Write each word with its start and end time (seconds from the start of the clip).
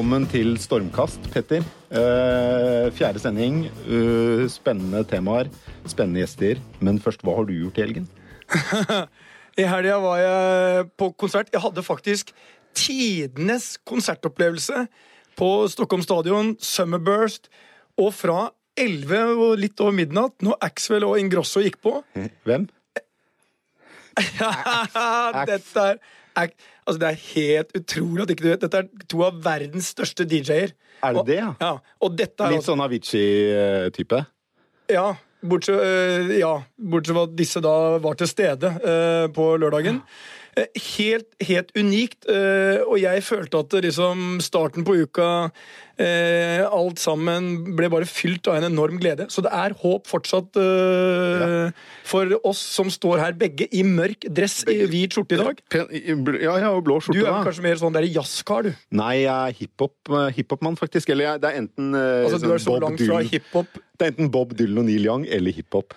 Velkommen 0.00 0.24
til 0.32 0.54
Stormkast, 0.56 1.26
Petter. 1.28 1.60
Eh, 1.92 2.86
fjerde 2.96 3.20
sending. 3.20 3.66
eh, 3.66 4.48
spennende 4.48 5.04
temaer, 5.04 5.50
spennende 5.84 6.22
gjester. 6.22 6.56
Men 6.80 6.98
først, 6.98 7.20
hva 7.20 7.34
har 7.36 7.44
du 7.44 7.52
gjort 7.52 7.76
i 7.76 7.82
helgen? 7.82 8.08
I 9.60 9.66
helga 9.68 9.98
var 10.00 10.16
jeg 10.16 10.88
på 10.96 11.10
konsert. 11.20 11.52
Jeg 11.52 11.60
hadde 11.60 11.82
faktisk 11.82 12.32
tidenes 12.72 13.76
konsertopplevelse 13.84 14.86
på 15.36 15.68
Stockholm 15.68 16.00
Stadion, 16.02 16.56
Summerburst, 16.58 17.50
og 17.98 18.14
fra 18.14 18.48
11 18.78 19.36
og 19.36 19.58
litt 19.58 19.80
over 19.84 19.92
midnatt, 19.92 20.40
når 20.40 20.56
Axwell 20.62 21.04
og 21.04 21.20
Ingrosso 21.20 21.60
gikk 21.60 21.76
på 21.82 21.98
Hvem? 22.48 22.70
Dette 25.52 25.88
er, 25.92 26.00
er 26.40 26.54
Altså, 26.90 26.98
det 26.98 27.08
er 27.12 27.20
helt 27.30 27.74
utrolig 27.78 28.22
at 28.24 28.30
ikke 28.34 28.42
du 28.42 28.48
vet. 28.50 28.62
Dette 28.66 28.78
er 28.82 29.06
to 29.12 29.20
av 29.22 29.36
verdens 29.44 29.92
største 29.94 30.26
DJ-er. 30.26 30.72
Er 31.00 31.12
det 31.14 31.20
Og- 31.22 31.26
det, 31.28 31.36
ja? 31.38 31.52
Ja, 31.60 31.72
og 32.02 32.16
dette 32.18 32.42
er 32.42 32.50
Litt 32.50 32.60
altså, 32.60 32.74
sånn 32.74 32.82
Avicii-type? 32.82 34.26
Ja, 34.90 35.14
bortsett, 35.46 35.78
øh, 35.78 36.32
ja, 36.40 36.50
bortsett 36.76 37.14
fra 37.14 37.22
at 37.28 37.36
disse 37.38 37.62
da 37.62 37.74
var 38.02 38.14
til 38.18 38.26
stede 38.26 38.72
øh, 38.82 39.28
på 39.32 39.56
lørdagen. 39.62 40.02
Eh, 40.02 40.39
Helt, 40.96 41.28
helt 41.46 41.70
unikt, 41.78 42.26
øh, 42.28 42.80
og 42.88 42.98
jeg 43.00 43.22
følte 43.22 43.58
at 43.62 43.76
liksom 43.84 44.40
starten 44.42 44.84
på 44.84 44.96
uka 45.04 45.28
eh, 46.00 46.62
Alt 46.66 46.98
sammen 47.02 47.74
ble 47.78 47.88
bare 47.92 48.08
fylt 48.08 48.48
av 48.50 48.58
en 48.58 48.66
enorm 48.70 48.98
glede. 49.00 49.26
Så 49.30 49.44
det 49.44 49.52
er 49.54 49.74
håp 49.82 50.08
fortsatt 50.10 50.56
øh, 50.60 51.70
for 52.08 52.34
oss 52.48 52.60
som 52.74 52.90
står 52.92 53.20
her 53.22 53.36
begge 53.38 53.68
i 53.76 53.82
mørk 53.86 54.26
dress 54.32 54.62
i 54.70 54.78
hvit 54.90 55.14
skjorte 55.16 55.38
i 55.38 55.40
dag. 55.42 55.62
Ja, 56.40 56.56
ja, 56.64 56.70
og 56.74 56.84
blå 56.88 56.98
Du 57.06 57.14
er 57.20 57.28
da. 57.30 57.38
kanskje 57.46 57.64
mer 57.68 57.78
sånn 57.80 57.94
der 57.96 58.08
jazzkar, 58.10 58.68
du. 58.68 58.72
Nei, 58.96 59.22
jeg 59.22 59.30
er 59.30 59.56
hiphop- 59.60 60.10
eh, 60.16 60.28
hiphop-mann, 60.40 60.78
faktisk. 60.80 61.12
Eller 61.14 61.30
jeg, 61.32 61.42
det 61.44 61.52
er 61.52 61.60
enten 61.62 61.94
uh, 61.94 62.24
Altså, 62.24 62.40
du 62.40 62.46
sånn 62.48 62.56
er 62.56 62.64
så 62.66 62.74
Bob 62.74 62.86
langt 62.88 63.04
fra 63.06 63.22
hiphop. 63.30 63.80
Det 64.00 64.06
er 64.08 64.14
enten 64.14 64.32
Bob 64.34 64.56
Dylan 64.58 64.82
og 64.84 64.90
Neil 64.90 65.06
Young 65.08 65.26
eller 65.30 65.54
hiphop. 65.56 65.94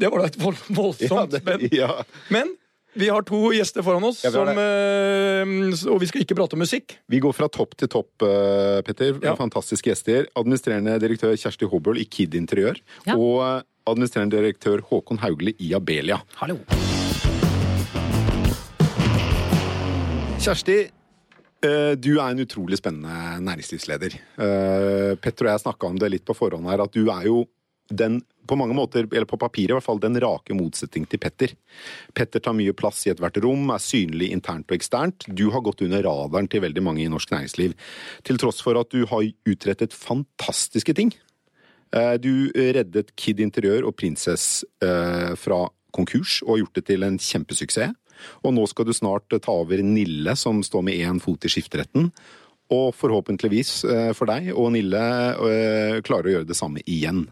Det 0.00 0.08
var 0.08 0.22
da 0.24 0.30
et 0.30 0.38
voldsomt 0.40 1.34
Ja, 1.36 1.56
det- 1.60 1.72
ja. 1.76 1.90
Men 2.32 2.54
vi 2.92 3.08
har 3.08 3.22
to 3.22 3.52
gjester 3.54 3.84
foran 3.86 4.04
oss, 4.04 4.24
Ja, 4.24 4.32
som, 4.34 4.48
eh, 4.48 5.90
og 5.92 6.00
vi 6.02 6.08
skal 6.10 6.24
ikke 6.24 6.36
prate 6.38 6.56
om 6.56 6.62
musikk. 6.64 6.96
Vi 7.08 7.20
går 7.22 7.34
fra 7.36 7.48
topp 7.48 7.76
til 7.76 7.88
topp, 7.88 8.10
eh, 8.22 8.82
Petter. 8.82 9.18
Ja. 9.22 9.36
Fantastiske 9.36 9.90
gjester. 9.92 10.26
Administrerende 10.34 10.98
direktør 10.98 11.36
Kjersti 11.36 11.68
Hobøl 11.70 12.00
i 12.00 12.04
Kid 12.04 12.34
Interiør. 12.34 12.80
Ja. 13.06 13.14
Og 13.16 13.62
administrerende 13.86 14.36
direktør 14.36 14.82
Håkon 14.82 15.18
Haugli 15.18 15.54
i 15.60 15.72
Abelia. 15.74 16.20
Hallo. 16.36 16.58
Kjersti, 20.40 20.90
eh, 21.62 21.94
du 21.94 22.18
er 22.18 22.30
en 22.30 22.38
utrolig 22.40 22.78
spennende 22.80 23.38
næringslivsleder. 23.44 24.14
Eh, 24.16 25.14
Petter 25.20 25.46
og 25.46 25.52
jeg 25.52 25.64
snakka 25.66 25.86
om 25.86 25.98
det 25.98 26.10
litt 26.10 26.24
på 26.24 26.34
forhånd 26.34 26.66
her, 26.66 26.82
at 26.82 26.92
du 26.92 27.10
er 27.10 27.26
jo 27.26 27.46
den 27.90 28.20
på 28.50 28.56
mange 28.58 28.74
måter, 28.74 29.06
eller 29.06 29.28
på 29.30 29.38
papiret 29.38 29.70
i 29.70 29.76
hvert 29.76 29.86
fall, 29.86 30.00
den 30.02 30.18
rake 30.22 30.56
motsetning 30.58 31.06
til 31.10 31.20
Petter. 31.22 31.54
Petter 32.16 32.42
tar 32.42 32.56
mye 32.58 32.74
plass 32.74 33.04
i 33.06 33.12
ethvert 33.12 33.38
rom, 33.44 33.70
er 33.70 33.82
synlig 33.82 34.32
internt 34.34 34.70
og 34.70 34.78
eksternt. 34.78 35.26
Du 35.28 35.48
har 35.54 35.62
gått 35.66 35.84
under 35.86 36.02
radaren 36.06 36.50
til 36.50 36.64
veldig 36.64 36.82
mange 36.82 37.04
i 37.04 37.10
norsk 37.12 37.30
næringsliv. 37.34 37.76
Til 38.26 38.40
tross 38.42 38.62
for 38.64 38.80
at 38.80 38.90
du 38.90 39.04
har 39.10 39.28
utrettet 39.46 39.94
fantastiske 39.96 40.96
ting. 40.98 41.14
Eh, 41.94 42.16
Du 42.18 42.50
reddet 42.54 43.14
Kid 43.16 43.40
Interiør 43.42 43.86
og 43.88 43.96
Princess 43.96 44.64
eh, 44.82 45.34
fra 45.38 45.68
konkurs 45.94 46.40
og 46.46 46.60
gjort 46.60 46.78
det 46.78 46.86
til 46.90 47.06
en 47.06 47.18
kjempesuksess. 47.18 47.96
Og 48.44 48.52
nå 48.52 48.66
skal 48.68 48.84
du 48.84 48.92
snart 48.92 49.32
ta 49.32 49.52
over 49.54 49.80
Nille, 49.80 50.34
som 50.36 50.58
står 50.62 50.82
med 50.84 51.00
én 51.00 51.22
fot 51.22 51.46
i 51.46 51.50
skifteretten. 51.50 52.10
Og 52.70 52.92
forhåpentligvis 52.94 53.84
eh, 53.88 54.10
for 54.14 54.30
deg 54.30 54.52
og 54.54 54.74
Nille 54.74 55.04
klarer 56.06 56.28
å 56.28 56.34
gjøre 56.38 56.50
det 56.50 56.58
samme 56.58 56.82
igjen. 56.84 57.28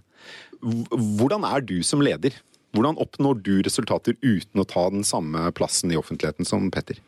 Hvordan 0.60 1.44
er 1.48 1.64
du 1.64 1.78
som 1.86 2.02
leder? 2.04 2.36
Hvordan 2.76 2.98
oppnår 3.00 3.38
du 3.42 3.54
resultater 3.64 4.19
uten 4.22 4.60
å 4.60 4.66
ta 4.69 4.88
den 4.92 5.06
samme 5.06 5.48
plassen 5.56 5.92
i 5.92 5.98
offentligheten 5.98 6.48
som 6.48 6.69
Petter? 6.70 6.98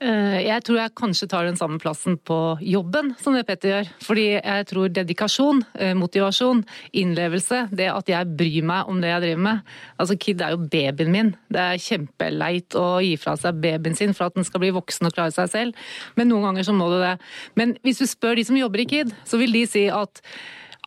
Eh, 0.00 0.46
Jeg 0.46 0.64
tror 0.64 0.78
jeg 0.78 0.94
kanskje 0.96 1.28
tar 1.28 1.44
den 1.44 1.58
samme 1.60 1.76
plassen 1.78 2.16
på 2.16 2.56
jobben 2.64 3.14
som 3.20 3.34
det 3.36 3.44
Petter 3.48 3.68
gjør. 3.68 3.88
Fordi 4.00 4.26
jeg 4.40 4.66
tror 4.70 4.92
dedikasjon, 4.96 5.60
eh, 5.74 5.92
motivasjon, 5.92 6.62
innlevelse, 6.96 7.68
det 7.68 7.90
at 7.92 8.08
jeg 8.08 8.36
bryr 8.36 8.64
meg 8.64 8.88
om 8.88 9.00
det 9.00 9.10
jeg 9.10 9.22
driver 9.26 9.42
med 9.44 9.60
Altså 10.00 10.18
Kid 10.18 10.40
er 10.40 10.50
jo 10.50 10.68
babyen 10.72 11.12
min. 11.12 11.36
Det 11.52 11.60
er 11.60 11.84
kjempeleit 11.84 12.76
å 12.80 13.02
gi 13.04 13.16
fra 13.16 13.36
seg 13.36 13.60
babyen 13.60 13.96
sin 13.96 14.14
for 14.14 14.24
at 14.24 14.34
den 14.34 14.44
skal 14.44 14.60
bli 14.60 14.70
voksen 14.70 15.06
og 15.06 15.12
klare 15.12 15.32
seg 15.32 15.50
selv, 15.50 15.74
men 16.16 16.28
noen 16.28 16.48
ganger 16.48 16.64
så 16.64 16.72
må 16.72 16.88
du 16.88 17.00
det. 17.00 17.18
Men 17.56 17.76
hvis 17.84 17.98
du 18.00 18.06
spør 18.06 18.36
de 18.36 18.44
som 18.44 18.56
jobber 18.56 18.80
i 18.80 18.88
Kid, 18.88 19.12
så 19.24 19.36
vil 19.36 19.52
de 19.52 19.66
si 19.66 19.88
at 19.88 20.22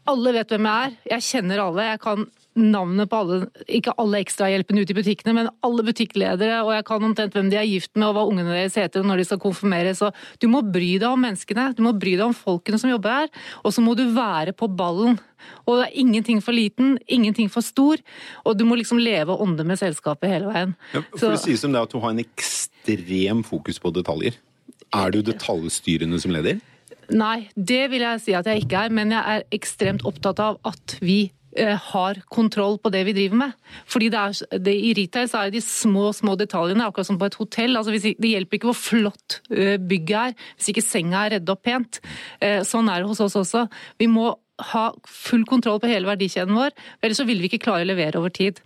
alle 0.10 0.34
vet 0.36 0.50
hvem 0.52 0.66
jeg 0.68 0.88
er, 0.88 0.96
jeg 1.16 1.26
kjenner 1.30 1.62
alle, 1.64 1.92
jeg 1.94 2.02
kan 2.04 2.26
navnet 2.60 3.10
på 3.10 3.20
alle, 3.24 3.38
ikke 3.66 3.96
alle 3.98 4.20
ekstrahjelpene 4.22 4.84
ute 4.84 4.94
i 4.94 4.98
butikkene, 4.98 5.34
men 5.38 5.50
alle 5.66 5.86
butikkledere, 5.88 6.60
og 6.62 6.74
jeg 6.76 6.86
kan 6.86 7.06
omtrent 7.08 7.34
hvem 7.34 7.50
de 7.50 7.58
er 7.58 7.70
gift 7.70 7.94
med 7.98 8.12
og 8.12 8.18
hva 8.18 8.26
ungene 8.30 8.54
deres 8.54 8.78
heter 8.78 9.06
når 9.08 9.22
de 9.22 9.26
skal 9.30 9.42
konfirmeres. 9.42 10.02
Så 10.04 10.12
du 10.44 10.50
må 10.52 10.62
bry 10.66 10.92
deg 11.02 11.08
om 11.10 11.24
menneskene, 11.24 11.72
du 11.78 11.82
må 11.86 11.96
bry 11.98 12.14
deg 12.18 12.28
om 12.28 12.36
folkene 12.38 12.78
som 12.82 12.92
jobber 12.92 13.24
her, 13.24 13.32
og 13.64 13.74
så 13.74 13.84
må 13.86 13.96
du 13.98 14.06
være 14.14 14.54
på 14.58 14.70
ballen. 14.70 15.18
Og 15.66 15.80
det 15.80 15.88
er 15.88 15.98
ingenting 16.04 16.44
for 16.46 16.56
liten, 16.56 16.98
ingenting 17.08 17.50
for 17.52 17.66
stor, 17.66 18.04
og 18.46 18.60
du 18.60 18.68
må 18.70 18.78
liksom 18.80 19.02
leve 19.02 19.34
og 19.34 19.48
ånde 19.48 19.66
med 19.68 19.82
selskapet 19.82 20.36
hele 20.36 20.52
veien. 20.52 20.76
For 21.16 21.34
det 21.34 21.42
sies 21.42 21.66
om 21.66 21.74
det 21.74 21.82
at 21.88 21.96
du 21.96 22.00
har 22.04 22.14
en 22.14 22.22
ekstrem 22.24 23.42
fokus 23.48 23.82
på 23.82 23.92
detaljer. 23.96 24.38
Er 24.94 25.10
du 25.10 25.24
detaljstyrende 25.26 26.22
som 26.22 26.36
leder? 26.36 26.62
Nei, 27.12 27.50
det 27.56 27.88
vil 27.92 28.04
jeg 28.06 28.22
si 28.24 28.36
at 28.38 28.48
jeg 28.48 28.64
ikke 28.64 28.86
er, 28.88 28.94
men 28.96 29.12
jeg 29.12 29.24
er 29.38 29.48
ekstremt 29.56 30.06
opptatt 30.08 30.40
av 30.44 30.60
at 30.68 30.96
vi 31.04 31.32
eh, 31.58 31.76
har 31.92 32.22
kontroll 32.32 32.78
på 32.82 32.92
det 32.94 33.04
vi 33.10 33.16
driver 33.18 33.42
med. 33.44 33.58
Fordi 33.90 34.10
det 34.14 34.22
er, 34.22 34.60
det, 34.64 34.76
I 34.76 34.94
retail 34.98 35.28
så 35.30 35.42
er 35.42 35.52
det 35.52 35.60
de 35.60 35.66
små 35.68 36.12
små 36.16 36.38
detaljene, 36.40 36.86
akkurat 36.88 37.10
som 37.10 37.20
på 37.20 37.28
et 37.30 37.40
hotell. 37.42 37.78
Altså 37.80 37.94
det 37.98 38.32
hjelper 38.32 38.60
ikke 38.60 38.72
hvor 38.72 38.80
flott 38.80 39.42
eh, 39.52 39.76
bygget 39.82 40.18
er, 40.22 40.38
hvis 40.58 40.72
ikke 40.74 40.86
senga 40.86 41.26
er 41.26 41.38
redd 41.38 41.54
opp 41.54 41.66
pent. 41.68 42.02
Eh, 42.40 42.62
Sånn 42.68 42.90
er 42.90 43.04
det 43.04 43.12
hos 43.12 43.24
oss 43.26 43.40
også. 43.44 43.68
Vi 44.02 44.10
må 44.12 44.32
ha 44.62 44.84
full 45.10 45.46
kontroll 45.50 45.80
på 45.82 45.90
hele 45.90 46.06
verdikjeden 46.06 46.54
vår, 46.54 46.76
ellers 47.02 47.18
så 47.18 47.26
vil 47.26 47.42
vi 47.42 47.50
ikke 47.50 47.64
klare 47.66 47.86
å 47.86 47.90
levere 47.90 48.20
over 48.20 48.30
tid. 48.34 48.60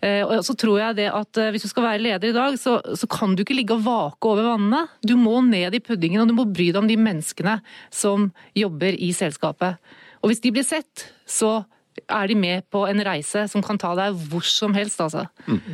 Eh, 0.00 0.22
Og 0.22 0.44
så 0.46 0.54
tror 0.54 0.78
jeg 0.78 0.96
det 1.00 1.08
at 1.10 1.36
eh, 1.42 1.50
Hvis 1.50 1.66
du 1.66 1.68
skal 1.68 1.88
være 1.88 2.02
leder 2.04 2.30
i 2.30 2.36
dag, 2.36 2.58
så, 2.60 2.78
så 2.94 3.08
kan 3.10 3.34
du 3.34 3.42
ikke 3.42 3.56
ligge 3.56 3.74
og 3.74 3.84
vake 3.84 4.30
over 4.30 4.46
vannene. 4.52 4.86
Du 5.02 5.16
må 5.18 5.40
ned 5.42 5.74
i 5.74 5.82
puddingen, 5.82 6.22
og 6.22 6.28
du 6.30 6.34
må 6.38 6.46
bry 6.46 6.70
deg 6.70 6.82
om 6.82 6.88
de 6.88 6.96
menneskene 6.96 7.58
som 7.90 8.30
jobber 8.54 8.94
i 8.94 9.10
selskapet. 9.12 9.78
Og 10.22 10.30
hvis 10.30 10.40
de 10.40 10.54
blir 10.54 10.64
sett, 10.64 11.08
så 11.26 11.64
er 12.02 12.28
de 12.30 12.36
med 12.38 12.64
på 12.72 12.84
en 12.88 13.00
reise 13.06 13.44
som 13.50 13.62
kan 13.64 13.78
ta 13.80 13.92
deg 13.98 14.16
hvor 14.30 14.44
som 14.46 14.74
helst, 14.76 15.00
altså. 15.02 15.24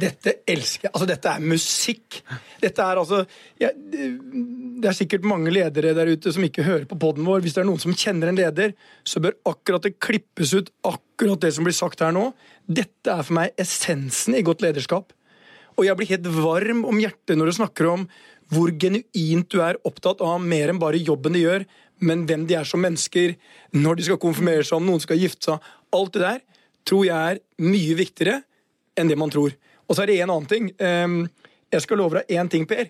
Dette 0.01 0.41
elsker 0.49 0.89
jeg. 0.89 0.93
Altså, 0.93 1.09
dette 1.11 1.33
er 1.33 1.47
musikk. 1.53 2.21
Dette 2.61 2.85
er 2.85 3.01
altså 3.01 3.23
jeg, 3.61 3.73
Det 4.81 4.91
er 4.91 4.97
sikkert 4.97 5.29
mange 5.29 5.53
ledere 5.55 5.95
der 5.97 6.13
ute 6.13 6.33
som 6.35 6.45
ikke 6.47 6.67
hører 6.67 6.89
på 6.91 6.99
poden 7.01 7.27
vår. 7.29 7.45
Hvis 7.45 7.57
det 7.57 7.65
er 7.65 7.71
noen 7.71 7.83
som 7.83 7.97
kjenner 7.97 8.31
en 8.31 8.41
leder, 8.41 8.75
så 9.05 9.23
bør 9.23 9.39
akkurat 9.49 9.87
det 9.87 9.99
klippes 10.03 10.55
ut 10.57 10.73
akkurat 10.87 11.41
det 11.45 11.55
som 11.57 11.67
blir 11.67 11.77
sagt 11.77 12.05
her 12.05 12.15
nå. 12.17 12.31
Dette 12.69 13.15
er 13.15 13.25
for 13.25 13.41
meg 13.41 13.57
essensen 13.61 14.37
i 14.39 14.45
godt 14.47 14.65
lederskap. 14.65 15.15
Og 15.79 15.87
jeg 15.87 15.97
blir 15.97 16.11
helt 16.13 16.29
varm 16.41 16.85
om 16.89 16.99
hjertet 17.01 17.39
når 17.39 17.51
du 17.51 17.59
snakker 17.63 17.89
om 17.89 18.09
hvor 18.51 18.73
genuint 18.83 19.47
du 19.53 19.61
er 19.63 19.79
opptatt 19.87 20.23
av 20.27 20.41
mer 20.43 20.73
enn 20.73 20.81
bare 20.83 20.99
jobben 20.99 21.37
de 21.37 21.45
gjør, 21.45 21.65
men 22.03 22.25
hvem 22.27 22.47
de 22.49 22.57
er 22.59 22.67
som 22.69 22.81
mennesker, 22.83 23.37
når 23.77 24.01
de 24.01 24.07
skal 24.09 24.21
konfirmere 24.21 24.65
seg, 24.65 24.81
om 24.81 24.89
noen 24.89 25.03
skal 25.03 25.21
gifte 25.21 25.53
seg. 25.53 25.69
Alt 25.97 26.15
det 26.17 26.23
der 26.23 26.41
tror 26.89 27.05
jeg 27.07 27.35
er 27.35 27.43
mye 27.63 27.99
viktigere 27.99 28.41
enn 28.99 29.11
det 29.11 29.19
man 29.21 29.33
tror. 29.33 29.53
Og 29.89 29.97
så 29.97 30.05
er 30.05 30.11
det 30.13 30.21
en 30.23 30.31
annen 30.33 30.49
ting. 30.51 30.73
Ehm, 30.79 31.29
Jeg 31.71 31.85
skal 31.85 32.01
love 32.03 32.19
deg 32.19 32.33
én 32.35 32.49
ting, 32.51 32.65
Per. 32.67 32.89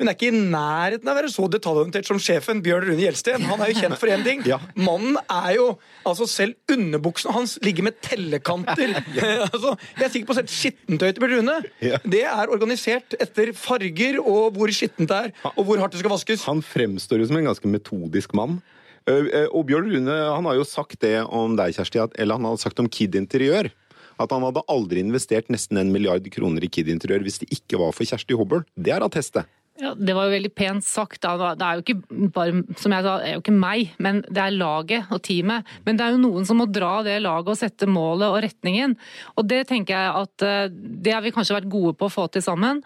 Hun 0.00 0.08
er 0.08 0.16
ikke 0.16 0.30
i 0.32 0.34
nærheten 0.34 1.06
av 1.06 1.12
å 1.12 1.18
være 1.20 1.28
så 1.30 1.44
detaljorientert 1.52 2.08
som 2.08 2.18
sjefen 2.18 2.62
Bjørn 2.64 2.86
Rune 2.88 3.02
Gjelsten. 3.04 3.44
Han 3.44 3.60
er 3.60 3.70
jo 3.70 3.76
kjent 3.82 3.98
for 4.00 4.10
én 4.10 4.24
ting. 4.24 4.40
Ja. 4.48 4.56
Mannen 4.74 5.18
er 5.30 5.52
jo 5.58 5.66
altså 6.08 6.26
Selv 6.26 6.56
underbuksene 6.72 7.34
hans 7.36 7.58
ligger 7.62 7.86
med 7.86 8.00
tellekanter. 8.02 8.96
altså, 9.52 9.76
jeg 10.00 10.06
er 10.08 10.12
sikker 10.16 10.30
på 10.32 10.38
selv 10.40 10.50
skittentøyet 10.50 11.18
til 11.18 11.22
Bjørn 11.26 11.36
Rune. 11.42 11.56
Ja. 11.84 12.00
Det 12.02 12.24
er 12.24 12.50
organisert 12.56 13.14
etter 13.20 13.52
farger 13.54 14.18
og 14.24 14.56
hvor 14.56 14.72
skittent 14.74 15.12
det 15.12 15.20
er, 15.28 15.34
og 15.52 15.62
hvor 15.68 15.78
hardt 15.84 15.94
det 15.94 16.02
skal 16.02 16.14
vaskes. 16.16 16.46
Han 16.48 16.64
fremstår 16.64 17.22
jo 17.22 17.28
som 17.30 17.38
en 17.38 17.52
ganske 17.52 17.70
metodisk 17.70 18.34
mann. 18.34 18.58
Eh, 19.08 19.28
eh, 19.32 19.48
Og 19.50 19.66
Bjørn 19.68 19.90
Rune 19.90 20.16
han 20.16 20.48
har 20.48 20.58
jo 20.58 20.66
sagt 20.68 21.00
det 21.02 21.16
om 21.24 21.56
deg, 21.58 21.74
Kjersti, 21.76 22.02
at, 22.02 22.14
eller 22.20 22.38
han 22.38 22.50
har 22.50 22.60
sagt 22.60 22.82
om 22.82 22.90
Kid 22.90 23.16
Interiør. 23.18 23.70
At 24.20 24.30
han 24.34 24.44
hadde 24.44 24.62
aldri 24.70 25.00
investert 25.02 25.48
nesten 25.50 25.80
en 25.80 25.90
milliard 25.94 26.26
kroner 26.34 26.62
i 26.62 26.70
Kid 26.70 26.90
Interiør 26.92 27.24
hvis 27.26 27.40
det 27.42 27.50
ikke 27.54 27.80
var 27.80 27.94
for 27.96 28.06
Kjersti 28.06 28.36
Hobøl. 28.38 28.66
Det 28.76 28.94
er 28.94 29.04
attestet. 29.04 29.48
Ja, 29.82 29.96
Det 29.98 30.14
var 30.14 30.28
jo 30.28 30.36
veldig 30.36 30.50
pent 30.54 30.84
sagt. 30.86 31.24
Det 31.24 31.66
er 31.66 31.78
jo 31.78 31.82
ikke 31.82 32.28
bare 32.30 32.60
som 32.78 32.92
jeg 32.94 33.02
sa, 33.02 33.16
det 33.18 33.30
er 33.32 33.34
jo 33.34 33.40
ikke 33.42 33.54
meg, 33.56 33.94
men 33.98 34.20
det 34.28 34.38
er 34.38 34.54
laget 34.54 35.10
og 35.10 35.18
teamet. 35.26 35.66
Men 35.82 35.98
det 35.98 36.04
er 36.04 36.14
jo 36.14 36.20
noen 36.22 36.46
som 36.46 36.60
må 36.62 36.68
dra 36.70 37.00
det 37.02 37.16
laget 37.24 37.50
og 37.50 37.58
sette 37.58 37.88
målet 37.90 38.28
og 38.28 38.38
retningen. 38.44 38.94
Og 39.34 39.48
det 39.50 39.64
tenker 39.72 39.96
jeg 39.96 40.12
at 40.20 40.44
eh, 40.46 40.76
det 41.02 41.16
har 41.16 41.24
vi 41.24 41.32
kanskje 41.34 41.56
vært 41.56 41.70
gode 41.72 41.96
på 41.98 42.06
å 42.06 42.14
få 42.14 42.28
til 42.30 42.44
sammen. 42.46 42.84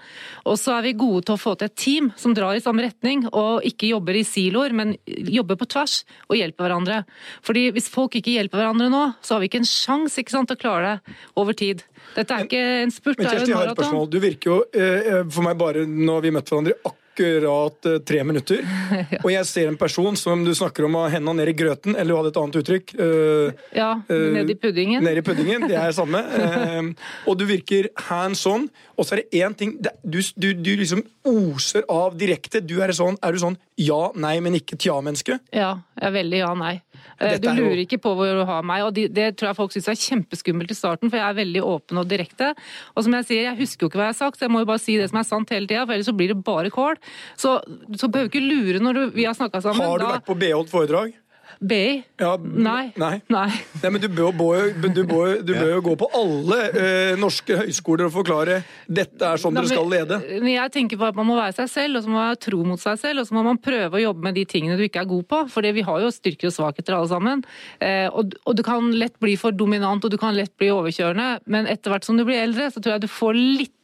Og 0.48 0.56
så 0.56 0.78
er 0.78 0.86
vi 0.86 0.94
gode 0.96 1.26
til 1.26 1.36
å 1.36 1.42
få 1.42 1.52
til 1.60 1.68
et 1.68 1.76
team 1.76 2.08
som 2.16 2.32
drar 2.36 2.56
i 2.56 2.64
samme 2.64 2.86
retning, 2.86 3.26
og 3.28 3.66
ikke 3.68 3.92
jobber 3.92 4.16
i 4.16 4.24
siloer, 4.24 4.72
men 4.72 4.96
jobber 5.04 5.60
på 5.60 5.68
tvers 5.76 5.98
og 6.30 6.40
hjelper 6.40 6.64
hverandre. 6.64 7.02
Fordi 7.44 7.66
hvis 7.76 7.92
folk 7.92 8.16
ikke 8.16 8.38
hjelper 8.38 8.62
hverandre 8.62 8.88
nå, 8.88 9.04
så 9.20 9.36
har 9.36 9.44
vi 9.44 9.52
ikke 9.52 9.60
en 9.66 9.68
sjanse 9.68 10.24
til 10.24 10.56
å 10.56 10.60
klare 10.64 10.96
det 10.96 11.16
over 11.36 11.52
tid. 11.60 11.84
Dette 12.16 12.36
er 12.36 12.46
ikke 12.46 12.60
en 12.82 12.92
spurt, 12.94 13.18
det 13.20 13.26
er 13.28 13.42
jo 13.42 13.48
en 13.50 13.58
maraton. 13.60 14.06
Du 14.08 14.20
virker 14.22 14.50
jo, 14.50 14.60
eh, 14.72 15.18
for 15.28 15.44
meg 15.44 15.58
bare, 15.60 15.84
når 15.86 16.24
vi 16.24 16.32
møtt 16.36 16.52
hverandre 16.52 16.78
akkurat 16.80 17.02
eh, 17.24 17.98
tre 18.06 18.22
minutter. 18.24 18.62
Og 19.24 19.30
jeg 19.32 19.48
ser 19.48 19.70
en 19.70 19.78
person 19.80 20.16
som 20.16 20.44
du 20.44 20.52
snakker 20.54 20.86
om 20.86 20.98
har 21.00 21.14
henda 21.16 21.34
ned 21.36 21.52
i 21.52 21.56
grøten, 21.56 21.96
eller 21.96 22.12
du 22.12 22.18
hadde 22.20 22.32
et 22.32 22.40
annet 22.42 22.58
uttrykk. 22.62 22.94
Uh, 22.98 23.64
ja, 23.76 23.90
ned 24.08 24.50
i 24.52 24.58
puddingen. 24.58 25.04
Ned 25.04 25.20
i 25.20 25.24
puddingen, 25.26 25.68
Det 25.68 25.76
er 25.76 25.90
det 25.90 25.98
samme. 25.98 26.22
Uh, 26.22 26.92
og 27.28 27.38
du 27.38 27.46
virker 27.48 27.90
hands 28.08 28.46
on. 28.46 28.68
Og 28.96 29.04
så 29.04 29.16
er 29.16 29.22
det 29.22 29.42
én 29.44 29.54
ting 29.56 29.74
du, 29.76 30.20
du, 30.36 30.52
du, 30.54 30.72
liksom 30.78 31.02
oser 31.26 31.84
av 31.92 32.16
direkte. 32.16 32.62
Du 32.64 32.78
er, 32.80 32.92
sånn, 32.96 33.18
er 33.24 33.34
du 33.34 33.42
sånn 33.42 33.58
ja, 33.76 34.08
nei, 34.16 34.38
men 34.40 34.56
ikke 34.56 34.78
tja-menneske? 34.80 35.36
Ja, 35.52 35.74
jeg 35.98 36.08
er 36.08 36.14
veldig 36.14 36.38
ja, 36.40 36.52
nei. 36.56 36.74
Dette 37.20 37.42
du 37.44 37.50
lurer 37.58 37.76
jo... 37.76 37.84
ikke 37.84 37.98
på 38.00 38.12
hvor 38.16 38.30
du 38.38 38.44
har 38.48 38.64
meg, 38.64 38.86
og 38.86 38.94
det, 38.96 39.10
det 39.16 39.26
tror 39.36 39.50
jeg 39.50 39.58
folk 39.58 39.74
syns 39.74 39.90
er 39.92 39.98
kjempeskummelt 40.00 40.72
i 40.72 40.76
starten, 40.76 41.12
for 41.12 41.20
jeg 41.20 41.26
er 41.26 41.36
veldig 41.36 41.64
åpen 41.64 42.00
og 42.00 42.08
direkte. 42.08 42.54
Og 42.94 43.04
som 43.04 43.16
jeg 43.18 43.28
sier, 43.28 43.42
jeg 43.50 43.60
husker 43.60 43.84
jo 43.84 43.90
ikke 43.90 44.00
hva 44.00 44.08
jeg 44.08 44.14
har 44.14 44.20
sagt, 44.22 44.40
så 44.40 44.46
jeg 44.46 44.54
må 44.54 44.62
jo 44.64 44.70
bare 44.70 44.82
si 44.82 44.96
det 44.96 45.10
som 45.12 45.20
er 45.20 45.28
sant 45.28 45.52
hele 45.52 45.68
tida, 45.68 45.84
for 45.84 45.96
ellers 45.96 46.08
så 46.08 46.16
blir 46.16 46.32
det 46.32 46.38
bare 46.46 46.72
kål. 46.72 46.96
Så, 47.36 47.58
så 47.96 48.08
behøver 48.08 48.30
du 48.30 48.36
ikke 48.36 48.46
lure 48.46 48.82
når 48.82 48.98
du, 48.98 49.04
vi 49.16 49.28
har 49.28 49.36
snakka 49.38 49.62
sammen. 49.64 49.84
Har 49.84 50.02
du 50.02 50.06
da... 50.06 50.16
vært 50.18 50.28
på 50.28 50.38
B-holdt 50.40 50.72
foredrag? 50.72 51.14
BI? 51.60 52.02
Ja, 52.20 52.34
nei. 52.36 52.90
Nei. 53.00 53.20
nei. 53.32 53.46
nei 53.80 53.90
men 53.92 54.02
du 54.02 54.08
bør, 54.12 54.32
du, 54.36 55.02
bør, 55.08 55.38
du 55.40 55.52
bør, 55.54 55.70
jo 55.76 55.82
gå 55.86 55.94
på 56.02 56.08
alle 56.18 56.58
eh, 56.68 57.12
norske 57.20 57.56
høyskoler 57.62 58.08
og 58.08 58.12
forklare 58.18 58.58
dette 58.84 59.24
er 59.24 59.40
sånn 59.40 59.56
dere 59.56 59.70
skal 59.70 59.88
lede. 59.88 60.18
Men 60.34 60.50
jeg 60.52 60.74
tenker 60.74 61.00
på 61.00 61.08
at 61.08 61.16
Man 61.16 61.28
må 61.30 61.38
være 61.38 61.56
seg 61.56 61.70
selv, 61.72 61.98
og 61.98 62.04
så 62.04 62.12
må 62.12 62.18
man 62.18 62.28
være 62.28 62.40
tro 62.44 62.60
mot 62.66 62.82
seg 62.82 63.00
selv. 63.00 63.22
Og 63.22 63.28
så 63.28 63.36
må 63.36 63.44
man 63.46 63.60
prøve 63.62 63.98
å 63.98 64.02
jobbe 64.02 64.26
med 64.26 64.36
de 64.36 64.44
tingene 64.48 64.76
du 64.76 64.84
ikke 64.86 65.04
er 65.04 65.10
god 65.10 65.28
på. 65.30 65.40
For 65.52 65.70
vi 65.76 65.86
har 65.86 66.02
jo 66.04 66.12
styrker 66.12 66.50
og 66.50 66.56
svakheter 66.58 66.98
alle 66.98 67.10
sammen. 67.10 67.44
Eh, 67.80 68.06
og, 68.10 68.36
og, 68.44 68.52
du 68.58 68.64
kan 68.66 68.92
lett 68.92 69.16
bli 69.22 69.36
for 69.40 69.56
dominant 69.56 70.04
og 70.04 70.12
du 70.12 70.18
kan 70.20 70.36
lett 70.36 70.52
bli 70.60 70.68
overkjørende. 70.74 71.46
Men 71.52 71.70
etter 71.72 71.94
hvert 71.94 72.06
som 72.06 72.20
du 72.20 72.26
blir 72.28 72.42
eldre, 72.42 72.68
så 72.72 72.82
tror 72.82 72.96
jeg 72.96 73.06
du 73.06 73.10
får 73.12 73.40
litt 73.40 73.75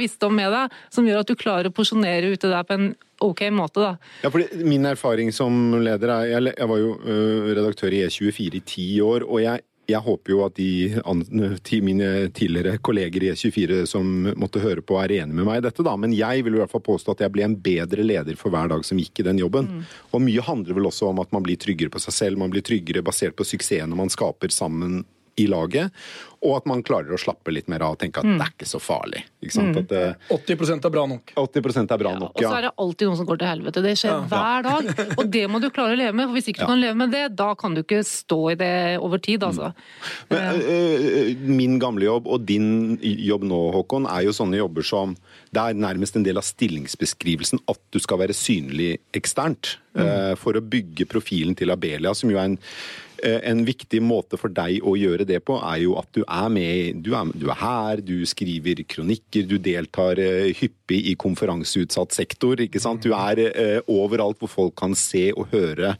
visdom 0.00 0.36
med 0.36 0.52
deg 0.52 0.76
som 0.90 1.06
gjør 1.06 1.22
at 1.22 1.30
du 1.30 1.36
klarer 1.38 1.70
å 1.70 1.74
porsjonere 1.74 2.32
ute 2.34 2.50
der 2.50 2.66
på 2.66 2.76
en 2.76 2.92
ok 3.20 3.42
måte, 3.52 3.80
da. 3.80 3.96
Ja, 4.22 4.30
fordi 4.30 4.64
Min 4.64 4.86
erfaring 4.88 5.32
som 5.32 5.74
leder 5.82 6.08
er 6.08 6.28
Jeg, 6.30 6.54
jeg 6.56 6.68
var 6.68 6.78
jo 6.78 6.94
uh, 7.04 7.50
redaktør 7.52 7.92
i 7.92 8.06
E24 8.06 8.56
i 8.56 8.62
ti 8.64 8.86
år, 9.04 9.26
og 9.26 9.42
jeg, 9.42 9.60
jeg 9.90 10.00
håper 10.06 10.32
jo 10.32 10.40
at 10.46 10.56
de 10.56 11.80
mine 11.84 12.30
tidligere 12.36 12.78
kolleger 12.78 13.26
i 13.26 13.32
E24 13.34 13.84
som 13.90 14.30
måtte 14.40 14.62
høre 14.62 14.84
på, 14.84 14.98
er 15.02 15.18
enig 15.20 15.36
med 15.36 15.48
meg 15.48 15.60
i 15.60 15.66
dette, 15.68 15.84
da. 15.86 15.96
Men 16.00 16.14
jeg 16.16 16.46
vil 16.46 16.56
i 16.56 16.62
hvert 16.62 16.72
fall 16.72 16.84
påstå 16.86 17.16
at 17.16 17.24
jeg 17.26 17.34
ble 17.34 17.46
en 17.46 17.58
bedre 17.60 18.06
leder 18.06 18.38
for 18.40 18.54
hver 18.54 18.70
dag 18.72 18.84
som 18.86 19.00
gikk 19.00 19.20
i 19.22 19.28
den 19.28 19.40
jobben. 19.42 19.68
Mm. 19.68 19.86
Og 20.14 20.24
mye 20.24 20.46
handler 20.46 20.78
vel 20.78 20.90
også 20.90 21.10
om 21.10 21.22
at 21.22 21.32
man 21.36 21.44
blir 21.46 21.60
tryggere 21.60 21.92
på 21.92 22.02
seg 22.02 22.16
selv, 22.16 22.40
man 22.40 22.52
blir 22.54 22.64
tryggere 22.66 23.04
basert 23.04 23.36
på 23.38 23.46
suksessene 23.46 23.96
man 23.96 24.12
skaper 24.12 24.52
sammen 24.54 25.02
i 25.40 25.46
laget, 25.50 25.96
og 26.40 26.54
at 26.56 26.68
man 26.68 26.80
klarer 26.84 27.12
å 27.12 27.18
slappe 27.20 27.52
litt 27.52 27.68
mer 27.68 27.82
av 27.84 27.94
og 27.94 28.00
tenke 28.00 28.22
at 28.22 28.26
mm. 28.28 28.36
det 28.40 28.44
er 28.46 28.52
ikke 28.54 28.68
så 28.68 28.80
farlig. 28.80 29.20
Ikke 29.44 29.64
mm. 29.64 29.74
det, 29.90 30.04
80% 30.32 30.86
er 30.88 30.92
bra 30.94 31.02
nok. 31.10 31.32
80% 31.36 31.92
er 31.92 32.00
bra 32.00 32.12
nok, 32.16 32.32
ja. 32.40 32.46
Og 32.46 32.46
så 32.46 32.52
er 32.56 32.64
det 32.66 32.70
alltid 32.84 33.10
noen 33.10 33.18
som 33.18 33.28
går 33.28 33.40
til 33.42 33.50
helvete. 33.50 33.82
Det 33.84 33.92
skjer 34.00 34.14
ja. 34.14 34.22
hver 34.30 34.64
dag. 34.64 34.88
Og 35.20 35.24
det 35.36 35.42
må 35.52 35.60
du 35.60 35.68
klare 35.68 35.96
å 35.96 35.98
leve 36.00 36.14
med. 36.16 36.30
for 36.30 36.38
Hvis 36.38 36.48
ikke 36.52 36.64
du 36.64 36.72
kan 36.72 36.80
leve 36.80 36.96
med 37.02 37.12
det, 37.12 37.24
da 37.36 37.50
kan 37.60 37.76
du 37.76 37.82
ikke 37.82 38.00
stå 38.08 38.38
i 38.54 38.56
det 38.62 38.72
over 39.04 39.20
tid, 39.20 39.44
altså. 39.44 39.72
Mm. 39.74 40.32
Men, 40.32 40.62
uh, 40.64 41.44
min 41.60 41.76
gamle 41.82 42.08
jobb 42.08 42.32
og 42.32 42.48
din 42.48 42.70
jobb 43.02 43.44
nå, 43.50 43.60
Håkon, 43.76 44.08
er 44.08 44.24
jo 44.24 44.34
sånne 44.36 44.62
jobber 44.62 44.86
som 44.86 45.12
det 45.50 45.60
er 45.60 45.78
nærmest 45.82 46.16
en 46.16 46.24
del 46.24 46.40
av 46.40 46.46
stillingsbeskrivelsen 46.46 47.60
at 47.68 47.80
du 47.92 48.00
skal 48.00 48.22
være 48.22 48.36
synlig 48.36 48.94
eksternt. 49.18 49.76
Mm. 49.92 50.00
Uh, 50.00 50.34
for 50.40 50.56
å 50.56 50.64
bygge 50.64 51.04
profilen 51.10 51.56
til 51.58 51.74
Abelia, 51.74 52.16
som 52.16 52.32
jo 52.32 52.40
er 52.40 52.52
en 52.52 52.60
Eh, 52.60 53.09
en 53.22 53.64
viktig 53.66 54.00
måte 54.04 54.38
for 54.40 54.52
deg 54.54 54.80
å 54.86 54.94
gjøre 54.98 55.26
det 55.28 55.40
på, 55.46 55.58
er 55.60 55.82
jo 55.84 55.96
at 56.00 56.08
du 56.16 56.22
er 56.24 56.48
med. 56.52 57.02
Du 57.04 57.12
er, 57.16 57.32
du 57.34 57.48
er 57.50 57.60
her, 57.60 58.02
du 58.04 58.20
skriver 58.28 58.82
kronikker, 58.88 59.48
du 59.48 59.56
deltar 59.62 60.20
eh, 60.22 60.50
hyppig 60.56 61.02
i 61.12 61.16
konferanseutsatt 61.20 62.16
sektor. 62.16 62.60
ikke 62.60 62.82
sant? 62.82 63.04
Du 63.04 63.16
er 63.16 63.44
eh, 63.50 63.78
overalt 63.90 64.40
hvor 64.40 64.52
folk 64.52 64.78
kan 64.80 64.96
se 64.98 65.30
og 65.34 65.50
høre 65.54 65.96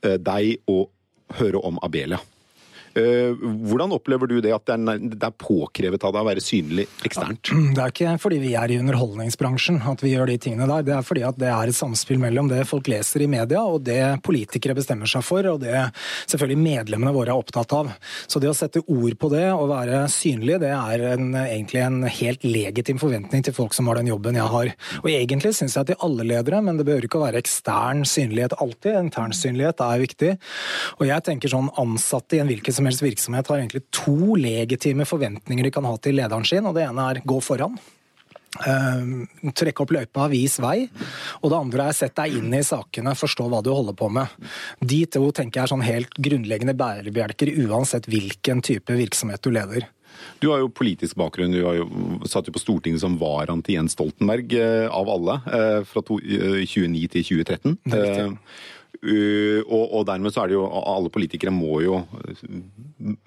deg 0.00 0.62
og 0.70 0.88
høre 1.36 1.60
om 1.66 1.76
Abelia. 1.84 2.20
Eh, 2.98 3.36
hvordan 3.70 3.92
opplever 3.94 4.26
du 4.26 4.40
det 4.42 4.50
at 4.54 4.66
det 4.66 4.74
er, 5.22 5.34
påkrevet 5.40 6.02
av 6.02 6.14
deg 6.14 6.24
å 6.24 6.26
være 6.26 6.42
synlig 6.42 6.86
eksternt? 7.06 7.52
Det 7.76 7.78
er 7.78 7.92
ikke 7.92 8.14
fordi 8.18 8.40
vi 8.42 8.54
er 8.58 8.72
i 8.72 8.78
underholdningsbransjen 8.82 9.78
at 9.90 10.02
vi 10.02 10.14
gjør 10.16 10.32
de 10.32 10.38
tingene 10.42 10.66
der. 10.66 10.86
Det 10.88 10.96
er 10.96 11.06
fordi 11.06 11.22
at 11.28 11.38
det 11.38 11.50
er 11.52 11.70
et 11.70 11.76
samspill 11.76 12.18
mellom 12.22 12.50
det 12.50 12.64
folk 12.68 12.90
leser 12.90 13.22
i 13.22 13.28
media 13.30 13.62
og 13.62 13.84
det 13.86 14.02
politikere 14.26 14.74
bestemmer 14.78 15.10
seg 15.10 15.22
for, 15.26 15.46
og 15.52 15.60
det 15.62 15.76
selvfølgelig 16.30 16.58
medlemmene 16.64 17.14
våre 17.14 17.34
er 17.34 17.44
opptatt 17.44 17.76
av. 17.76 17.92
Så 18.26 18.42
det 18.42 18.50
å 18.50 18.56
sette 18.56 18.82
ord 18.82 19.16
på 19.20 19.30
det 19.32 19.46
og 19.52 19.70
være 19.70 20.02
synlig, 20.10 20.58
det 20.64 20.72
er 20.74 21.06
en, 21.12 21.30
egentlig 21.44 21.84
en 21.84 22.02
helt 22.10 22.46
legitim 22.46 22.98
forventning 23.02 23.46
til 23.46 23.54
folk 23.54 23.76
som 23.76 23.90
har 23.90 24.00
den 24.00 24.10
jobben 24.10 24.38
jeg 24.38 24.50
har. 24.56 24.72
Og 25.04 25.10
egentlig 25.12 25.54
syns 25.56 25.78
jeg 25.78 25.86
at 25.86 25.92
de 25.92 25.98
alle 26.02 26.26
ledere, 26.26 26.62
men 26.64 26.80
det 26.80 26.88
behøver 26.88 27.06
ikke 27.06 27.22
å 27.22 27.26
være 27.28 27.42
ekstern 27.42 28.02
synlighet 28.08 28.58
alltid. 28.58 28.98
Intern 28.98 29.36
synlighet 29.36 29.82
er 29.86 30.02
viktig. 30.02 30.34
Og 30.98 31.06
jeg 31.06 31.26
tenker 31.26 31.54
sånn 31.54 31.70
ansatte 31.80 32.38
i 32.38 32.42
en 32.42 32.50
hvilken 32.50 32.79
som 32.80 32.88
helst 32.88 33.04
virksomhet 33.04 33.52
har 33.52 33.60
egentlig 33.60 33.84
to 33.92 34.36
legitime 34.40 35.06
forventninger 35.08 35.66
de 35.66 35.72
kan 35.74 35.86
ha 35.88 35.96
til 36.00 36.16
lederen 36.16 36.46
sin. 36.48 36.66
og 36.66 36.76
Det 36.76 36.86
ene 36.88 37.08
er 37.12 37.24
gå 37.28 37.40
foran. 37.44 37.76
Uh, 38.50 39.28
trekke 39.54 39.84
opp 39.84 39.92
løypa, 39.94 40.26
vis 40.32 40.56
vei. 40.62 40.88
Og 41.40 41.52
det 41.52 41.60
andre 41.60 41.86
er 41.86 41.96
sett 41.96 42.16
deg 42.18 42.40
inn 42.40 42.50
i 42.56 42.64
sakene, 42.66 43.14
forstå 43.14 43.46
hva 43.52 43.60
du 43.62 43.70
holder 43.70 43.94
på 43.96 44.08
med. 44.12 44.32
De 44.80 45.04
to 45.06 45.22
tenker 45.36 45.60
jeg 45.60 45.68
er 45.68 45.72
sånn 45.74 45.86
helt 45.86 46.18
grunnleggende 46.18 46.74
bærebjelker 46.78 47.52
uansett 47.68 48.08
hvilken 48.10 48.64
type 48.66 48.96
virksomhet 48.96 49.44
du 49.44 49.52
leder. 49.54 49.86
Du 50.42 50.50
har 50.50 50.60
jo 50.60 50.72
politisk 50.74 51.16
bakgrunn. 51.20 51.54
Du 51.54 51.62
har 51.64 51.78
jo, 51.78 51.86
satt 52.28 52.48
jo 52.48 52.56
på 52.56 52.60
Stortinget 52.60 53.04
som 53.04 53.14
varan 53.20 53.62
til 53.64 53.78
Jens 53.78 53.94
Stoltenberg, 53.94 54.56
uh, 54.56 54.88
av 54.98 55.14
alle, 55.14 55.38
uh, 55.46 55.80
fra 55.86 56.02
to, 56.04 56.18
29 56.18 57.06
til 57.14 57.28
2013. 57.30 57.78
Det 57.86 58.04
er 58.08 58.36
og, 59.00 59.84
og, 59.84 60.02
dermed 60.08 60.34
så 60.34 60.42
er 60.42 60.50
det 60.50 60.58
jo 60.58 60.66
Alle 60.68 61.08
politikere 61.12 61.52
må 61.54 61.80
jo 61.80 62.02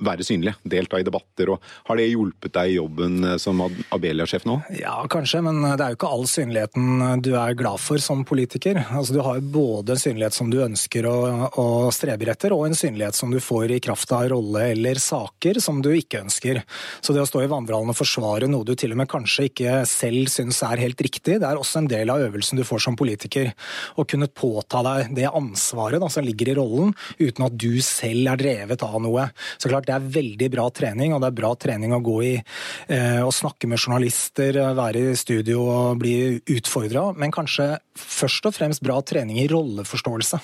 være 0.03 0.25
synlige, 0.25 0.53
delta 0.69 0.99
i 1.01 1.05
debatter. 1.05 1.49
og 1.49 1.63
Har 1.89 1.97
det 1.97 2.11
hjulpet 2.11 2.53
deg 2.53 2.73
i 2.73 2.75
jobben 2.77 3.23
eh, 3.25 3.37
som 3.41 3.61
Abelia-sjef 3.63 4.45
nå? 4.45 4.59
Ja, 4.77 4.99
kanskje, 5.09 5.41
men 5.45 5.63
det 5.63 5.81
er 5.81 5.93
jo 5.93 5.97
ikke 5.97 6.11
all 6.13 6.27
synligheten 6.29 7.23
du 7.25 7.31
er 7.39 7.57
glad 7.57 7.81
for 7.81 8.01
som 8.01 8.21
politiker. 8.27 8.83
Altså, 8.93 9.17
Du 9.17 9.21
har 9.25 9.39
jo 9.39 9.49
både 9.53 9.95
en 9.95 10.03
synlighet 10.03 10.37
som 10.37 10.51
du 10.53 10.59
ønsker 10.63 11.07
og 11.09 11.89
streber 11.93 12.13
strebe 12.13 12.31
etter, 12.31 12.53
og 12.53 12.67
en 12.67 12.75
synlighet 12.75 13.15
som 13.15 13.31
du 13.31 13.39
får 13.39 13.71
i 13.71 13.79
kraft 13.79 14.11
av 14.11 14.29
rolle 14.29 14.71
eller 14.71 14.95
saker 14.95 15.59
som 15.59 15.81
du 15.81 15.91
ikke 15.93 16.21
ønsker. 16.23 16.61
Så 17.01 17.13
det 17.13 17.23
å 17.23 17.27
stå 17.27 17.43
i 17.43 17.49
vandrehallen 17.49 17.89
og 17.89 17.97
forsvare 17.97 18.47
noe 18.47 18.65
du 18.65 18.75
til 18.75 18.93
og 18.93 18.97
med 19.01 19.09
kanskje 19.09 19.49
ikke 19.49 19.85
selv 19.85 20.29
syns 20.29 20.61
er 20.63 20.81
helt 20.81 21.01
riktig, 21.01 21.39
det 21.39 21.47
er 21.47 21.57
også 21.57 21.81
en 21.81 21.89
del 21.89 22.09
av 22.09 22.21
øvelsen 22.27 22.59
du 22.59 22.63
får 22.63 22.83
som 22.85 22.95
politiker. 22.95 23.53
Å 23.97 24.05
kunne 24.05 24.29
påta 24.29 24.83
deg 24.83 25.13
det 25.15 25.27
ansvaret 25.29 25.62
ansvaret 25.63 26.01
da, 26.01 26.09
som 26.09 26.25
ligger 26.25 26.51
i 26.51 26.55
rollen, 26.57 26.93
uten 27.19 27.45
at 27.45 27.55
du 27.55 27.79
selv 27.81 28.27
er 28.33 28.39
drevet 28.39 28.83
av 28.83 28.99
noe. 29.01 29.29
Så 29.57 29.71
klart 29.71 29.87
Det 29.87 29.95
er 29.95 30.11
veldig 30.13 30.49
bra 30.51 30.69
trening, 30.69 31.13
og 31.13 31.21
det 31.21 31.29
er 31.31 31.37
bra 31.39 31.53
trening 31.55 31.93
å 31.93 32.01
gå 32.03 32.17
i 32.23 32.33
eh, 32.35 33.21
og 33.23 33.33
snakke 33.33 33.67
med 33.67 33.79
journalister, 33.79 34.59
være 34.75 35.11
i 35.11 35.15
studio 35.15 35.63
og 35.63 35.99
bli 36.01 36.39
utfordra, 36.55 37.11
men 37.15 37.31
kanskje 37.31 37.77
først 37.95 38.47
og 38.49 38.55
fremst 38.55 38.83
bra 38.83 38.99
trening 39.01 39.39
i 39.39 39.47
rolleforståelse. 39.47 40.39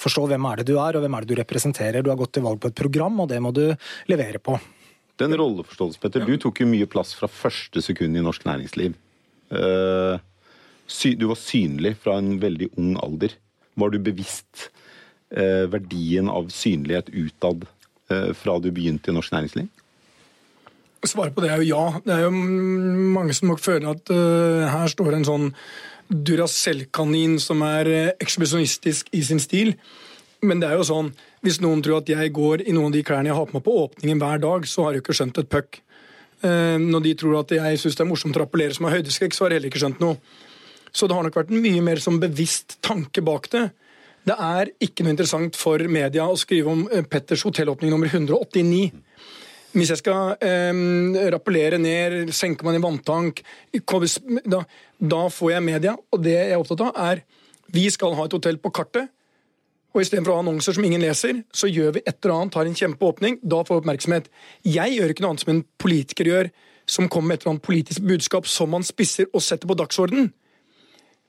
Forstå 0.00 0.28
hvem 0.30 0.48
er 0.50 0.62
det 0.62 0.68
du 0.70 0.76
er, 0.78 0.96
og 0.96 1.04
hvem 1.04 1.16
er 1.16 1.24
det 1.24 1.34
du 1.34 1.40
representerer. 1.40 2.02
Du 2.02 2.12
har 2.12 2.20
gått 2.20 2.36
til 2.36 2.44
valg 2.46 2.60
på 2.62 2.70
et 2.70 2.78
program, 2.78 3.20
og 3.24 3.30
det 3.32 3.40
må 3.42 3.52
du 3.54 3.66
levere 4.10 4.40
på. 4.40 4.58
Den 5.20 5.34
rolleforståelsen, 5.38 6.00
Petter, 6.02 6.24
du 6.26 6.36
tok 6.42 6.62
jo 6.62 6.68
mye 6.68 6.88
plass 6.90 7.14
fra 7.14 7.30
første 7.30 7.82
sekund 7.84 8.18
i 8.18 8.24
norsk 8.24 8.46
næringsliv. 8.48 8.96
Eh, 9.54 10.22
du 11.18 11.26
var 11.30 11.38
synlig 11.38 11.94
fra 12.02 12.18
en 12.18 12.36
veldig 12.42 12.72
ung 12.76 12.96
alder. 13.02 13.36
Var 13.80 13.90
du 13.90 13.98
bevisst 14.02 14.68
eh, 15.34 15.64
verdien 15.70 16.30
av 16.30 16.50
synlighet 16.54 17.10
utad 17.10 17.66
eh, 18.10 18.30
fra 18.38 18.58
du 18.62 18.70
begynte 18.74 19.10
i 19.10 19.16
norsk 19.16 19.34
næringsliv? 19.34 19.70
Svaret 21.04 21.34
på 21.36 21.42
det 21.44 21.50
er 21.52 21.60
jo 21.60 21.68
ja. 21.68 22.00
Det 22.04 22.14
er 22.14 22.22
jo 22.26 22.30
mange 23.14 23.34
som 23.36 23.50
nok 23.50 23.60
føler 23.60 23.90
at 23.92 24.12
uh, 24.12 24.64
her 24.72 24.88
står 24.88 25.18
en 25.18 25.26
sånn 25.28 25.50
Duracell-kanin 26.08 27.36
som 27.42 27.60
er 27.66 27.90
uh, 27.90 28.14
ekshibisjonistisk 28.22 29.10
i 29.12 29.20
sin 29.26 29.42
stil. 29.42 29.74
Men 30.44 30.60
det 30.60 30.70
er 30.70 30.80
jo 30.80 30.86
sånn, 30.88 31.10
hvis 31.44 31.60
noen 31.64 31.82
tror 31.84 32.02
at 32.02 32.08
jeg 32.08 32.32
går 32.36 32.64
i 32.64 32.72
noen 32.76 32.90
av 32.90 32.96
de 32.96 33.04
klærne 33.06 33.30
jeg 33.30 33.36
har 33.36 33.48
på 33.48 33.56
meg 33.58 33.66
på 33.66 33.76
åpningen 33.82 34.20
hver 34.20 34.40
dag, 34.42 34.68
så 34.68 34.86
har 34.86 34.94
de 34.94 35.04
ikke 35.04 35.16
skjønt 35.16 35.40
et 35.40 35.52
puck. 35.52 35.80
Uh, 36.44 36.80
når 36.80 37.06
de 37.06 37.14
tror 37.20 37.38
at 37.42 37.54
jeg 37.56 37.80
syns 37.80 38.00
det 38.00 38.04
er 38.06 38.10
morsomt 38.10 38.40
å 38.40 38.44
rappellere 38.44 38.76
som 38.76 38.88
har 38.88 38.98
høydeskrekk, 38.98 39.36
så 39.36 39.44
har 39.44 39.52
de 39.52 39.60
heller 39.60 39.72
ikke 39.72 39.84
skjønt 39.84 40.02
noe. 40.04 40.20
Så 40.94 41.08
det 41.10 41.16
har 41.16 41.26
nok 41.26 41.36
vært 41.36 41.50
en 41.50 41.62
mye 41.62 41.82
mer 41.82 42.00
som 42.02 42.20
bevisst 42.22 42.78
tanke 42.86 43.22
bak 43.26 43.48
det. 43.52 43.64
Det 44.24 44.36
er 44.40 44.70
ikke 44.80 45.04
noe 45.04 45.12
interessant 45.12 45.56
for 45.58 45.82
media 45.90 46.26
å 46.30 46.38
skrive 46.40 46.70
om 46.70 46.84
eh, 46.88 47.04
Petters 47.04 47.42
hotellåpning 47.44 47.90
nummer 47.92 48.08
189. 48.08 48.94
Hvis 49.74 49.90
jeg 49.90 50.00
skal 50.00 50.36
eh, 50.38 50.70
rappellere 51.34 51.80
ned, 51.82 52.30
senker 52.32 52.64
man 52.64 52.78
i 52.78 52.82
vanntank 52.82 53.42
da, 53.74 54.62
da, 55.02 55.24
får 55.28 55.56
jeg 55.56 55.66
media. 55.66 55.96
Og 56.14 56.22
det 56.24 56.36
jeg 56.38 56.54
er 56.54 56.62
opptatt 56.62 56.86
av, 56.86 56.94
er 57.10 57.24
vi 57.74 57.88
skal 57.90 58.14
ha 58.16 58.28
et 58.28 58.36
hotell 58.36 58.60
på 58.62 58.72
kartet. 58.72 59.10
Og 59.94 60.02
istedenfor 60.02 60.32
å 60.32 60.38
ha 60.38 60.42
annonser 60.42 60.74
som 60.74 60.86
ingen 60.86 61.02
leser, 61.04 61.42
så 61.54 61.68
gjør 61.70 61.98
vi 61.98 62.04
et 62.06 62.16
eller 62.16 62.34
annet, 62.38 62.56
har 62.58 62.70
en 62.70 62.78
kjempeåpning. 62.80 63.36
Da 63.42 63.60
får 63.62 63.76
vi 63.76 63.82
oppmerksomhet. 63.82 64.30
Jeg 64.66 64.94
gjør 64.94 65.12
ikke 65.12 65.26
noe 65.26 65.34
annet 65.34 65.44
som 65.44 65.52
en 65.52 65.66
politiker 65.82 66.30
gjør, 66.30 66.50
som 66.90 67.10
kommer 67.10 67.32
med 67.32 67.38
et 67.38 67.44
eller 67.44 67.54
annet 67.54 67.66
politisk 67.66 68.08
budskap 68.08 68.48
som 68.50 68.72
man 68.74 68.86
spisser 68.86 69.28
og 69.32 69.44
setter 69.44 69.70
på 69.70 69.76
dagsorden. 69.78 70.32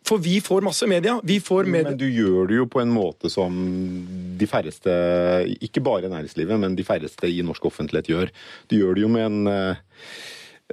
For 0.06 0.22
vi 0.22 0.38
får 0.44 0.62
masse 0.62 0.88
media. 0.88 1.18
Vi 1.24 1.40
får 1.42 1.66
media. 1.66 1.90
Men 1.90 2.00
du 2.00 2.06
gjør 2.06 2.50
det 2.50 2.60
jo 2.60 2.68
på 2.70 2.82
en 2.84 2.94
måte 2.94 3.32
som 3.34 3.56
de 4.38 4.48
færreste, 4.50 4.94
ikke 5.66 5.82
bare 5.86 6.12
næringslivet, 6.12 6.60
men 6.62 6.78
de 6.78 6.86
færreste 6.86 7.30
i 7.32 7.42
norsk 7.46 7.66
offentlighet 7.72 8.12
gjør. 8.12 8.34
Du 8.70 8.78
gjør 8.78 8.98
det 8.98 9.06
jo 9.06 9.12
med 9.12 9.26
en 9.26 9.52
eh, 9.52 9.84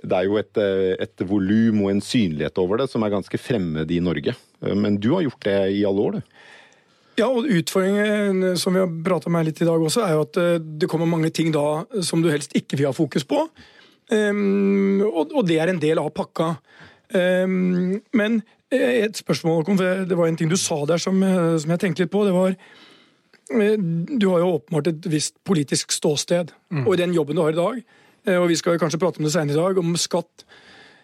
det 0.03 0.19
er 0.19 0.29
jo 0.29 0.39
et, 0.41 0.61
eh, 0.61 0.95
et 1.05 1.25
volum 1.29 1.83
og 1.85 1.91
en 1.93 2.05
synlighet 2.05 2.61
over 2.61 2.81
det 2.81 2.89
som 2.93 3.05
er 3.05 3.13
ganske 3.13 3.41
fremmed 3.41 3.91
i 3.93 4.01
Norge. 4.05 4.35
Eh, 4.65 4.77
men 4.77 5.01
du 5.01 5.13
har 5.15 5.25
gjort 5.25 5.49
det 5.49 5.59
i 5.79 5.85
alle 5.89 6.07
år, 6.07 6.19
du? 6.19 6.39
Ja, 7.21 7.29
og 7.29 7.45
Utfordringen 7.45 8.57
som 8.57 8.73
vi 8.73 8.81
har 8.81 8.93
prata 9.05 9.29
med 9.33 9.45
litt 9.49 9.61
i 9.61 9.69
dag 9.69 9.81
også, 9.85 10.01
er 10.05 10.17
jo 10.17 10.25
at 10.25 10.39
det 10.81 10.89
kommer 10.89 11.09
mange 11.09 11.29
ting 11.29 11.53
da 11.53 11.85
som 12.01 12.25
du 12.25 12.31
helst 12.33 12.57
ikke 12.57 12.79
vil 12.81 12.89
ha 12.89 12.97
fokus 12.97 13.27
på. 13.29 13.45
Um, 14.13 15.01
og, 15.05 15.31
og, 15.31 15.45
det 15.49 15.59
er 15.61 15.71
en 15.73 15.81
del 15.81 16.01
av 16.01 16.09
pakka. 16.17 16.55
Um, 17.13 18.01
men 18.17 18.41
et 18.73 19.17
spørsmål, 19.17 19.65
Det 20.09 20.17
var 20.17 20.27
en 20.27 20.37
ting 20.37 20.49
du 20.49 20.57
sa 20.57 20.85
der 20.87 20.99
som, 20.99 21.23
eh, 21.23 21.59
som 21.59 21.71
jeg 21.71 21.81
tenkte 21.81 22.03
litt 22.03 22.11
på. 22.11 22.25
det 22.25 22.33
var 22.33 22.57
eh, 23.61 23.77
Du 24.19 24.29
har 24.31 24.39
jo 24.41 24.59
åpenbart 24.59 24.87
et 24.89 25.07
visst 25.07 25.35
politisk 25.45 25.93
ståsted. 25.93 26.53
Mm. 26.71 26.87
Og 26.87 26.95
i 26.95 26.97
den 26.97 27.15
jobben 27.15 27.37
du 27.37 27.43
har 27.43 27.51
i 27.51 27.55
dag, 27.55 27.83
og 28.39 28.49
vi 28.49 28.55
skal 28.55 28.79
kanskje 28.79 29.01
prate 29.01 29.19
om 29.19 29.25
det 29.25 29.33
senere 29.33 29.53
i 29.53 29.61
dag, 29.61 29.79
om 29.79 29.97
skatt 29.97 30.45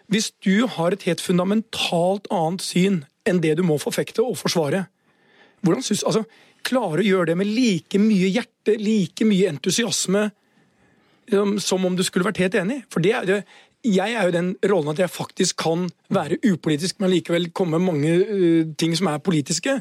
Hvis 0.07 0.31
du 0.41 0.65
har 0.67 0.91
et 0.91 1.03
helt 1.03 1.21
fundamentalt 1.21 2.25
annet 2.31 2.61
syn 2.61 3.05
enn 3.27 3.41
det 3.41 3.57
du 3.57 3.63
må 3.63 3.77
forfekte 3.77 4.23
og 4.23 4.37
forsvare, 4.37 4.87
hvordan 5.61 5.83
synes, 5.83 6.03
altså, 6.03 6.23
klare 6.63 7.03
å 7.03 7.05
gjøre 7.05 7.25
det 7.25 7.37
med 7.37 7.47
like 7.47 7.99
mye 7.99 8.31
hjerte, 8.31 8.79
like 8.79 9.25
mye 9.25 9.49
entusiasme, 9.49 10.31
som 11.59 11.85
om 11.85 11.95
du 11.95 12.03
skulle 12.03 12.25
vært 12.25 12.41
helt 12.41 12.55
enig? 12.55 12.83
For 12.89 12.99
det 12.99 13.13
er 13.13 13.25
det 13.25 13.43
jeg 13.85 14.11
er 14.13 14.27
jo 14.27 14.33
den 14.35 14.49
rollen 14.67 14.91
at 14.91 14.99
jeg 14.99 15.11
faktisk 15.11 15.61
kan 15.63 15.87
være 16.11 16.39
upolitisk, 16.51 16.99
men 16.99 17.13
likevel 17.13 17.49
komme 17.55 17.79
med 17.79 17.87
mange 17.87 18.13
uh, 18.27 18.75
ting 18.79 18.95
som 18.97 19.07
er 19.11 19.23
politiske. 19.23 19.79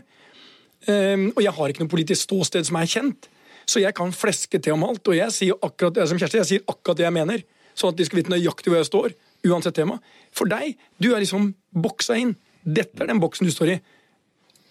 Um, 0.87 1.33
og 1.35 1.43
jeg 1.43 1.53
har 1.57 1.73
ikke 1.73 1.83
noe 1.83 1.93
politisk 1.93 2.29
ståsted 2.29 2.69
som 2.69 2.79
er 2.79 2.91
kjent, 2.91 3.29
så 3.69 3.83
jeg 3.83 3.95
kan 3.99 4.15
fleske 4.15 4.61
til 4.63 4.77
om 4.77 4.87
alt. 4.87 5.03
Og 5.11 5.19
jeg 5.19 5.35
sier 5.35 5.59
akkurat 5.63 5.99
som 6.09 6.21
Kjersti, 6.21 6.41
jeg 6.41 6.51
sier 6.53 6.69
akkurat 6.71 7.01
det 7.01 7.09
jeg 7.09 7.17
mener, 7.17 7.43
sånn 7.79 7.93
at 7.93 7.99
de 7.99 8.07
skal 8.07 8.23
vite 8.23 8.33
nøyaktig 8.33 8.73
hvor 8.73 8.81
jeg 8.81 8.89
står, 8.89 9.17
uansett 9.49 9.77
tema. 9.79 9.99
For 10.35 10.51
deg, 10.51 10.79
du 11.03 11.11
er 11.13 11.23
liksom 11.23 11.53
boksa 11.75 12.17
inn. 12.19 12.37
Dette 12.63 13.03
er 13.03 13.11
den 13.11 13.23
boksen 13.23 13.49
du 13.49 13.55
står 13.55 13.75
i. 13.75 13.79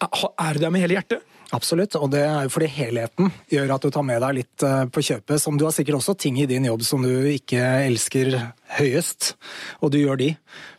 Er 0.08 0.56
du 0.56 0.64
der 0.64 0.72
med 0.74 0.84
hele 0.84 0.98
hjertet? 0.98 1.24
Absolutt, 1.56 1.96
og 1.96 2.10
det 2.12 2.26
er 2.28 2.44
jo 2.44 2.52
fordi 2.52 2.68
helheten 2.76 3.30
gjør 3.48 3.70
at 3.78 3.86
du 3.86 3.92
tar 3.94 4.04
med 4.04 4.20
deg 4.20 4.36
litt 4.42 4.64
eh, 4.68 4.82
på 4.92 5.04
kjøpet. 5.10 5.40
Som 5.40 5.56
du 5.56 5.64
har 5.64 5.72
sikkert 5.76 6.02
også 6.02 6.18
ting 6.20 6.40
i 6.42 6.48
din 6.50 6.68
jobb 6.68 6.84
som 6.84 7.06
du 7.06 7.14
ikke 7.32 7.62
elsker 7.86 8.34
høyest, 8.76 9.30
og 9.80 9.94
du 9.94 10.02
gjør 10.02 10.20
de. 10.20 10.30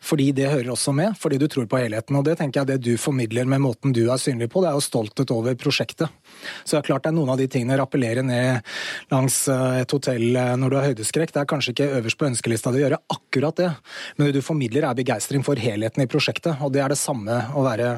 Fordi 0.04 0.28
det 0.36 0.50
hører 0.52 0.68
også 0.74 0.92
med, 0.92 1.16
fordi 1.16 1.40
du 1.40 1.46
tror 1.48 1.70
på 1.70 1.80
helheten. 1.80 2.18
Og 2.20 2.26
det 2.28 2.36
tenker 2.40 2.60
jeg 2.60 2.72
det 2.72 2.78
du 2.84 3.00
formidler 3.00 3.48
med 3.48 3.64
måten 3.64 3.96
du 3.96 4.04
er 4.12 4.20
synlig 4.20 4.50
på, 4.52 4.60
det 4.60 4.68
er 4.68 4.76
jo 4.76 4.84
stolthet 4.84 5.32
over 5.32 5.56
prosjektet. 5.56 6.12
Så 6.64 6.76
det 6.76 6.80
er 6.80 6.88
klart 6.90 7.06
det 7.06 7.12
er 7.12 7.18
noen 7.18 7.32
av 7.34 7.40
de 7.40 7.48
tingene 7.50 7.78
rappellerer 7.80 8.26
ned 8.26 8.64
langs 9.12 9.40
eh, 9.52 9.80
et 9.82 9.94
hotell 9.94 10.36
eh, 10.36 10.54
når 10.60 10.72
du 10.72 10.78
har 10.78 10.88
høydeskrekk. 10.90 11.34
Det 11.34 11.42
er 11.42 11.50
kanskje 11.50 11.74
ikke 11.74 11.90
øverst 12.00 12.20
på 12.20 12.28
ønskelista 12.28 12.72
di 12.74 12.82
å 12.82 12.86
gjøre 12.86 13.00
akkurat 13.14 13.62
det, 13.62 13.70
men 14.16 14.28
det 14.28 14.38
du 14.38 14.44
formidler 14.44 14.88
er 14.88 14.98
begeistring 14.98 15.46
for 15.46 15.60
helheten 15.60 16.04
i 16.04 16.10
prosjektet. 16.10 16.60
Og 16.64 16.74
det 16.74 16.84
er 16.84 16.92
det 16.92 17.00
samme 17.00 17.40
å 17.56 17.64
være 17.66 17.88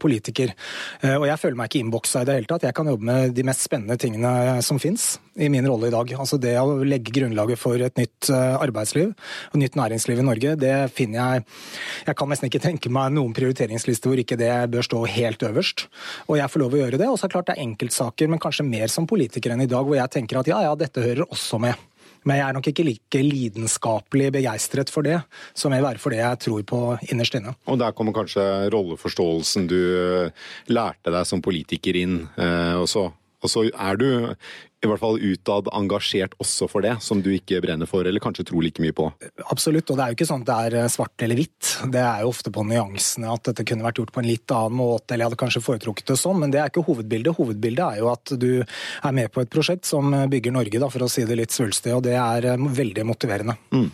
politiker. 0.00 0.52
Og 1.02 1.26
jeg 1.28 1.40
føler 1.40 1.58
meg 1.58 1.70
ikke 1.70 1.82
innboksa 1.84 2.22
i 2.22 2.28
det 2.28 2.36
hele 2.38 2.50
tatt. 2.50 2.66
Jeg 2.68 2.76
kan 2.76 2.88
jobbe 2.90 3.06
med 3.06 3.34
de 3.36 3.44
mest 3.46 3.64
spennende 3.66 3.98
tingene 4.00 4.60
som 4.64 4.80
fins 4.82 5.14
i 5.40 5.48
min 5.48 5.66
rolle 5.66 5.88
i 5.88 5.94
dag. 5.94 6.12
Altså 6.18 6.38
det 6.40 6.54
å 6.60 6.80
legge 6.84 7.14
grunnlaget 7.14 7.60
for 7.60 7.80
et 7.80 7.96
nytt 7.98 8.30
eh, 8.32 8.56
arbeidsliv 8.60 9.12
og 9.50 9.58
nytt 9.60 9.78
næringsliv 9.78 10.20
i 10.20 10.26
Norge, 10.26 10.56
det 10.60 10.74
finner 10.96 11.20
jeg 11.20 11.44
Jeg 12.06 12.16
kan 12.16 12.30
nesten 12.30 12.48
ikke 12.48 12.62
tenke 12.62 12.90
meg 12.92 13.12
noen 13.14 13.34
prioriteringsliste 13.36 14.08
hvor 14.08 14.20
ikke 14.20 14.38
det 14.40 14.52
bør 14.72 14.84
stå 14.84 15.02
helt 15.14 15.42
øverst. 15.46 15.86
Og 16.28 16.38
jeg 16.38 16.50
får 16.50 16.62
lov 16.62 16.74
å 16.74 16.80
gjøre 16.80 17.00
det. 17.00 17.08
Og 17.08 17.18
så 17.18 17.26
er 17.26 17.30
det 17.30 17.36
klart 17.36 17.50
det 17.50 17.56
er 17.56 17.64
enkeltsaker, 17.90 18.28
men 18.28 18.40
kanskje 18.40 18.66
mer 18.66 18.88
som 18.88 19.06
politiker 19.06 19.52
enn 19.52 19.62
i 19.62 19.70
dag, 19.70 19.84
hvor 19.84 19.96
jeg 19.96 20.10
tenker 20.10 20.40
at 20.40 20.48
ja, 20.48 20.62
ja, 20.62 20.74
dette 20.76 21.02
hører 21.02 21.26
også 21.28 21.58
med. 21.60 21.74
Men 22.24 22.36
jeg 22.36 22.44
er 22.44 22.52
nok 22.52 22.66
ikke 22.68 22.84
like 22.84 23.20
lidenskapelig 23.24 24.32
begeistret 24.32 24.90
for 24.92 25.02
det, 25.02 25.22
som 25.54 25.72
jeg 25.72 25.82
er 25.82 25.98
for 25.98 26.12
det 26.12 26.20
jeg 26.20 26.38
tror 26.44 26.62
på 26.68 26.80
innerst 27.10 27.34
inne. 27.34 27.54
Og 27.66 27.78
der 27.80 27.94
kommer 27.96 28.12
kanskje 28.12 28.68
rolleforståelsen 28.70 29.66
du 29.70 30.30
lærte 30.68 31.10
deg 31.10 31.24
som 31.26 31.40
politiker 31.40 31.96
inn. 31.96 32.28
Eh, 32.36 32.76
også? 32.76 33.10
og 33.40 33.48
så 33.48 33.64
er 33.72 33.96
du 33.96 34.08
i 34.80 34.88
hvert 34.88 35.02
fall 35.02 35.18
utad 35.20 35.68
engasjert 35.76 36.34
også 36.40 36.68
for 36.70 36.84
det, 36.84 36.94
som 37.04 37.20
du 37.20 37.28
ikke 37.34 37.60
brenner 37.60 37.88
for, 37.88 38.06
eller 38.06 38.22
kanskje 38.22 38.46
tror 38.48 38.64
like 38.64 38.80
mye 38.80 38.94
på? 38.96 39.10
Absolutt, 39.52 39.90
og 39.92 39.98
det 39.98 40.04
er 40.04 40.12
jo 40.12 40.18
ikke 40.18 40.28
sånn 40.30 40.44
at 40.46 40.48
det 40.48 40.56
er 40.64 40.76
eh, 40.80 40.90
svart 40.92 41.24
eller 41.26 41.36
hvitt. 41.36 41.72
Det 41.92 42.00
er 42.00 42.24
jo 42.24 42.30
ofte 42.32 42.52
på 42.54 42.64
nyansene 42.64 43.28
at 43.28 43.50
dette 43.50 43.66
kunne 43.68 43.84
vært 43.84 44.00
gjort 44.00 44.14
på 44.14 44.22
en 44.22 44.30
litt 44.30 44.56
annen 44.56 44.78
måte, 44.80 45.12
eller 45.12 45.26
jeg 45.26 45.30
hadde 45.30 45.40
kanskje 45.44 45.64
foretrukket 45.66 46.12
det 46.14 46.18
sånn, 46.20 46.40
men 46.40 46.54
det 46.54 46.62
er 46.62 46.72
ikke 46.72 46.86
hovedbildet. 46.88 47.36
Hovedbildet 47.36 47.84
er 47.86 48.00
jo 48.00 48.10
at 48.14 48.34
du 48.40 48.50
er 48.62 49.16
med 49.20 49.32
på 49.34 49.44
et 49.44 49.52
prosjekt 49.52 49.88
som 49.88 50.16
bygger 50.32 50.56
Norge, 50.56 50.80
da, 50.80 50.88
for 50.92 51.04
å 51.04 51.12
si 51.12 51.26
det 51.28 51.36
litt 51.42 51.54
svulstig, 51.54 51.92
og 51.96 52.04
det 52.08 52.16
er 52.16 52.52
eh, 52.54 52.68
veldig 52.80 53.08
motiverende. 53.12 53.58
Mm. 53.76 53.90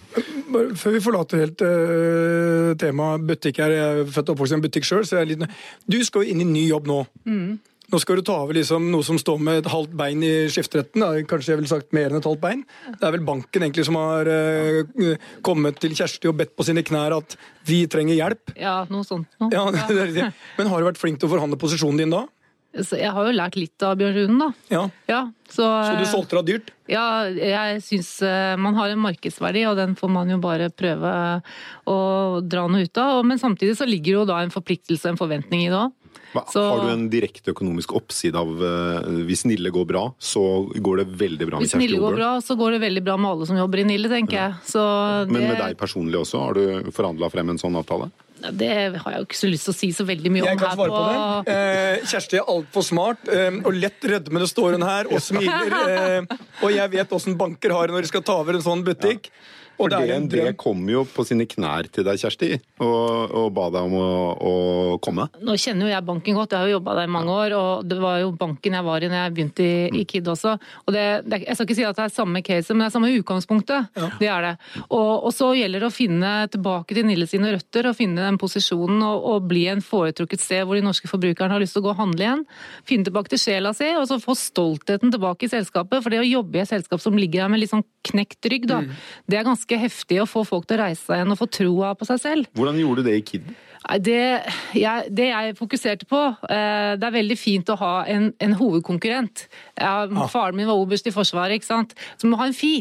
Før 0.78 0.94
vi 0.94 1.02
forlater 1.02 1.42
helt 1.42 1.62
uh, 1.66 2.70
temaet 2.78 3.24
butikk 3.26 3.58
her, 3.60 3.74
jeg 3.74 4.04
er 4.04 4.12
født 4.14 4.30
og 4.30 4.36
oppvokst 4.36 4.54
i 4.54 4.56
en 4.56 4.62
butikk 4.62 4.86
sjøl, 4.86 5.02
så 5.04 5.18
jeg 5.18 5.26
er 5.26 5.30
litt 5.32 5.56
Du 5.90 5.98
skal 6.06 6.22
jo 6.22 6.32
inn 6.32 6.44
i 6.44 6.46
ny 6.48 6.62
jobb 6.68 6.86
nå. 6.88 7.00
Mm. 7.26 7.56
Nå 7.92 8.00
skal 8.02 8.18
du 8.18 8.24
ta 8.26 8.34
over 8.42 8.56
liksom 8.58 8.88
noe 8.90 9.06
som 9.06 9.18
står 9.20 9.38
med 9.46 9.60
et 9.60 9.68
halvt 9.70 9.92
bein 9.98 10.22
i 10.26 10.32
skifteretten. 10.50 11.04
Da. 11.04 11.22
Kanskje 11.30 11.52
jeg 11.52 11.60
ville 11.60 11.70
sagt 11.70 11.94
mer 11.94 12.10
enn 12.10 12.18
et 12.18 12.26
halvt 12.26 12.42
bein. 12.42 12.64
Det 12.88 13.06
er 13.06 13.14
vel 13.14 13.26
banken 13.26 13.66
egentlig 13.66 13.86
som 13.86 13.98
har 14.00 14.26
uh, 14.26 15.12
kommet 15.46 15.78
til 15.82 15.94
Kjersti 15.94 16.30
og 16.30 16.38
bedt 16.40 16.56
på 16.58 16.66
sine 16.66 16.82
knær 16.86 17.14
at 17.20 17.36
vi 17.66 17.84
trenger 17.90 18.18
hjelp. 18.18 18.56
Ja, 18.58 18.80
noe 18.90 19.06
sånt. 19.06 19.30
Noe. 19.42 19.52
Ja, 19.54 19.68
det, 19.90 20.08
det, 20.16 20.32
Men 20.58 20.72
har 20.72 20.82
du 20.82 20.90
vært 20.90 20.98
flink 21.02 21.22
til 21.22 21.30
å 21.30 21.36
forhandle 21.36 21.60
posisjonen 21.62 22.02
din 22.02 22.14
da? 22.14 22.26
Jeg 22.76 23.08
har 23.14 23.24
jo 23.24 23.32
lært 23.32 23.56
litt 23.56 23.84
av 23.86 23.94
Bjørn 23.96 24.16
Runen, 24.16 24.40
da. 24.42 24.48
Ja. 24.68 24.82
ja 25.08 25.20
så, 25.48 25.64
så, 25.64 25.94
du 25.96 26.04
solgte 26.10 26.36
deg 26.40 26.50
dyrt? 26.50 26.72
Ja, 26.90 27.24
jeg 27.30 27.80
syns 27.86 28.10
eh, 28.26 28.52
man 28.60 28.76
har 28.76 28.92
en 28.92 29.00
markedsverdi, 29.00 29.62
og 29.70 29.78
den 29.78 29.94
får 29.96 30.12
man 30.12 30.30
jo 30.30 30.36
bare 30.42 30.68
prøve 30.74 31.12
å 31.88 31.96
dra 32.44 32.66
noe 32.68 32.84
ut 32.84 33.00
av. 33.00 33.22
Men 33.24 33.40
samtidig 33.40 33.78
så 33.78 33.88
ligger 33.88 34.20
jo 34.20 34.26
da 34.28 34.42
en 34.42 34.52
forpliktelse, 34.52 35.08
en 35.08 35.20
forventning 35.20 35.64
i 35.64 35.70
det 35.72 35.78
òg. 35.78 35.94
Så, 36.52 36.62
har 36.68 36.84
du 36.84 36.92
en 36.92 37.06
direkte 37.12 37.54
økonomisk 37.54 37.94
oppside 37.96 38.36
av 38.38 38.50
uh, 38.60 39.22
Hvis 39.28 39.46
Nille 39.48 39.72
går 39.74 39.88
bra, 39.88 40.04
så 40.18 40.42
går 40.74 41.02
det 41.02 41.06
veldig 41.22 41.48
bra 41.48 41.60
med 41.60 41.66
Kjersti 41.66 41.80
Hvis 41.80 41.86
Nille 41.86 42.02
går 42.02 42.18
bra, 42.18 42.30
så 42.44 42.58
går 42.58 42.76
det 42.76 42.84
veldig 42.84 43.04
bra 43.06 43.16
med 43.20 43.32
alle 43.32 43.48
som 43.48 43.58
jobber 43.60 43.82
i 43.82 43.88
Nille, 43.88 44.12
tenker 44.12 44.38
ja. 44.38 44.46
jeg. 44.52 44.70
Det... 44.74 45.32
Men 45.32 45.50
med 45.52 45.58
deg 45.62 45.80
personlig 45.80 46.20
også, 46.20 46.44
har 46.44 46.58
du 46.58 46.94
forhandla 46.96 47.32
frem 47.32 47.54
en 47.54 47.60
sånn 47.62 47.78
avtale? 47.78 48.10
Det 48.36 48.68
har 49.00 49.14
jeg 49.14 49.20
jo 49.22 49.26
ikke 49.26 49.38
så 49.38 49.48
lyst 49.48 49.66
til 49.66 49.72
å 49.72 49.76
si 49.78 49.88
så 49.96 50.04
veldig 50.06 50.30
mye 50.32 50.44
jeg 50.44 50.58
om 50.58 50.64
her. 50.66 50.76
på... 50.76 50.86
på 50.92 51.02
det. 51.08 51.56
Eh, 51.56 52.06
Kjersti 52.10 52.40
er 52.40 52.50
altfor 52.52 52.84
smart 52.84 53.30
eh, 53.32 53.60
og 53.62 53.76
lett 53.80 54.08
rødmende 54.12 54.48
står 54.50 54.76
hun 54.76 54.86
her 54.86 55.08
og 55.08 55.22
smiler. 55.24 55.76
Eh, 55.96 56.36
og 56.60 56.72
jeg 56.74 56.92
vet 56.92 57.14
åssen 57.16 57.36
banker 57.38 57.72
har 57.72 57.88
det 57.88 57.96
når 57.96 58.06
de 58.06 58.10
skal 58.12 58.24
ta 58.26 58.36
over 58.42 58.58
en 58.58 58.64
sånn 58.64 58.84
butikk. 58.86 59.30
Ja. 59.30 59.54
For 59.76 59.92
DND 59.92 60.56
kom 60.56 60.86
jo 60.88 61.02
på 61.08 61.24
sine 61.28 61.44
knær 61.48 61.88
til 61.92 62.06
deg, 62.06 62.18
Kjersti, 62.20 62.48
og, 62.80 63.34
og 63.36 63.48
ba 63.56 63.66
deg 63.74 63.88
om 63.88 63.96
å, 64.00 64.08
å, 64.36 64.52
komme. 65.04 65.28
Nå 65.44 65.56
kjenner 65.60 65.86
jo 65.86 65.92
jeg 65.92 66.06
banken 66.06 66.38
godt, 66.38 66.54
jeg 66.54 66.62
har 66.64 66.70
jo 66.70 66.76
jobba 66.78 66.94
der 66.98 67.08
i 67.08 67.12
mange 67.12 67.34
år. 67.34 67.54
Og 67.56 67.88
det 67.88 67.98
var 68.00 68.20
jo 68.22 68.32
banken 68.38 68.76
jeg 68.78 68.86
var 68.86 69.04
i 69.04 69.10
når 69.12 69.20
jeg 69.20 69.34
begynte 69.36 69.66
i, 69.66 70.00
i 70.00 70.04
KID 70.08 70.30
også. 70.32 70.54
Og 70.86 70.96
det, 70.96 71.04
det, 71.28 71.42
jeg 71.44 71.58
skal 71.58 71.68
ikke 71.68 71.78
si 71.78 71.86
at 71.88 71.98
det 71.98 72.06
er 72.06 72.14
samme 72.14 72.42
case, 72.46 72.72
men 72.72 72.84
det 72.84 72.88
er 72.88 72.94
samme 72.96 73.12
utgangspunktet. 73.18 73.90
Ja. 74.00 74.10
Det 74.20 74.30
er 74.32 74.46
det. 74.46 74.54
Og, 74.86 75.10
og, 75.10 75.28
så 75.36 75.50
gjelder 75.58 75.84
det 75.84 75.90
å 75.90 75.94
finne 75.94 76.32
tilbake 76.52 76.96
til 76.96 77.08
Nille 77.08 77.28
sine 77.28 77.52
røtter, 77.52 77.90
og 77.90 77.98
finne 77.98 78.24
den 78.24 78.40
posisjonen 78.40 79.04
og, 79.04 79.28
og, 79.34 79.46
bli 79.50 79.66
en 79.70 79.84
foretrukket 79.84 80.42
sted 80.42 80.64
hvor 80.66 80.78
de 80.78 80.84
norske 80.86 81.10
forbrukerne 81.10 81.52
har 81.52 81.62
lyst 81.62 81.76
til 81.76 81.84
å 81.84 81.88
gå 81.88 81.92
og 81.92 82.00
handle 82.00 82.24
igjen. 82.24 82.46
Finne 82.88 83.10
tilbake 83.10 83.34
til 83.34 83.42
sjela 83.42 83.74
si, 83.76 83.92
og 84.00 84.08
så 84.08 84.18
få 84.22 84.34
stoltheten 84.38 85.12
tilbake 85.12 85.46
i 85.46 85.52
selskapet. 85.52 86.00
For 86.00 86.12
det 86.12 86.22
å 86.24 86.26
jobbe 86.26 86.58
i 86.58 86.64
et 86.64 86.72
selskap 86.72 87.04
som 87.04 87.18
ligger 87.20 87.44
der 87.44 87.52
med 87.52 87.62
litt 87.62 87.74
sånn 87.74 87.84
knekt 88.06 88.48
rygg, 88.48 88.66
da, 88.70 88.80
mm. 88.84 88.96
det 89.30 89.38
er 89.38 89.46
ganske 89.46 89.65
ganske 89.66 89.82
heftig 89.82 90.20
å 90.22 90.26
få 90.28 90.44
folk 90.46 90.66
til 90.66 90.78
å 90.78 90.84
reise 90.86 91.02
seg 91.02 91.20
igjen 91.20 91.34
og 91.34 91.40
få 91.40 91.48
troa 91.50 91.94
på 91.98 92.06
seg 92.06 92.20
selv. 92.22 92.50
Hvordan 92.54 92.78
gjorde 92.78 93.02
du 93.02 93.10
det 93.10 93.16
i 93.18 93.24
KID? 93.26 93.48
Det 94.02 94.16
jeg, 94.74 95.02
det 95.14 95.26
jeg 95.28 95.52
fokuserte 95.58 96.06
på 96.10 96.18
eh, 96.50 96.96
Det 96.98 97.06
er 97.06 97.12
veldig 97.14 97.36
fint 97.38 97.68
å 97.70 97.76
ha 97.78 97.92
en, 98.10 98.32
en 98.42 98.54
hovedkonkurrent. 98.58 99.44
Ja, 99.78 100.06
Faren 100.32 100.56
min 100.56 100.66
var 100.66 100.74
oberst 100.80 101.06
i 101.06 101.12
Forsvaret, 101.14 101.54
ikke 101.60 101.68
sant. 101.68 101.92
Så 102.16 102.26
du 102.26 102.32
må 102.32 102.38
ha 102.40 102.46
en 102.48 102.54
FI. 102.56 102.72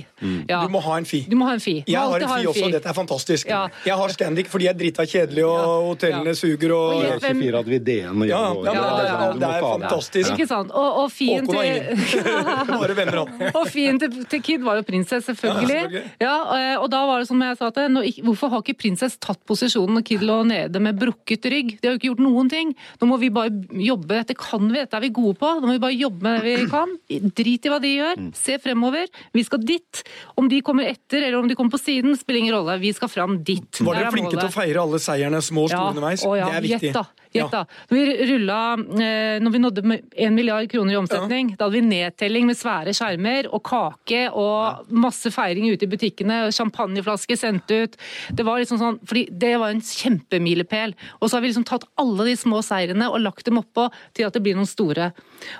Ja. 0.49 0.63
Du 0.65 0.71
må 0.73 0.79
ha 0.85 0.95
en 0.97 1.05
fi. 1.05 1.19
Du 1.29 1.35
må 1.37 1.45
ha 1.49 1.53
en 1.53 1.61
FI. 1.61 1.75
Du 1.85 1.91
Jeg 1.91 1.99
har 1.99 2.07
alltid 2.15 2.25
en 2.29 2.41
fi 2.41 2.47
også, 2.53 2.71
dette 2.73 2.89
er 2.89 2.97
fantastisk. 2.97 3.49
Ja. 3.51 3.65
Jeg 3.85 3.99
har 3.99 4.13
Scandic 4.15 4.49
fordi 4.49 4.65
jeg 4.69 4.73
er 4.73 4.79
drita 4.79 5.05
kjedelig, 5.05 5.45
og 5.45 5.59
Ja. 5.59 5.75
hotellene 5.91 6.33
Ja. 6.33 6.39
suger 6.39 6.73
og 6.73 6.95
Og 6.95 7.03
jeg- 7.03 7.21
24 7.21 7.57
hadde 7.59 7.69
vi 7.69 7.79
DN 7.79 8.21
og 8.21 8.27
Ja, 8.27 8.41
det, 8.65 8.75
er- 8.75 9.39
det 9.39 9.49
er 9.49 9.61
fantastisk. 9.61 10.31
Ikke 10.31 10.47
sant. 10.47 10.71
Og, 10.71 11.03
og 11.03 11.11
fien 11.11 11.45
Håkon 11.45 11.61
til 11.61 12.25
Bare 12.81 12.95
venner 12.97 13.21
han. 13.25 13.51
Og 13.59 13.67
fien 13.71 13.99
til, 13.99 14.25
til 14.29 14.41
Kid 14.41 14.63
var 14.65 14.75
jo 14.79 14.81
prinsess, 14.87 15.25
selvfølgelig. 15.29 15.75
Ja, 15.75 15.81
selvfølgelig. 15.81 16.11
Ja, 16.21 16.35
eh, 16.57 16.81
og 16.81 16.89
da 16.91 17.03
var 17.05 17.19
det 17.21 17.27
som 17.29 17.41
jeg 17.41 17.57
sa 17.57 17.69
til 17.75 17.99
Hvorfor 18.25 18.49
har 18.49 18.63
ikke 18.65 18.77
prinsess 18.85 19.17
tatt 19.21 19.39
posisjonen 19.47 19.99
når 19.99 20.05
Kid 20.07 20.23
lå 20.25 20.39
nede 20.47 20.79
med 20.81 20.94
brukket 20.99 21.47
rygg? 21.51 21.75
De 21.79 21.87
har 21.87 21.95
jo 21.95 21.99
ikke 21.99 22.09
gjort 22.11 22.23
noen 22.25 22.51
ting. 22.51 22.73
Nå 23.01 23.09
må 23.09 23.19
vi 23.21 23.31
bare 23.33 23.51
jobbe. 23.85 24.13
Dette 24.13 24.37
kan 24.39 24.65
vi, 24.69 24.79
dette 24.79 24.97
er 24.97 25.05
vi 25.05 25.11
gode 25.15 25.37
på. 25.41 25.51
Nå 25.59 25.69
må 25.69 25.75
vi 25.75 25.83
bare 25.83 25.97
jobbe 25.97 26.25
med 26.25 26.45
det 26.45 26.55
vi 26.63 26.69
kan. 26.71 26.95
Drit 27.41 27.67
i 27.67 27.73
hva 27.73 27.81
de 27.83 27.93
gjør. 27.95 28.23
Mm. 28.25 28.31
Se 28.37 28.57
fremover. 28.63 29.11
Vi 29.35 29.45
skal 29.47 29.63
dit. 29.65 30.03
Om 30.39 30.49
de 30.51 30.61
kommer 30.65 30.89
etter 30.91 31.27
eller 31.27 31.39
om 31.41 31.51
de 31.51 31.57
kommer 31.57 31.75
på 31.75 31.81
siden, 31.81 32.15
spiller 32.19 32.43
ingen 32.45 32.57
rolle. 32.57 32.79
Vi 32.81 32.93
skal 32.95 33.11
fram 33.11 33.39
dit. 33.45 33.81
Var 33.81 33.99
dere 33.99 34.09
er 34.09 34.15
flinke 34.15 34.35
til 34.37 34.47
å 34.47 34.55
feire 34.55 34.83
alle 34.85 35.01
seierne, 35.03 35.43
små 35.45 35.67
og 35.67 35.73
store 35.73 35.93
underveis? 35.95 36.25
å 36.25 36.35
ja. 36.39 36.49
Det 36.51 36.59
er 36.61 36.67
viktig. 36.69 36.93
Ja. 36.95 37.24
Gjett 37.35 37.51
da. 37.53 37.63
Når 37.89 37.97
vi 37.97 38.27
rulla, 38.31 38.59
eh, 38.73 39.37
når 39.43 39.53
vi 39.53 39.61
nådde 39.61 39.83
1 40.15 40.33
milliard 40.33 40.69
kroner 40.71 40.95
i 40.95 40.99
omsetning, 40.99 41.51
da 41.55 41.67
hadde 41.67 41.75
vi 41.75 41.83
nedtelling 41.85 42.47
med 42.47 42.57
svære 42.59 42.93
skjermer 42.95 43.49
og 43.51 43.63
kake 43.67 44.21
og 44.31 44.89
masse 44.95 45.31
feiring 45.33 45.67
ute 45.73 45.87
i 45.87 45.91
butikkene. 45.91 46.39
Champagneflasker 46.55 47.39
sendt 47.39 47.71
ut. 47.71 47.97
Det 48.31 48.45
var 48.47 48.61
liksom 48.61 48.79
sånn, 48.81 48.99
fordi 49.05 49.25
det 49.31 49.53
var 49.61 49.73
en 49.73 49.83
kjempemilepæl. 49.83 50.95
Og 51.19 51.29
så 51.29 51.37
har 51.37 51.45
vi 51.45 51.51
liksom 51.51 51.67
tatt 51.67 51.87
alle 52.01 52.29
de 52.29 52.35
små 52.39 52.61
seirene 52.65 53.09
og 53.11 53.21
lagt 53.23 53.47
dem 53.49 53.59
oppå 53.61 53.89
til 54.15 54.27
at 54.27 54.35
det 54.35 54.43
blir 54.45 54.57
noen 54.57 54.69
store. 54.69 55.11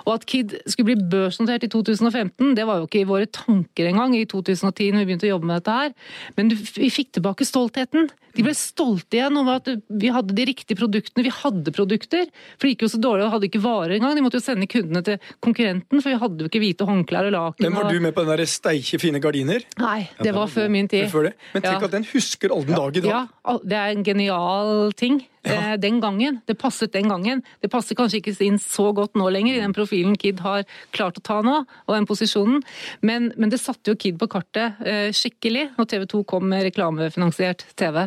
Og 0.06 0.14
at 0.16 0.26
Kid 0.28 0.56
skulle 0.66 0.94
bli 0.94 1.08
børsnotert 1.12 1.66
i 1.66 1.72
2015, 1.72 2.54
det 2.56 2.66
var 2.68 2.80
jo 2.80 2.88
ikke 2.88 3.04
i 3.04 3.08
våre 3.08 3.28
tanker 3.30 3.90
engang 3.90 4.16
i 4.16 4.24
2010 4.28 4.94
når 4.94 5.02
vi 5.02 5.08
begynte 5.10 5.28
å 5.28 5.34
jobbe 5.34 5.50
med 5.50 5.60
dette 5.60 5.80
her. 5.80 5.96
Men 6.38 6.54
vi 6.54 6.90
fikk 6.92 7.16
tilbake 7.16 7.46
stoltheten. 7.48 8.10
De 8.36 8.44
ble 8.44 8.52
stolte 8.56 9.16
igjen 9.18 9.36
over 9.40 9.58
at 9.62 9.68
vi 9.88 10.10
hadde 10.12 10.34
de 10.36 10.44
riktige 10.50 10.76
produktene. 10.78 11.24
Vi 11.24 11.32
hadde 11.32 11.72
produkter. 11.72 12.26
For 12.58 12.66
det 12.68 12.74
gikk 12.76 12.84
jo 12.86 12.90
så 12.92 13.00
dårlig 13.00 13.24
og 13.26 13.32
hadde 13.36 13.48
ikke 13.48 13.62
varer 13.64 13.96
engang. 13.96 14.14
De 14.18 14.24
måtte 14.24 14.36
jo 14.40 14.44
sende 14.44 14.68
kundene 14.68 15.02
til 15.06 15.16
konkurrenten, 15.44 16.02
for 16.02 16.12
vi 16.12 16.20
hadde 16.20 16.44
jo 16.44 16.50
ikke 16.50 16.60
hvite 16.62 16.88
håndklær 16.88 17.30
og 17.30 17.32
laken. 17.36 17.64
Men 17.66 17.74
var 17.78 17.84
og- 17.88 17.92
du 17.96 18.00
med 18.00 18.14
på 18.14 18.24
den 18.26 18.36
der 18.36 18.44
steike 18.46 19.00
fine 19.00 19.20
gardiner? 19.20 19.64
Nei, 19.80 20.08
det 20.22 20.34
var 20.36 20.46
før 20.52 20.68
min 20.70 20.88
tid. 20.88 21.08
Men 21.12 21.62
tenk 21.62 21.80
Ja. 21.80 21.84
at 21.84 21.90
den 21.90 22.04
husker 22.12 22.52
all 22.52 22.64
den 22.64 22.76
dag 22.76 22.96
i 22.96 23.00
dag. 23.00 23.10
Ja, 23.10 23.58
det 23.64 23.72
er 23.72 23.88
en 23.96 24.04
genial 24.04 24.92
ting. 24.92 25.24
Eh, 25.52 25.76
Den 25.80 26.00
gangen. 26.00 26.40
Det 26.46 26.56
passet 26.58 26.92
den 26.92 27.08
gangen. 27.08 27.42
Det 27.60 27.70
passer 27.70 27.98
kanskje 27.98 28.20
ikke 28.20 28.34
inn 28.46 28.58
så 28.62 28.90
godt 28.96 29.14
nå 29.18 29.28
lenger, 29.30 29.56
i 29.56 29.62
den 29.62 29.74
profilen 29.76 30.16
Kid 30.18 30.40
har 30.44 30.64
klart 30.96 31.18
å 31.20 31.24
ta 31.24 31.40
nå, 31.44 31.58
og 31.86 31.94
den 31.94 32.06
posisjonen. 32.08 32.62
Men, 33.00 33.32
men 33.36 33.52
det 33.52 33.60
satte 33.62 33.92
jo 33.92 33.98
Kid 34.00 34.18
på 34.20 34.28
kartet 34.32 34.80
eh, 34.86 35.10
skikkelig 35.14 35.70
når 35.76 35.90
TV 35.92 36.06
2 36.14 36.22
kom 36.28 36.48
med 36.50 36.66
reklamefinansiert 36.68 37.66
TV. 37.76 38.06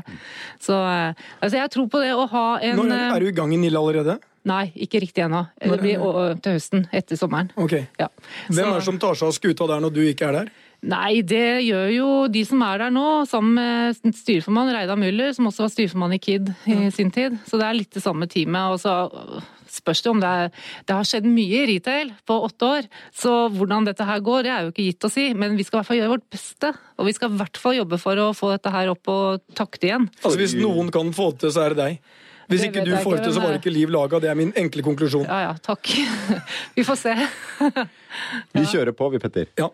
Så 0.62 0.78
eh, 0.78 1.28
altså 1.40 1.62
jeg 1.62 1.74
tror 1.76 1.92
på 1.92 2.04
det 2.04 2.16
å 2.16 2.26
ha 2.32 2.48
en 2.64 2.82
Når 2.82 2.96
er 3.00 3.20
du 3.24 3.30
i 3.30 3.38
gang 3.38 3.54
i 3.56 3.62
Nille 3.62 3.80
allerede? 3.80 4.20
Nei, 4.50 4.70
ikke 4.82 5.02
riktig 5.04 5.26
ennå. 5.26 5.44
Det 5.60 5.78
blir 5.82 6.00
til 6.42 6.56
høsten, 6.56 6.86
etter 6.96 7.20
sommeren. 7.20 7.52
Ok. 7.60 7.76
Ja. 8.00 8.08
Hvem 8.48 8.64
er 8.64 8.80
det 8.80 8.86
som 8.88 9.00
tar 9.02 9.18
seg 9.20 9.30
av 9.30 9.36
skuta 9.36 9.68
der 9.70 9.84
når 9.84 9.94
du 9.94 10.00
ikke 10.08 10.30
er 10.30 10.38
der? 10.40 10.52
Nei, 10.80 11.20
det 11.28 11.66
gjør 11.68 11.90
jo 11.92 12.10
de 12.32 12.42
som 12.48 12.62
er 12.64 12.80
der 12.80 12.92
nå, 12.96 13.06
sammen 13.28 13.58
med 13.58 14.16
styreformann 14.16 14.72
Reidar 14.72 15.00
Müller, 15.00 15.34
som 15.36 15.50
også 15.50 15.66
var 15.66 15.72
styreformann 15.74 16.16
i 16.16 16.20
KID 16.24 16.52
i 16.72 16.78
sin 16.96 17.12
tid. 17.12 17.36
Så 17.50 17.60
det 17.60 17.66
er 17.68 17.76
litt 17.76 17.96
det 17.98 18.04
samme 18.04 18.30
teamet. 18.32 18.76
Og 18.76 18.80
så 18.80 18.94
øh, 19.12 19.50
spørs 19.70 20.06
det 20.06 20.14
om 20.14 20.22
det 20.24 20.30
er 20.30 20.54
Det 20.88 20.96
har 20.96 21.10
skjedd 21.10 21.28
mye 21.28 21.66
i 21.66 21.68
retail 21.74 22.14
på 22.24 22.38
åtte 22.48 22.70
år, 22.78 22.88
så 23.12 23.34
hvordan 23.52 23.90
dette 23.90 24.08
her 24.08 24.24
går, 24.24 24.48
det 24.48 24.54
er 24.54 24.64
jo 24.64 24.72
ikke 24.72 24.88
gitt 24.88 25.10
å 25.10 25.12
si. 25.12 25.26
Men 25.36 25.60
vi 25.60 25.68
skal 25.68 25.78
i 25.78 25.82
hvert 25.82 25.90
fall 25.92 26.00
gjøre 26.00 26.14
vårt 26.16 26.30
beste. 26.32 26.72
Og 26.96 27.10
vi 27.10 27.16
skal 27.18 27.34
i 27.36 27.42
hvert 27.44 27.62
fall 27.66 27.76
jobbe 27.82 28.00
for 28.00 28.24
å 28.24 28.30
få 28.38 28.54
dette 28.56 28.74
her 28.78 28.94
opp 28.96 29.12
og 29.12 29.44
takte 29.60 29.92
igjen. 29.92 30.08
Altså 30.24 30.40
Hvis 30.40 30.56
noen 30.62 30.96
kan 30.96 31.12
få 31.16 31.34
det 31.34 31.44
til, 31.44 31.56
så 31.58 31.68
er 31.68 31.76
det 31.76 31.82
deg. 31.84 32.16
Hvis 32.50 32.66
ikke 32.66 32.82
du 32.88 32.96
får 32.96 33.20
det 33.20 33.28
til, 33.28 33.36
så 33.36 33.44
var 33.44 33.52
det 33.54 33.60
ikke 33.60 33.76
liv 33.76 33.92
laga. 33.94 34.24
Det 34.24 34.32
er 34.32 34.40
min 34.40 34.56
enkle 34.58 34.88
konklusjon. 34.88 35.28
Ja 35.28 35.52
ja, 35.52 35.54
takk. 35.62 35.92
Vi 36.80 36.88
får 36.88 36.98
se. 37.04 37.14
Vi 38.56 38.66
kjører 38.72 38.96
på, 38.98 39.12
vi, 39.14 39.22
Petter. 39.22 39.52
Ja. 39.60 39.70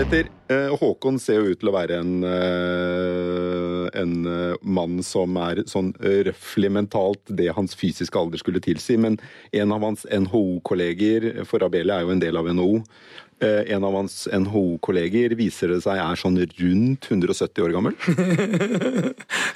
Petter, 0.00 0.30
eh, 0.48 0.70
Håkon 0.80 1.18
ser 1.20 1.42
jo 1.42 1.50
ut 1.52 1.58
til 1.60 1.68
å 1.68 1.72
være 1.74 1.98
en, 2.00 2.12
eh, 2.24 3.79
en 3.98 4.12
eh, 4.26 4.56
mann 4.62 4.98
som 5.06 5.36
er 5.40 5.62
sånn 5.70 5.92
eh, 6.02 6.20
røffelig 6.30 6.70
mentalt 6.76 7.22
det 7.28 7.50
hans 7.56 7.74
fysiske 7.78 8.18
alder 8.20 8.38
skulle 8.42 8.60
tilsi, 8.64 8.96
men 9.00 9.18
en 9.52 9.72
av 9.76 9.82
hans 9.86 10.06
NHO-kolleger, 10.10 11.44
for 11.48 11.64
Abele 11.66 11.94
er 11.96 12.06
jo 12.06 12.14
en 12.14 12.22
del 12.22 12.36
av 12.40 12.48
NHO, 12.54 12.82
eh, 13.42 13.62
en 13.74 13.84
av 13.88 13.94
hans 13.96 14.26
NHO-kolleger 14.32 15.32
viser 15.38 15.72
det 15.74 15.80
seg 15.86 15.96
er 16.02 16.18
sånn 16.20 16.36
rundt 16.40 17.06
170 17.10 17.64
år 17.66 17.76
gammel. 17.78 17.96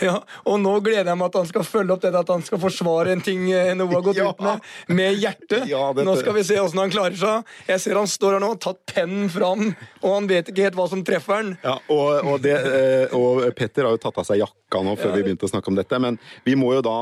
Ja, 0.05 0.19
og 0.45 0.59
nå 0.61 0.73
gleder 0.85 1.07
jeg 1.13 1.17
meg 1.17 1.29
at 1.31 1.37
han 1.39 1.47
skal 1.49 1.65
følge 1.65 1.95
opp 1.95 2.03
det 2.03 2.11
at 2.19 2.29
han 2.29 2.43
skal 2.45 2.59
forsvare 2.61 3.13
en 3.15 3.23
ting 3.25 3.45
NHO 3.47 3.87
har 3.93 4.03
gått 4.05 4.19
Ja. 4.19 4.27
ut 4.35 4.41
med, 4.43 4.65
med 4.99 5.17
hjertet. 5.23 5.65
Ja, 5.71 5.85
Nå 5.97 6.17
skal 6.19 6.35
vi 6.37 6.43
se 6.45 6.59
åssen 6.61 6.81
han 6.83 6.93
klarer 6.93 7.17
seg. 7.17 7.53
Jeg 7.71 7.81
ser 7.81 7.97
han 8.01 8.11
står 8.11 8.37
her 8.37 8.43
nå, 8.43 8.51
tatt 8.61 8.81
pennen 8.91 9.31
fram, 9.33 9.71
og 10.03 10.09
han 10.17 10.27
vet 10.29 10.51
ikke 10.51 10.67
helt 10.67 10.77
hva 10.79 10.89
som 10.91 11.05
treffer 11.07 11.39
han. 11.39 11.53
Ja, 11.65 11.77
og, 11.95 12.11
og, 12.35 12.43
det, 12.45 12.57
og 13.17 13.45
Petter 13.57 13.87
har 13.89 13.95
jo 13.97 14.03
tatt 14.03 14.19
av 14.21 14.24
seg 14.27 14.43
jakka 14.43 14.83
nå 14.85 14.97
før 15.01 15.15
vi 15.17 15.27
begynte 15.27 15.49
å 15.49 15.53
snakke 15.53 15.71
om 15.73 15.79
dette, 15.79 16.01
men 16.03 16.19
vi 16.47 16.57
må 16.59 16.75
jo 16.77 16.85
da 16.85 16.99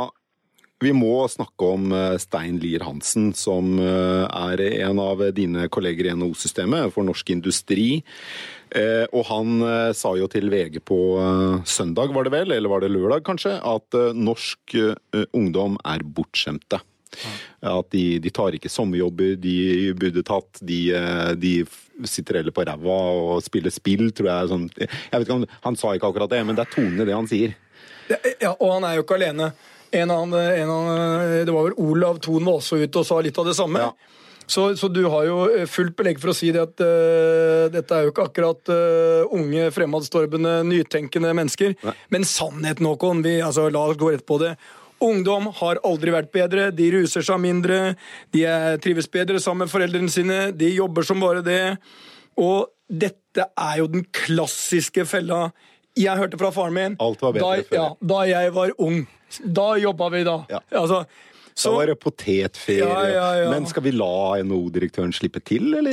vi 0.83 0.91
må 0.97 1.23
snakke 1.31 1.69
om 1.77 1.93
eh, 1.95 2.17
Stein 2.19 2.59
Lier 2.63 2.83
Hansen, 2.87 3.31
som 3.39 3.77
eh, 3.79 4.25
er 4.27 4.63
en 4.89 4.99
av 5.03 5.23
dine 5.37 5.69
kolleger 5.73 6.11
i 6.11 6.15
NHO-systemet 6.19 6.91
for 6.95 7.07
norsk 7.07 7.31
industri. 7.35 8.03
Eh, 8.75 9.05
Og 9.13 9.27
han 9.29 9.63
sa 9.95 10.15
jo 10.19 10.27
til 10.33 10.49
VG 10.51 10.81
på 10.89 10.99
søndag, 11.69 12.15
var 12.15 12.27
det 12.27 12.33
vel, 12.35 12.55
eller 12.57 12.73
var 12.73 12.83
det 12.83 12.91
lørdag 12.91 13.23
kanskje, 13.27 13.59
at 13.61 13.99
norsk 14.17 14.75
ungdom 15.37 15.77
er 15.85 16.03
bortskjemte. 16.03 16.81
At 17.63 17.91
de, 17.95 18.19
de 18.23 18.33
tar 18.35 18.57
ikke 18.57 18.71
sommerjobber 18.73 19.37
de 19.41 19.57
burde 19.99 20.25
tatt. 20.27 20.63
De, 20.65 20.81
eh, 20.97 21.33
de 21.39 21.53
sitter 22.09 22.41
heller 22.41 22.55
på 22.55 22.65
ræva 22.67 23.01
og 23.19 23.43
spiller 23.45 23.75
spill, 23.75 24.09
tror 24.17 24.31
jeg. 24.33 24.53
Sånn. 24.53 24.71
Jeg 24.79 25.13
vet 25.13 25.27
ikke 25.27 25.37
om, 25.41 25.47
Han 25.67 25.79
sa 25.79 25.93
ikke 25.97 26.13
akkurat 26.13 26.33
det, 26.33 26.43
men 26.47 26.59
det 26.59 26.67
er 26.67 26.73
tonen 26.75 27.03
i 27.03 27.09
det 27.09 27.19
han 27.19 27.31
sier. 27.31 27.55
Ja, 28.41 28.57
Og 28.59 28.69
han 28.75 28.89
er 28.89 28.99
jo 28.99 29.07
ikke 29.07 29.21
alene. 29.21 29.53
En 29.93 30.11
annen, 30.11 30.41
en 30.41 30.71
annen, 30.73 31.45
det 31.45 31.53
var 31.53 31.69
vel 31.69 31.77
Olav 31.85 32.19
Thon 32.25 32.47
var 32.49 32.63
også 32.63 32.81
ute 32.81 33.03
og 33.03 33.07
sa 33.07 33.21
litt 33.21 33.39
av 33.39 33.49
det 33.51 33.59
samme. 33.59 33.85
Ja. 33.85 34.13
Så, 34.47 34.77
så 34.77 34.89
du 34.89 35.05
har 35.09 35.27
jo 35.29 35.37
eh, 35.49 35.69
fullt 35.71 35.95
belegg 35.97 36.21
for 36.21 36.33
å 36.33 36.37
si 36.37 36.51
det 36.53 36.61
at 36.61 36.83
uh, 36.83 37.71
dette 37.73 37.95
er 37.95 38.07
jo 38.07 38.13
ikke 38.13 38.27
akkurat 38.29 38.73
uh, 38.73 39.31
unge, 39.33 39.69
fremadstormende, 39.75 40.59
nytenkende 40.69 41.33
mennesker. 41.37 41.77
Nei. 41.87 41.95
Men 42.13 42.27
sannheten, 42.29 42.89
Håkon, 42.91 43.23
vi, 43.25 43.39
altså, 43.45 43.69
la 43.73 43.87
oss 43.89 44.01
gå 44.01 44.11
rett 44.13 44.27
på 44.29 44.41
det. 44.43 44.55
Ungdom 45.03 45.49
har 45.59 45.81
aldri 45.87 46.13
vært 46.15 46.31
bedre, 46.35 46.69
de 46.75 46.91
ruser 46.95 47.25
seg 47.27 47.41
mindre, 47.43 47.81
de 48.35 48.45
er, 48.49 48.79
trives 48.83 49.09
bedre 49.11 49.41
sammen 49.43 49.67
med 49.67 49.73
foreldrene 49.73 50.13
sine, 50.13 50.39
de 50.55 50.71
jobber 50.77 51.07
som 51.07 51.23
bare 51.23 51.43
det. 51.47 51.63
Og 52.41 52.71
dette 52.89 53.49
er 53.59 53.81
jo 53.81 53.89
den 53.93 54.07
klassiske 54.15 55.05
fella. 55.09 55.49
Jeg 55.99 56.17
hørte 56.17 56.39
fra 56.41 56.49
faren 56.55 56.73
min 56.77 56.95
Alt 57.05 57.21
var 57.21 57.35
bedre 57.37 57.59
da, 57.59 57.67
før. 57.69 57.77
Ja, 57.77 57.89
da 58.15 58.23
jeg 58.31 58.55
var 58.57 58.73
ung. 58.81 59.03
Da 59.45 59.67
jobba 59.81 60.09
vi 60.13 60.25
da. 60.29 60.39
Ja. 60.53 60.61
Altså, 60.81 61.03
Så 61.55 61.75
var 61.75 61.91
det 61.91 61.99
potetferie. 62.01 62.87
Ja, 62.87 63.03
ja, 63.09 63.27
ja. 63.43 63.51
Men 63.53 63.67
skal 63.69 63.85
vi 63.85 63.93
la 63.93 64.41
NHO-direktøren 64.41 65.13
slippe 65.13 65.43
til, 65.45 65.75
eller? 65.77 65.93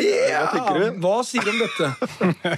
Hva 0.56 0.76
du? 0.78 0.86
Hva 1.04 1.16
sier 1.28 1.44
du 1.44 1.52
om 1.52 1.60
dette? 1.66 1.90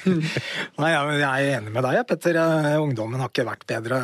Nei, 0.82 0.92
jeg 0.94 1.20
jeg 1.24 1.50
er 1.50 1.58
enig 1.58 1.74
med 1.74 1.86
deg, 1.88 2.02
Petter. 2.10 2.38
Eh, 2.44 2.78
Ungdommen 2.82 3.22
har 3.24 3.34
ikke 3.34 3.48
vært 3.50 3.66
bedre 3.70 4.02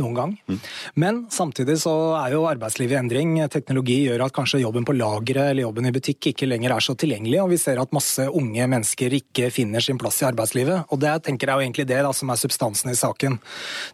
noen 0.00 0.14
gang. 0.16 0.60
Men 0.94 1.24
samtidig 1.32 1.78
så 1.82 1.92
er 2.20 2.36
jo 2.36 2.46
arbeidslivet 2.48 2.94
i 2.94 3.00
endring. 3.00 3.34
Teknologi 3.52 3.98
gjør 4.06 4.26
at 4.26 4.36
kanskje 4.36 4.62
jobben 4.62 4.86
på 4.86 4.94
lageret 4.96 5.50
eller 5.50 5.66
jobben 5.66 5.88
i 5.88 5.94
butikk 5.94 6.30
ikke 6.30 6.48
lenger 6.48 6.76
er 6.76 6.84
så 6.84 6.94
tilgjengelig, 6.98 7.40
og 7.42 7.50
vi 7.52 7.58
ser 7.60 7.80
at 7.82 7.92
masse 7.94 8.26
unge 8.28 8.68
mennesker 8.74 9.16
ikke 9.18 9.50
finner 9.54 9.84
sin 9.84 9.98
plass 10.00 10.22
i 10.22 10.28
arbeidslivet. 10.28 10.86
Og 10.94 11.02
det 11.02 11.16
tenker 11.26 11.50
jeg 11.50 11.58
jo 11.58 11.66
egentlig 11.66 11.88
det 11.90 11.98
da, 12.06 12.12
som 12.14 12.30
er 12.32 12.40
substansen 12.40 12.92
i 12.92 12.98
saken. 12.98 13.38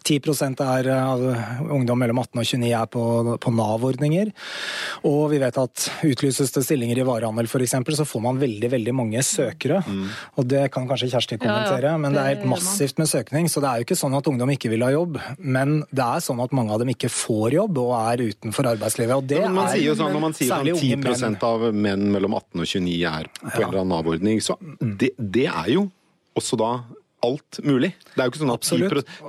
10 0.05 0.19
er 0.69 0.91
av 0.93 1.25
ungdom 1.73 1.99
mellom 1.99 2.21
18 2.21 2.39
og 2.39 2.45
29 2.45 2.69
er 2.69 2.91
på, 2.93 3.05
på 3.41 3.55
Nav-ordninger. 3.55 4.31
Og 5.09 5.21
vi 5.33 5.41
vet 5.41 5.57
at 5.57 5.89
utlyses 6.05 6.53
det 6.53 6.65
stillinger 6.67 7.01
i 7.01 7.07
varehandel 7.07 7.49
f.eks., 7.49 7.77
så 7.99 8.05
får 8.05 8.21
man 8.23 8.39
veldig, 8.39 8.69
veldig 8.71 8.93
mange 8.95 9.23
søkere. 9.25 9.81
Og 10.37 10.47
det 10.47 10.67
kan 10.73 10.87
kanskje 10.87 11.09
Kjersti 11.09 11.35
Ja, 11.39 11.41
ja, 11.41 11.49
kommentere, 11.49 11.97
men 11.99 12.13
det 12.13 12.19
det 12.19 12.25
er 12.25 12.35
helt 12.35 12.49
massivt 12.51 12.99
med 12.99 13.09
søkning. 13.09 13.49
Så 13.51 13.63
det 13.63 13.69
er 13.69 13.81
jo 13.81 13.87
ikke 13.87 13.97
sånn 13.99 14.15
at 14.17 14.27
ungdom 14.29 14.51
ikke 14.53 14.71
vil 14.73 14.83
ha 14.85 14.91
jobb, 14.93 15.19
men 15.39 15.81
det 15.89 16.05
er 16.05 16.21
sånn 16.21 16.41
at 16.43 16.53
mange 16.53 16.73
av 16.75 16.81
dem 16.83 16.91
ikke 16.93 17.09
får 17.09 17.55
jobb 17.55 17.79
og 17.81 17.93
er 17.97 18.23
utenfor 18.29 18.69
arbeidslivet. 18.75 19.15
Og 19.15 19.29
det 19.29 19.39
ja, 19.41 19.49
man 19.53 19.71
er 19.71 19.81
jo 19.81 19.95
sånn, 19.97 20.13
når 20.13 20.23
man 20.23 20.35
sier 20.37 20.53
at 20.53 20.69
sånn 20.69 20.81
10 20.83 20.99
menn. 21.01 21.37
av 21.49 21.65
menn 21.73 22.05
mellom 22.13 22.37
18 22.37 22.61
og 22.61 22.69
29 22.69 22.97
er 23.09 23.29
på 23.39 23.49
en 23.49 23.65
eller 23.65 23.81
annen 23.81 23.93
Nav-ordning, 23.95 24.43
så 24.45 24.57
det, 24.79 25.15
det 25.17 25.47
er 25.49 25.71
jo 25.73 25.87
også 26.37 26.59
da 26.61 26.71
alt 27.25 27.59
mulig. 27.63 27.93
Det 28.15 28.19
er 28.21 28.27
jo 28.27 28.31
ikke 28.31 28.41
sånn 28.43 28.53
at 28.53 28.61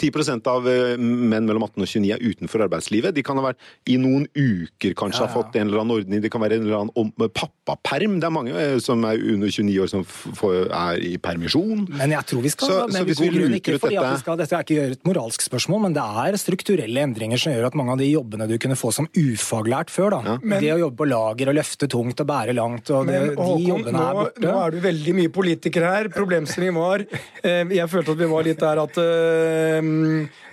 10, 0.01 0.11
10 0.11 0.47
av 0.51 0.67
eh, 0.71 0.97
menn 1.01 1.47
mellom 1.49 1.65
18 1.67 1.83
og 1.83 1.89
29 1.91 2.13
er 2.15 2.23
utenfor 2.23 2.65
arbeidslivet. 2.67 3.15
De 3.15 3.23
kan 3.27 3.37
ha 3.41 3.45
vært 3.51 3.59
i 3.91 3.97
noen 4.01 4.27
uker 4.37 4.95
kanskje 4.95 5.21
Ja, 5.21 5.27
ja. 5.27 5.33
ha 5.33 5.35
fått 5.43 5.57
en 5.57 5.69
eller 5.69 5.81
annen 5.83 5.97
ordning. 5.99 6.23
Det 6.23 6.31
kan 6.33 6.41
være 6.45 6.59
en 6.61 6.67
eller 6.67 6.79
annen 6.81 6.95
om, 6.97 7.11
pappaperm. 7.35 8.19
Det 8.21 8.29
er 8.29 8.35
mange 8.35 8.55
eh, 8.55 8.79
som 8.83 9.03
er 9.09 9.19
under 9.21 9.51
29 9.51 9.81
år 9.85 9.91
som 9.91 10.05
får, 10.05 10.71
er 10.71 11.03
i 11.05 11.15
permisjon. 11.23 11.87
Men 11.91 12.15
jeg 12.17 12.27
tror 12.31 12.43
vi 12.43 12.53
skal 12.55 12.69
Så- 12.69 12.81
men 12.93 13.03
så 13.03 13.05
hvis 13.09 13.21
vi 13.21 13.31
luker 13.31 13.57
ikke 13.59 13.75
ut 13.75 13.81
dette- 13.83 14.11
vi 14.13 14.19
skal, 14.25 14.37
Dette 14.41 14.53
er 14.57 14.63
ikke 14.65 14.91
et 14.93 15.05
moralsk 15.05 15.43
spørsmål, 15.43 15.83
men 15.83 15.93
det 15.93 16.03
er 16.03 16.39
strukturelle 16.41 17.01
endringer 17.05 17.39
som 17.39 17.53
gjør 17.53 17.67
at 17.67 17.75
mange 17.75 17.93
av 17.93 17.99
de 17.99 18.11
jobbene 18.13 18.49
du 18.49 18.57
kunne 18.59 18.77
få 18.77 18.93
som 18.93 19.07
ufaglært 19.17 19.91
før, 19.91 20.11
da, 20.11 20.39
Men- 20.43 20.61
det 20.61 20.71
å 20.75 20.79
jobbe 20.79 20.97
på 20.97 21.09
lager 21.09 21.49
og 21.51 21.55
løfte 21.57 21.89
tungt 21.89 22.21
og 22.21 22.27
bære 22.27 22.55
langt, 22.55 22.91
og 22.91 23.07
det, 23.07 23.21
Men 23.21 23.29
de 23.31 23.37
Håkon, 23.37 23.67
jobbene 23.67 23.93
nå, 23.93 24.09
er 24.11 24.15
borte. 24.15 24.41
nå 24.41 24.67
er 24.67 24.71
du 24.71 24.81
veldig 24.81 25.15
mye 25.15 25.29
politiker 25.29 25.83
her. 25.83 26.09
Problemstillingen 26.09 26.75
var 26.75 27.01
eh, 27.45 27.65
Jeg 27.81 27.91
følte 27.93 28.15
at 28.15 28.21
vi 28.21 28.29
var 28.31 28.47
litt 28.47 28.61
der 28.63 28.81
at 28.83 29.01
uh, 29.01 29.91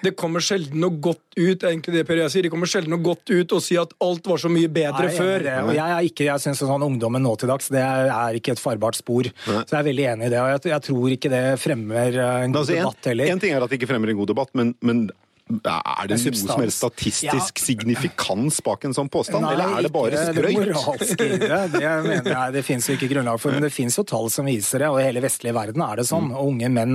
det 0.03 0.13
kommer 0.19 0.43
sjelden 0.43 0.81
noe 0.81 0.97
godt 1.01 1.23
ut. 1.37 1.63
egentlig 1.63 1.93
det 1.95 2.05
Per 2.07 2.21
jeg 2.21 2.33
sier, 2.33 2.47
Det 2.47 2.51
kommer 2.53 2.69
sjelden 2.69 2.93
noe 2.95 3.03
godt 3.03 3.29
ut 3.33 3.55
å 3.57 3.61
si 3.63 3.77
at 3.79 3.93
alt 4.03 4.29
var 4.29 4.41
så 4.41 4.51
mye 4.51 4.69
bedre 4.71 5.09
Nei, 5.09 5.15
før. 5.15 5.45
det. 5.45 5.55
Og 5.65 5.73
jeg, 5.75 5.95
er 5.97 6.09
ikke, 6.09 6.27
jeg 6.29 6.45
synes 6.45 6.63
sånn 6.63 6.85
Ungdommen 6.87 7.23
nå 7.23 7.35
til 7.39 7.51
dags 7.51 7.69
det 7.73 7.83
er, 7.83 8.37
ikke 8.37 8.55
et 8.55 8.61
farbart 8.61 8.97
spor. 8.99 9.29
Så 9.45 9.65
jeg 9.65 9.79
er 9.79 9.87
veldig 9.89 10.09
enig 10.13 10.29
i 10.29 10.33
det. 10.33 10.41
og 10.41 10.51
Jeg, 10.55 10.65
jeg 10.73 10.85
tror 10.89 11.15
ikke 11.17 11.31
det 11.33 11.45
fremmer 11.61 12.17
eh, 12.17 12.43
en 12.45 12.53
god 12.55 12.63
altså, 12.63 12.77
debatt 12.77 12.99
en, 13.01 13.09
heller. 13.11 13.31
en 13.33 13.43
ting 13.43 13.55
er 13.55 13.65
at 13.65 13.73
det 13.73 13.79
ikke 13.81 13.89
fremmer 13.93 14.13
en 14.13 14.19
god 14.21 14.31
debatt, 14.33 14.53
men, 14.57 14.75
men 14.85 15.07
er 15.47 16.07
det 16.11 16.17
noe 16.19 16.33
som 16.35 16.61
helst 16.61 16.77
statistisk 16.83 17.27
statistisk 17.27 17.59
signifikans 17.63 18.59
bak 18.65 18.83
en 18.87 18.93
sånn 18.95 19.09
påstand, 19.11 19.45
eller 19.47 19.77
er 19.77 19.85
det 19.87 19.91
bare 19.93 20.11
ikke 20.11 20.33
det 20.33 20.43
sprøyt? 20.43 20.57
moralske 20.75 21.27
i 21.27 21.37
det. 21.41 21.59
Det 21.73 21.91
mener 22.07 22.31
jeg 22.33 22.53
det 22.57 22.63
finnes 22.67 22.87
jo 22.89 22.95
ikke 22.97 23.09
grunnlag 23.13 23.39
for. 23.41 23.51
Men 23.55 23.63
det 23.65 23.71
finnes 23.73 23.97
jo 23.97 24.03
tall 24.07 24.29
som 24.33 24.45
viser 24.49 24.83
det, 24.83 24.89
og 24.91 24.99
i 25.01 25.05
hele 25.07 25.21
vestlige 25.23 25.55
verden 25.55 25.81
er 25.85 25.95
det 26.01 26.05
Mm. 26.07 26.11
sånn. 26.11 26.27
Og 26.37 26.47
unge 26.51 26.69
menn 26.71 26.93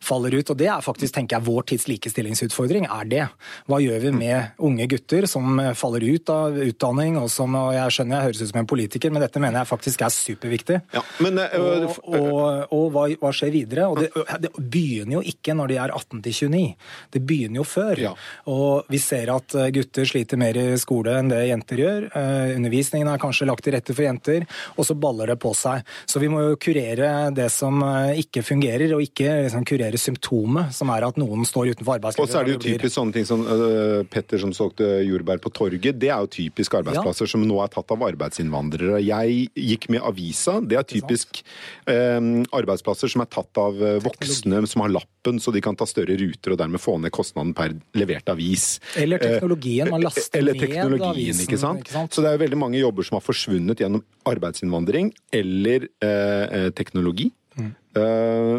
faller 0.00 0.34
ut. 0.38 0.50
Og 0.50 0.56
det 0.60 0.66
er 0.68 0.80
faktisk, 0.84 1.14
tenker 1.14 1.36
jeg, 1.38 1.46
vår 1.46 1.62
tids 1.70 1.86
likestillingsutfordring. 1.88 2.86
Er 2.90 3.04
det. 3.08 3.28
Hva 3.68 3.78
gjør 3.80 4.00
vi 4.00 4.10
med 4.12 4.50
unge 4.58 4.86
gutter 4.88 5.26
som 5.30 5.58
faller 5.74 6.00
ut 6.14 6.28
av 6.30 6.56
utdanning, 6.56 7.16
og 7.20 7.30
som 7.30 7.54
Og 7.60 7.72
jeg 7.74 7.90
skjønner 7.92 8.16
jeg 8.16 8.24
høres 8.28 8.42
ut 8.42 8.48
som 8.52 8.60
en 8.60 8.66
politiker, 8.66 9.10
men 9.12 9.20
dette 9.22 9.40
mener 9.42 9.60
jeg 9.60 9.68
faktisk 9.68 10.02
er 10.02 10.12
superviktig. 10.14 10.80
Ja, 10.94 11.02
men, 11.20 11.38
eh, 11.38 11.58
Og, 11.60 11.98
og, 12.04 12.66
og 12.72 12.92
hva, 12.92 13.04
hva 13.18 13.32
skjer 13.34 13.50
videre? 13.52 13.88
Og 13.90 13.98
det, 13.98 14.10
det 14.40 14.50
begynner 14.56 15.18
jo 15.18 15.22
ikke 15.22 15.54
når 15.54 15.68
de 15.68 15.76
er 15.76 15.90
18 15.90 16.22
til 16.22 16.32
29. 16.50 16.76
Det 17.10 17.22
begynner 17.26 17.56
jo 17.60 17.64
før. 17.64 17.89
Ja. 17.98 18.12
Og 18.50 18.90
vi 18.90 19.00
ser 19.02 19.30
at 19.34 19.54
eh, 19.58 19.70
gutter 19.74 20.06
sliter 20.08 20.38
mer 20.40 20.56
i 20.58 20.66
skole 20.80 21.16
enn 21.18 21.30
det 21.32 21.40
jenter 21.48 21.82
gjør. 21.82 22.06
Eh, 22.16 22.54
Undervisningen 22.56 23.10
er 23.10 23.20
kanskje 23.22 23.48
lagt 23.48 23.64
til 23.66 23.74
rette 23.74 23.94
for 23.96 24.06
jenter, 24.06 24.46
og 24.76 24.86
så 24.86 24.96
baller 24.98 25.32
det 25.32 25.38
på 25.42 25.52
seg. 25.56 25.84
Så 26.08 26.22
vi 26.22 26.30
må 26.32 26.42
jo 26.44 26.58
kurere 26.60 27.30
det 27.34 27.48
som 27.54 27.82
eh, 27.86 28.20
ikke 28.22 28.44
fungerer, 28.46 28.94
og 28.96 29.04
ikke 29.04 29.40
liksom 29.46 29.66
kurere 29.68 30.00
symptomet, 30.00 30.74
som 30.76 30.92
er 30.94 31.08
at 31.08 31.20
noen 31.20 31.46
står 31.48 31.74
utenfor 31.74 31.98
arbeidslivet. 31.98 32.28
Og 32.28 32.32
så 32.32 32.40
er 32.40 32.48
det 32.48 32.56
jo 32.56 32.62
typisk 32.64 32.96
sånne 32.96 33.16
ting 33.16 33.28
som 33.28 33.44
øh, 33.44 34.00
Petter 34.10 34.42
som 34.42 34.54
solgte 34.56 34.88
jordbær 35.06 35.42
på 35.42 35.52
torget. 35.56 35.98
Det 36.00 36.10
er 36.10 36.24
jo 36.24 36.30
typisk 36.30 36.78
arbeidsplasser 36.80 37.30
som 37.30 37.44
nå 37.46 37.60
er 37.64 37.72
tatt 37.72 37.94
av 37.94 38.06
arbeidsinnvandrere. 38.10 39.00
Jeg 39.04 39.48
gikk 39.54 39.90
med 39.92 40.04
avisa. 40.06 40.58
Det 40.62 40.78
er 40.78 40.88
typisk 40.88 41.42
øh, 41.90 42.42
arbeidsplasser 42.56 43.12
som 43.12 43.24
er 43.24 43.30
tatt 43.30 43.60
av 43.60 43.80
voksne 44.04 44.64
som 44.70 44.84
har 44.84 44.92
lappen, 44.92 45.40
så 45.40 45.52
de 45.54 45.62
kan 45.64 45.76
ta 45.78 45.86
større 45.88 46.16
ruter 46.20 46.54
og 46.54 46.60
dermed 46.60 46.82
få 46.82 46.98
ned 47.00 47.12
kostnaden 47.14 47.54
per 47.56 47.74
levert 47.96 48.28
avis. 48.32 48.66
Eller 48.98 49.22
teknologien. 49.22 49.90
Man 49.90 50.04
laster 50.04 50.38
Eller 50.38 50.56
ned 50.56 50.66
teknologien, 50.66 51.10
avisen, 51.10 51.46
ikke 51.46 51.60
sant? 51.60 51.84
ikke 51.84 51.94
sant? 51.94 52.14
Så 52.14 52.24
det 52.24 52.32
er 52.32 52.42
veldig 52.42 52.58
mange 52.60 52.80
jobber 52.80 53.06
som 53.06 53.18
har 53.18 53.24
forsvunnet 53.24 53.82
gjennom 53.82 54.04
arbeidsinnvandring 54.30 55.12
eller 55.40 55.88
eh, 56.04 56.44
eh, 56.60 56.68
teknologi. 56.76 57.30
Mm. 57.56 57.72
Eh, 58.00 58.56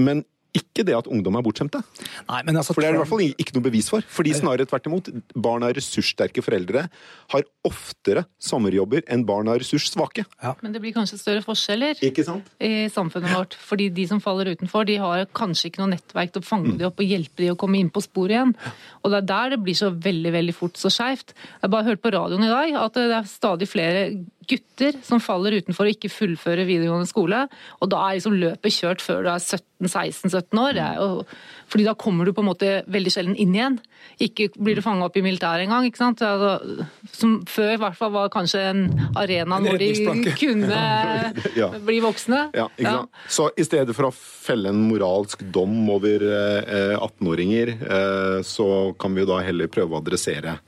men 0.00 0.24
ikke 0.56 0.84
det 0.86 0.96
at 0.96 1.08
ungdom 1.10 1.36
er 1.38 1.44
bortskjemte. 1.46 1.82
Nei, 2.28 2.40
men 2.46 2.58
altså, 2.58 2.74
For 2.74 2.82
det 2.82 2.88
er 2.90 2.94
det 2.94 3.00
i 3.00 3.02
hvert 3.04 3.12
fall 3.12 3.24
ikke 3.28 3.54
noe 3.56 3.64
bevis 3.66 3.90
for. 3.92 4.04
Fordi 4.10 4.32
snarere 4.34 4.66
tvert 4.68 4.88
imot. 4.90 5.10
Barn 5.36 5.66
av 5.66 5.74
ressurssterke 5.76 6.42
foreldre 6.44 6.86
har 7.34 7.46
oftere 7.68 8.24
sommerjobber 8.42 9.04
enn 9.10 9.24
barn 9.28 9.50
av 9.52 9.60
ressurssvake. 9.62 10.24
Men 10.64 10.74
det 10.74 10.82
blir 10.82 10.94
kanskje 10.96 11.20
større 11.20 11.44
forskjeller 11.44 12.00
Ikke 12.06 12.24
sant? 12.26 12.48
i 12.58 12.88
samfunnet 12.92 13.34
vårt. 13.36 13.56
Fordi 13.70 13.90
de 13.94 14.06
som 14.10 14.22
faller 14.24 14.52
utenfor, 14.54 14.88
de 14.88 14.98
har 15.02 15.26
kanskje 15.36 15.70
ikke 15.70 15.84
noe 15.84 15.92
nettverk 15.94 16.34
til 16.34 16.42
å 16.42 16.48
fange 16.50 16.74
de 16.80 16.88
opp 16.88 17.00
og 17.02 17.06
hjelpe 17.14 17.44
de 17.44 17.52
å 17.52 17.58
komme 17.60 17.78
inn 17.80 17.92
på 17.92 18.02
sporet 18.04 18.38
igjen. 18.38 18.56
Og 19.04 19.12
det 19.12 19.22
er 19.22 19.30
der 19.30 19.54
det 19.54 19.62
blir 19.64 19.78
så 19.78 19.92
veldig 19.94 20.34
veldig 20.34 20.56
fort 20.56 20.80
så 20.80 20.90
skeivt. 20.92 21.34
Jeg 21.62 21.72
bare 21.72 21.90
hørte 21.92 22.04
på 22.04 22.14
radioen 22.16 22.46
i 22.46 22.52
dag 22.52 22.76
at 22.86 22.98
det 22.98 23.08
er 23.20 23.30
stadig 23.30 23.70
flere 23.70 24.04
gutter 24.50 24.96
som 25.06 25.20
faller 25.22 25.58
utenfor 25.60 25.86
og 25.88 25.94
ikke 25.94 26.10
fullfører 26.12 26.66
videregående 26.68 27.08
skole. 27.10 27.44
Og 27.80 27.90
da 27.92 28.00
er 28.08 28.18
liksom 28.18 28.36
løpet 28.40 28.74
kjørt 28.76 29.04
før 29.04 29.22
du 29.26 29.30
er 29.32 29.40
17-16-17 29.42 30.60
år. 30.60 30.74
Det 30.76 30.82
er 30.84 30.98
jo, 31.00 31.24
fordi 31.70 31.86
da 31.86 31.94
kommer 31.98 32.26
du 32.28 32.32
på 32.36 32.42
en 32.44 32.48
måte 32.50 32.70
veldig 32.90 33.12
sjelden 33.14 33.36
inn 33.40 33.54
igjen. 33.56 33.78
Ikke 34.20 34.48
blir 34.56 34.76
du 34.78 34.82
fanga 34.84 35.06
opp 35.06 35.16
i 35.20 35.22
militæret 35.24 35.64
engang. 35.66 35.86
ikke 35.88 36.00
sant? 36.02 36.22
Altså, 36.26 36.86
som 37.14 37.38
før 37.48 37.74
i 37.76 37.80
hvert 37.80 37.98
fall 37.98 38.12
var 38.14 38.30
kanskje 38.34 38.62
en 38.72 38.82
arena 39.16 39.58
En 39.60 39.68
hvor 39.68 39.78
de 39.80 40.34
kunne 40.40 40.80
Ja. 41.60 41.70
bli 41.78 42.00
voksne. 42.04 42.46
Ja, 42.56 42.66
ikke 42.76 42.96
sant? 42.96 43.22
Så 43.30 43.48
i 43.60 43.66
stedet 43.68 43.94
for 43.96 44.08
å 44.10 44.14
felle 44.16 44.72
en 44.74 44.82
moralsk 44.90 45.44
dom 45.54 45.78
over 45.92 46.24
eh, 46.26 46.96
18-åringer, 46.96 47.74
eh, 47.86 48.40
så 48.46 48.66
kan 49.00 49.14
vi 49.14 49.24
jo 49.24 49.30
da 49.30 49.40
heller 49.46 49.70
prøve 49.72 49.94
å 49.96 50.02
adressere 50.02 50.58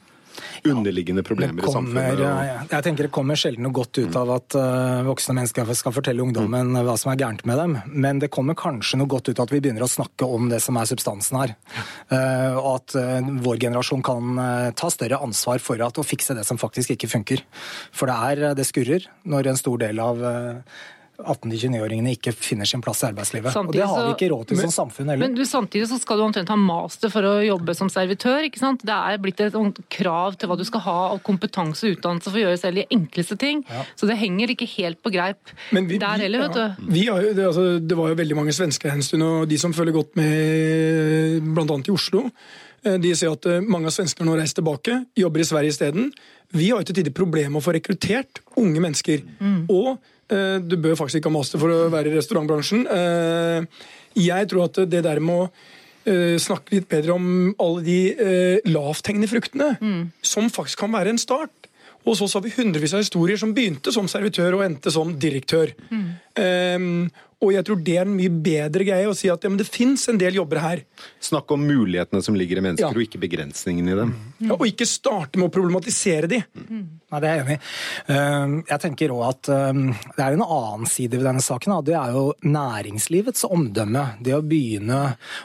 underliggende 0.69 1.23
problemer 1.27 1.63
kommer, 1.63 1.71
i 1.71 1.73
samfunnet. 1.73 2.21
og- 2.21 2.45
eh, 2.45 2.67
jeg 2.71 2.85
tenker 2.85 3.03
det 3.09 3.13
kommer 3.13 3.35
sjelden 3.37 3.63
noe 3.67 3.73
godt 3.73 3.99
ut 3.99 4.17
av 4.17 4.31
at 4.31 4.55
eh, 4.55 5.03
voksne 5.09 5.35
mennesker 5.35 5.75
skal 5.75 5.93
fortelle 5.93 6.23
ungdommen 6.23 6.73
hva 6.85 6.97
som 6.99 7.13
er 7.13 7.17
gærent 7.17 7.45
med 7.45 7.59
dem, 7.59 7.77
men 7.87 8.19
det 8.19 8.31
kommer 8.31 8.55
kanskje 8.55 8.99
noe 8.99 9.11
godt 9.11 9.29
ut 9.29 9.39
av 9.39 9.45
at 9.49 9.53
vi 9.53 9.61
begynner 9.61 9.83
å 9.83 9.91
snakke 9.91 10.29
om 10.29 10.49
det 10.49 10.61
som 10.63 10.77
er 10.77 10.85
substansen 10.87 11.39
her. 11.41 11.55
Eh, 12.11 12.57
og 12.57 12.71
at 12.77 12.95
eh, 12.97 13.21
vår 13.43 13.59
generasjon 13.59 14.03
kan 14.03 14.39
eh, 14.39 14.71
ta 14.73 14.89
større 14.91 15.21
ansvar 15.23 15.59
for 15.61 15.81
at, 15.83 15.99
å 15.99 16.07
fikse 16.07 16.35
det 16.35 16.47
som 16.47 16.59
faktisk 16.59 16.95
ikke 16.97 17.11
funker. 17.11 17.43
For 17.93 18.07
det, 18.07 18.15
er, 18.15 18.51
eh, 18.51 18.55
det 18.55 18.67
skurrer 18.69 19.07
når 19.27 19.49
en 19.53 19.57
stor 19.61 19.79
del 19.79 19.99
av 20.03 20.23
eh, 20.23 20.55
18-29-åringene 21.25 22.13
ikke 22.17 22.33
finner 22.35 22.69
sin 22.69 22.81
plass 22.85 23.03
i 23.03 23.09
arbeidslivet. 23.11 23.55
og 23.57 23.73
det 23.73 23.83
har 23.87 24.07
vi 24.07 24.13
ikke 24.17 24.31
råd 24.33 24.47
til 24.53 24.61
som 24.63 24.73
samfunn 24.75 25.09
heller. 25.13 25.27
Men 25.27 25.35
du, 25.37 25.43
samtidig 25.49 25.89
så 25.91 25.99
skal 26.03 26.19
du 26.19 26.25
omtrent 26.27 26.49
ha 26.53 26.57
master 26.57 27.11
for 27.13 27.23
å 27.23 27.35
jobbe 27.45 27.75
som 27.79 27.89
servitør. 27.93 28.45
ikke 28.49 28.59
sant? 28.61 28.83
Det 28.87 28.93
er 28.97 29.19
blitt 29.23 29.41
et 29.41 29.55
krav 29.91 30.37
til 30.39 30.49
hva 30.51 30.57
du 30.59 30.65
skal 30.69 30.81
ha 30.87 30.97
av 31.13 31.23
kompetanse 31.23 31.85
og 31.87 31.97
utdannelse 31.99 32.31
for 32.31 32.39
å 32.41 32.45
gjøre 32.47 32.59
selv 32.61 32.75
de 32.83 32.87
enkleste 32.99 33.39
ting. 33.39 33.65
Så 33.97 34.07
det 34.11 34.19
henger 34.19 34.51
ikke 34.55 34.69
helt 34.77 35.03
på 35.03 35.13
greip 35.15 35.53
vi- 35.71 35.99
der 35.99 36.17
vi- 36.19 36.23
heller, 36.27 36.49
vet 36.49 36.55
du. 36.55 36.87
Vi 36.93 37.07
har 37.07 37.23
jo, 37.23 37.33
det, 37.35 37.47
altså, 37.47 37.79
det 37.87 37.97
var 37.97 38.09
jo 38.09 38.15
veldig 38.15 38.37
mange 38.37 38.53
svensker 38.53 38.91
her 38.91 38.97
en 38.97 39.03
stund, 39.03 39.23
og 39.23 39.49
de 39.49 39.59
som 39.59 39.73
følger 39.73 39.93
godt 39.93 40.17
med 40.17 41.43
bl.a. 41.55 41.79
i 41.87 41.91
Oslo, 41.95 42.27
eh, 42.85 42.99
de 43.03 43.15
ser 43.19 43.33
at 43.33 43.47
eh, 43.47 43.61
mange 43.61 43.87
av 43.91 43.95
svenskene 43.95 44.29
nå 44.29 44.37
reiser 44.39 44.61
tilbake, 44.61 44.99
jobber 45.19 45.41
i 45.43 45.49
Sverige 45.49 45.75
isteden. 45.75 46.11
Vi 46.53 46.71
har 46.71 46.83
jo 46.83 46.89
til 46.91 46.99
tider 47.01 47.15
problemer 47.17 47.51
med 47.55 47.63
å 47.63 47.65
få 47.65 47.75
rekruttert 47.79 48.43
unge 48.61 48.81
mennesker. 48.85 49.23
Og 49.73 49.95
eh, 49.95 50.12
du 50.63 50.77
bør 50.81 50.97
faktisk 50.99 51.21
ikke 51.21 51.31
ha 51.31 51.39
master 51.39 51.61
for 51.61 51.73
å 51.73 51.91
være 51.93 52.11
i 52.11 52.17
restaurantbransjen. 52.17 52.87
Eh, 52.89 53.87
jeg 54.23 54.49
tror 54.51 54.69
at 54.69 54.83
det 54.93 55.03
der 55.07 55.21
med 55.25 55.45
å 55.45 55.49
eh, 56.09 56.37
snakke 56.43 56.77
litt 56.77 56.89
bedre 56.91 57.17
om 57.17 57.27
alle 57.63 57.83
de 57.87 57.99
eh, 58.13 58.71
lavthengende 58.71 59.31
fruktene, 59.31 59.73
som 60.25 60.51
faktisk 60.53 60.85
kan 60.85 60.95
være 60.95 61.15
en 61.15 61.21
start. 61.23 61.69
Og 62.03 62.17
så 62.19 62.27
har 62.27 62.43
vi 62.43 62.55
hundrevis 62.57 62.97
av 62.97 63.05
historier 63.05 63.39
som 63.39 63.53
begynte 63.55 63.93
som 63.95 64.09
servitør 64.11 64.59
og 64.59 64.65
endte 64.67 64.91
som 64.91 65.13
direktør. 65.23 65.71
Ehm, 66.41 67.05
og 67.43 67.53
jeg 67.53 67.65
tror 67.67 67.81
det 67.85 67.97
er 67.99 68.07
en 68.07 68.15
mye 68.17 68.31
bedre 68.45 68.85
greie 68.87 69.09
å 69.11 69.15
si 69.19 69.29
at 69.33 69.43
ja, 69.45 69.51
men 69.51 69.59
det 69.61 69.67
fins 69.69 70.07
en 70.13 70.19
del 70.21 70.39
jobber 70.39 70.61
her. 70.63 70.83
Snakke 71.23 71.57
om 71.57 71.65
mulighetene 71.67 72.23
som 72.23 72.37
ligger 72.39 72.61
i 72.61 72.65
mennesker, 72.69 72.87
Ja. 72.87 72.95
og 72.95 73.03
ikke 73.03 73.21
begrensningene 73.23 73.93
i 73.93 73.99
dem. 73.99 74.13
Ja, 74.47 74.55
og 74.55 74.67
ikke 74.69 74.87
starte 74.89 75.39
med 75.41 75.51
å 75.51 75.55
problematisere 75.55 76.29
de. 76.31 76.41
Nei, 76.55 77.21
det 77.21 77.29
er 77.29 77.37
jeg 77.37 77.45
enig 77.45 77.57
i. 77.59 77.63
Um, 78.15 78.55
Jeg 78.69 78.81
tenker 78.87 79.13
òg 79.13 79.25
at 79.29 79.51
um, 79.53 79.83
det 80.17 80.23
er 80.25 80.37
en 80.39 80.45
annen 80.47 80.87
side 80.89 81.19
ved 81.19 81.27
denne 81.29 81.43
saken. 81.45 81.75
Det 81.85 81.95
er 81.99 82.15
jo 82.15 82.25
næringslivets 82.47 83.45
omdømme. 83.51 84.05
Det 84.23 84.35
å 84.37 84.43
begynne 84.47 85.01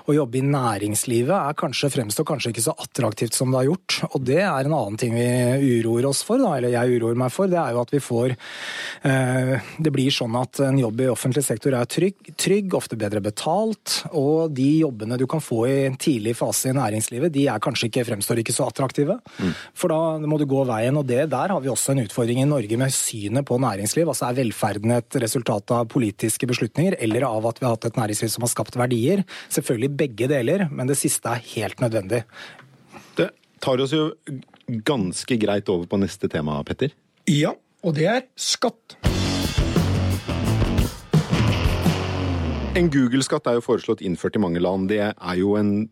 å 0.07 0.15
jobbe 0.15 0.39
i 0.39 0.45
næringslivet 0.45 1.33
er 1.35 1.57
kanskje 1.59 1.89
fremstår 1.93 2.27
kanskje 2.29 2.53
ikke 2.53 2.65
så 2.69 2.75
attraktivt 2.79 3.35
som 3.37 3.51
det 3.51 3.61
har 3.63 3.69
gjort. 3.71 3.97
Og 4.13 4.23
det 4.27 4.39
er 4.43 4.67
en 4.69 4.77
annen 4.77 4.97
ting 5.01 5.15
vi 5.17 5.27
uroer 5.81 6.07
oss 6.11 6.21
for, 6.27 6.37
da, 6.41 6.53
eller 6.59 6.73
jeg 6.75 6.99
uroer 7.01 7.17
meg 7.19 7.33
for. 7.33 7.49
Det 7.51 7.59
er 7.59 7.73
jo 7.75 7.81
at 7.83 7.93
vi 7.95 8.01
får 8.03 8.35
eh, 9.07 9.53
Det 9.81 9.93
blir 9.93 10.13
sånn 10.13 10.35
at 10.39 10.61
en 10.67 10.79
jobb 10.79 11.01
i 11.03 11.09
offentlig 11.11 11.43
sektor 11.47 11.75
er 11.77 11.86
trygg, 11.89 12.31
trygg, 12.39 12.73
ofte 12.77 12.97
bedre 12.99 13.21
betalt, 13.23 14.01
og 14.11 14.53
de 14.55 14.67
jobbene 14.83 15.17
du 15.19 15.25
kan 15.29 15.43
få 15.43 15.61
i 15.67 15.75
en 15.87 15.97
tidlig 15.99 16.35
fase 16.39 16.71
i 16.71 16.75
næringslivet, 16.77 17.33
de 17.33 17.47
er 17.51 17.63
kanskje 17.63 17.89
ikke, 17.89 18.05
fremstår 18.09 18.41
ikke 18.43 18.55
så 18.55 18.67
attraktive. 18.69 19.17
For 19.77 19.93
da 19.93 20.27
må 20.29 20.39
du 20.39 20.45
gå 20.49 20.63
veien, 20.69 20.97
og 20.99 21.07
det 21.09 21.25
der 21.31 21.53
har 21.53 21.63
vi 21.63 21.71
også 21.71 21.93
en 21.93 22.03
utfordring 22.05 22.41
i 22.43 22.49
Norge 22.49 22.79
med 22.79 22.93
synet 22.95 23.47
på 23.47 23.59
næringsliv. 23.61 24.07
Altså 24.07 24.29
er 24.29 24.39
velferden 24.41 24.95
et 24.97 25.19
resultat 25.23 25.75
av 25.75 25.87
politiske 25.91 26.49
beslutninger, 26.49 26.97
eller 27.03 27.27
av 27.27 27.49
at 27.49 27.61
vi 27.61 27.67
har 27.67 27.77
hatt 27.77 27.89
et 27.91 27.99
næringsliv 27.99 28.33
som 28.33 28.45
har 28.47 28.53
skapt 28.53 28.79
verdier? 28.79 29.23
Selvfølgelig 29.53 29.93
begge 30.03 30.31
deler, 30.31 30.67
men 30.71 30.89
det 30.89 30.99
siste 30.99 31.31
er 31.31 31.45
helt 31.55 31.83
nødvendig. 31.83 32.23
Det 33.17 33.31
tar 33.63 33.81
oss 33.83 33.95
jo 33.95 34.09
ganske 34.67 35.39
greit 35.39 35.69
over 35.71 35.87
på 35.89 35.99
neste 36.01 36.29
tema, 36.31 36.59
Petter. 36.67 36.91
Ja, 37.31 37.53
og 37.85 37.95
det 37.95 38.07
er 38.09 38.25
skatt. 38.39 38.96
En 42.77 42.91
Google-skatt 42.93 43.47
er 43.49 43.55
jo 43.57 43.63
foreslått 43.65 44.03
innført 44.05 44.35
i 44.37 44.41
mange 44.41 44.61
land. 44.61 44.85
Det 44.91 44.99
er 45.01 45.37
jo 45.39 45.55
en, 45.57 45.87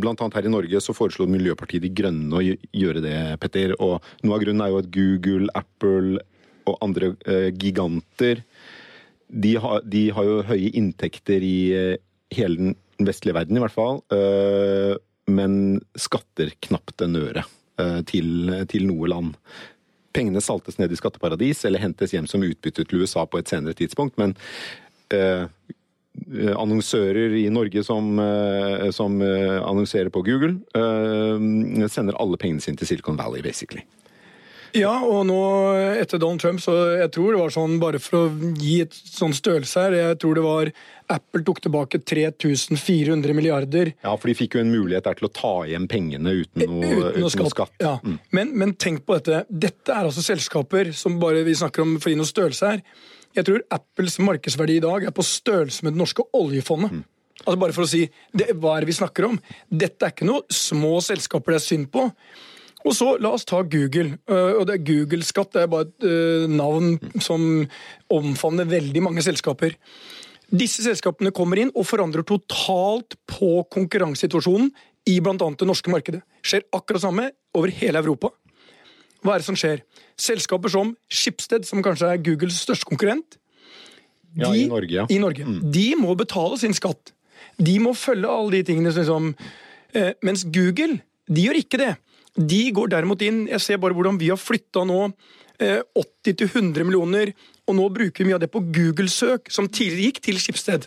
Blant 0.00 0.22
annet 0.22 0.38
her 0.38 0.46
i 0.48 0.52
Norge 0.52 0.80
så 0.80 0.94
foreslår 0.96 1.28
Miljøpartiet 1.28 1.84
De 1.84 1.90
Grønne 1.92 2.38
å 2.38 2.40
gjøre 2.40 3.02
det, 3.04 3.16
Petter. 3.42 3.74
Og 3.76 3.98
noe 4.24 4.38
av 4.38 4.44
grunnen 4.44 4.64
er 4.64 4.72
jo 4.72 4.78
at 4.80 4.88
Google, 4.94 5.50
Apple 5.58 6.22
og 6.70 6.78
andre 6.84 7.12
eh, 7.28 7.50
giganter 7.52 8.40
de 9.30 9.52
har, 9.62 9.84
de 9.84 10.02
har, 10.16 10.26
jo 10.26 10.40
høye 10.48 10.72
inntekter 10.80 11.44
i 11.44 11.56
eh, 11.76 12.00
hele 12.34 12.56
den 12.56 12.72
vestlige 13.06 13.36
verden, 13.36 13.58
i 13.58 13.62
hvert 13.62 13.76
fall. 13.76 14.00
Eh, 14.16 14.96
men 15.30 15.54
skatter 16.00 16.54
knapt 16.66 17.04
en 17.04 17.20
øre 17.20 17.44
eh, 17.44 18.00
til, 18.08 18.54
til 18.72 18.88
noe 18.88 19.12
land. 19.12 19.36
Pengene 20.16 20.40
saltes 20.42 20.80
ned 20.80 20.90
i 20.90 20.98
skatteparadis 20.98 21.66
eller 21.68 21.84
hentes 21.84 22.16
hjem 22.16 22.26
som 22.30 22.48
utbytte 22.48 22.88
til 22.88 23.04
USA 23.04 23.28
på 23.28 23.42
et 23.42 23.52
senere 23.52 23.76
tidspunkt. 23.76 24.16
Men 24.18 24.34
eh, 25.14 25.46
annonsører 26.56 27.36
i 27.38 27.46
Norge 27.52 27.84
som, 27.86 28.18
eh, 28.18 28.90
som 28.90 29.20
annonserer 29.22 30.10
på 30.10 30.24
Google, 30.26 30.60
eh, 30.74 31.88
sender 31.88 32.18
alle 32.20 32.36
pengene 32.36 32.60
sine 32.60 32.76
til 32.76 32.86
Silicon 32.86 33.16
Valley, 33.16 33.42
basically. 33.42 33.84
Ja, 34.76 34.92
og 35.02 35.24
nå 35.26 35.38
etter 35.98 36.20
Donald 36.22 36.42
Trump, 36.42 36.60
så 36.62 36.74
jeg 37.00 37.10
tror 37.14 37.34
det 37.34 37.40
var 37.40 37.54
sånn, 37.54 37.78
bare 37.82 37.98
for 38.02 38.28
å 38.28 38.54
gi 38.58 38.80
et 38.84 38.94
sånn 38.94 39.34
størrelse 39.34 39.82
her, 39.82 39.96
jeg 39.98 40.18
tror 40.22 40.38
det 40.38 40.44
var 40.44 40.70
Apple 41.10 41.42
tok 41.46 41.58
tilbake 41.64 41.98
3400 42.06 43.34
milliarder. 43.34 43.92
Ja, 44.04 44.14
for 44.14 44.30
de 44.30 44.36
fikk 44.38 44.54
jo 44.54 44.62
en 44.62 44.70
mulighet 44.70 45.08
der 45.08 45.18
til 45.18 45.26
å 45.26 45.32
ta 45.34 45.54
igjen 45.66 45.88
pengene 45.90 46.36
uten 46.44 46.62
noe, 46.62 46.84
uten 46.86 47.08
uten 47.08 47.24
noe 47.24 47.32
skatt. 47.34 47.54
skatt. 47.56 47.74
Ja. 47.82 47.96
Mm. 48.04 48.18
Men, 48.36 48.52
men, 48.62 48.74
tenk 48.78 49.02
på 49.08 49.18
dette. 49.18 49.42
Dette 49.50 49.96
er 49.96 50.06
altså 50.06 50.22
selskaper 50.22 50.92
som 50.94 51.18
bare 51.22 51.42
vi 51.46 51.56
snakker 51.58 51.82
om 51.82 51.96
for 51.98 52.10
å 52.10 52.14
gi 52.14 52.20
noe 52.20 52.30
størrelse 52.30 52.74
her. 52.76 52.84
Jeg 53.36 53.46
tror 53.46 53.64
Apples 53.70 54.18
markedsverdi 54.22 54.78
i 54.80 54.84
dag 54.84 55.06
er 55.06 55.14
på 55.14 55.24
størrelse 55.26 55.86
med 55.86 55.94
det 55.94 56.02
norske 56.02 56.24
oljefondet. 56.36 57.00
Mm. 57.00 57.02
Altså 57.40 57.60
Bare 57.62 57.74
for 57.76 57.86
å 57.86 57.90
si 57.90 58.04
det, 58.36 58.50
hva 58.60 58.76
er 58.76 58.84
det 58.84 58.90
vi 58.90 58.98
snakker 58.98 59.30
om? 59.30 59.36
Dette 59.70 60.06
er 60.06 60.14
ikke 60.14 60.28
noe 60.28 60.44
små 60.52 60.98
selskaper 61.04 61.54
det 61.54 61.60
er 61.60 61.66
synd 61.66 61.90
på. 61.94 62.08
Og 62.80 62.96
så 62.96 63.14
La 63.20 63.32
oss 63.36 63.46
ta 63.48 63.60
Google. 63.62 64.16
Eh, 64.28 64.52
og 64.56 64.66
det 64.68 64.78
er 64.78 64.86
Google-skatt 64.88 65.54
det 65.56 65.64
er 65.64 65.72
bare 65.72 65.88
et 65.88 66.06
uh, 66.06 66.46
navn 66.50 66.96
som 67.22 67.42
omfavner 68.12 68.68
veldig 68.68 69.04
mange 69.04 69.24
selskaper. 69.24 69.76
Disse 70.50 70.82
selskapene 70.82 71.30
kommer 71.34 71.60
inn 71.62 71.70
og 71.76 71.86
forandrer 71.86 72.26
totalt 72.26 73.14
på 73.30 73.60
konkurransesituasjonen 73.70 74.72
i 75.08 75.20
bl.a. 75.22 75.36
det 75.36 75.68
norske 75.68 75.92
markedet. 75.92 76.24
Skjer 76.42 76.66
akkurat 76.76 77.04
samme 77.04 77.28
over 77.56 77.72
hele 77.80 78.00
Europa. 78.02 78.32
Hva 79.20 79.34
er 79.34 79.42
det 79.42 79.48
som 79.48 79.58
skjer? 79.58 79.82
Selskaper 80.20 80.72
som 80.72 80.94
Schibsted, 81.12 81.66
som 81.68 81.82
kanskje 81.84 82.12
er 82.14 82.22
Googles 82.24 82.60
største 82.64 82.88
konkurrent, 82.88 83.36
de, 84.30 84.44
ja, 84.44 84.52
i 84.54 84.66
Norge, 84.70 84.94
ja. 84.94 85.06
i 85.10 85.18
Norge 85.18 85.42
mm. 85.42 85.58
de 85.74 85.88
må 85.98 86.14
betale 86.18 86.58
sin 86.60 86.74
skatt. 86.76 87.10
De 87.58 87.74
må 87.82 87.96
følge 87.98 88.30
alle 88.30 88.60
de 88.60 88.60
tingene 88.68 88.92
som 88.94 89.00
liksom, 89.02 89.32
eh, 89.98 90.12
Mens 90.22 90.44
Google, 90.54 91.00
de 91.26 91.48
gjør 91.48 91.58
ikke 91.58 91.80
det. 91.80 91.90
De 92.38 92.60
går 92.70 92.92
derimot 92.92 93.22
inn 93.26 93.40
Jeg 93.50 93.58
ser 93.64 93.80
bare 93.82 93.96
hvordan 93.96 94.20
vi 94.20 94.28
har 94.30 94.38
flytta 94.38 94.84
nå 94.86 95.00
80-100 95.60 96.78
eh, 96.78 96.86
millioner, 96.86 97.34
og 97.68 97.76
nå 97.76 97.88
bruker 97.92 98.22
vi 98.22 98.30
mye 98.30 98.38
av 98.38 98.44
det 98.44 98.52
på 98.54 98.62
Google-søk, 98.70 99.50
som 99.52 99.68
tidligere 99.68 100.08
gikk 100.08 100.22
til 100.24 100.40
Skipsted. 100.40 100.86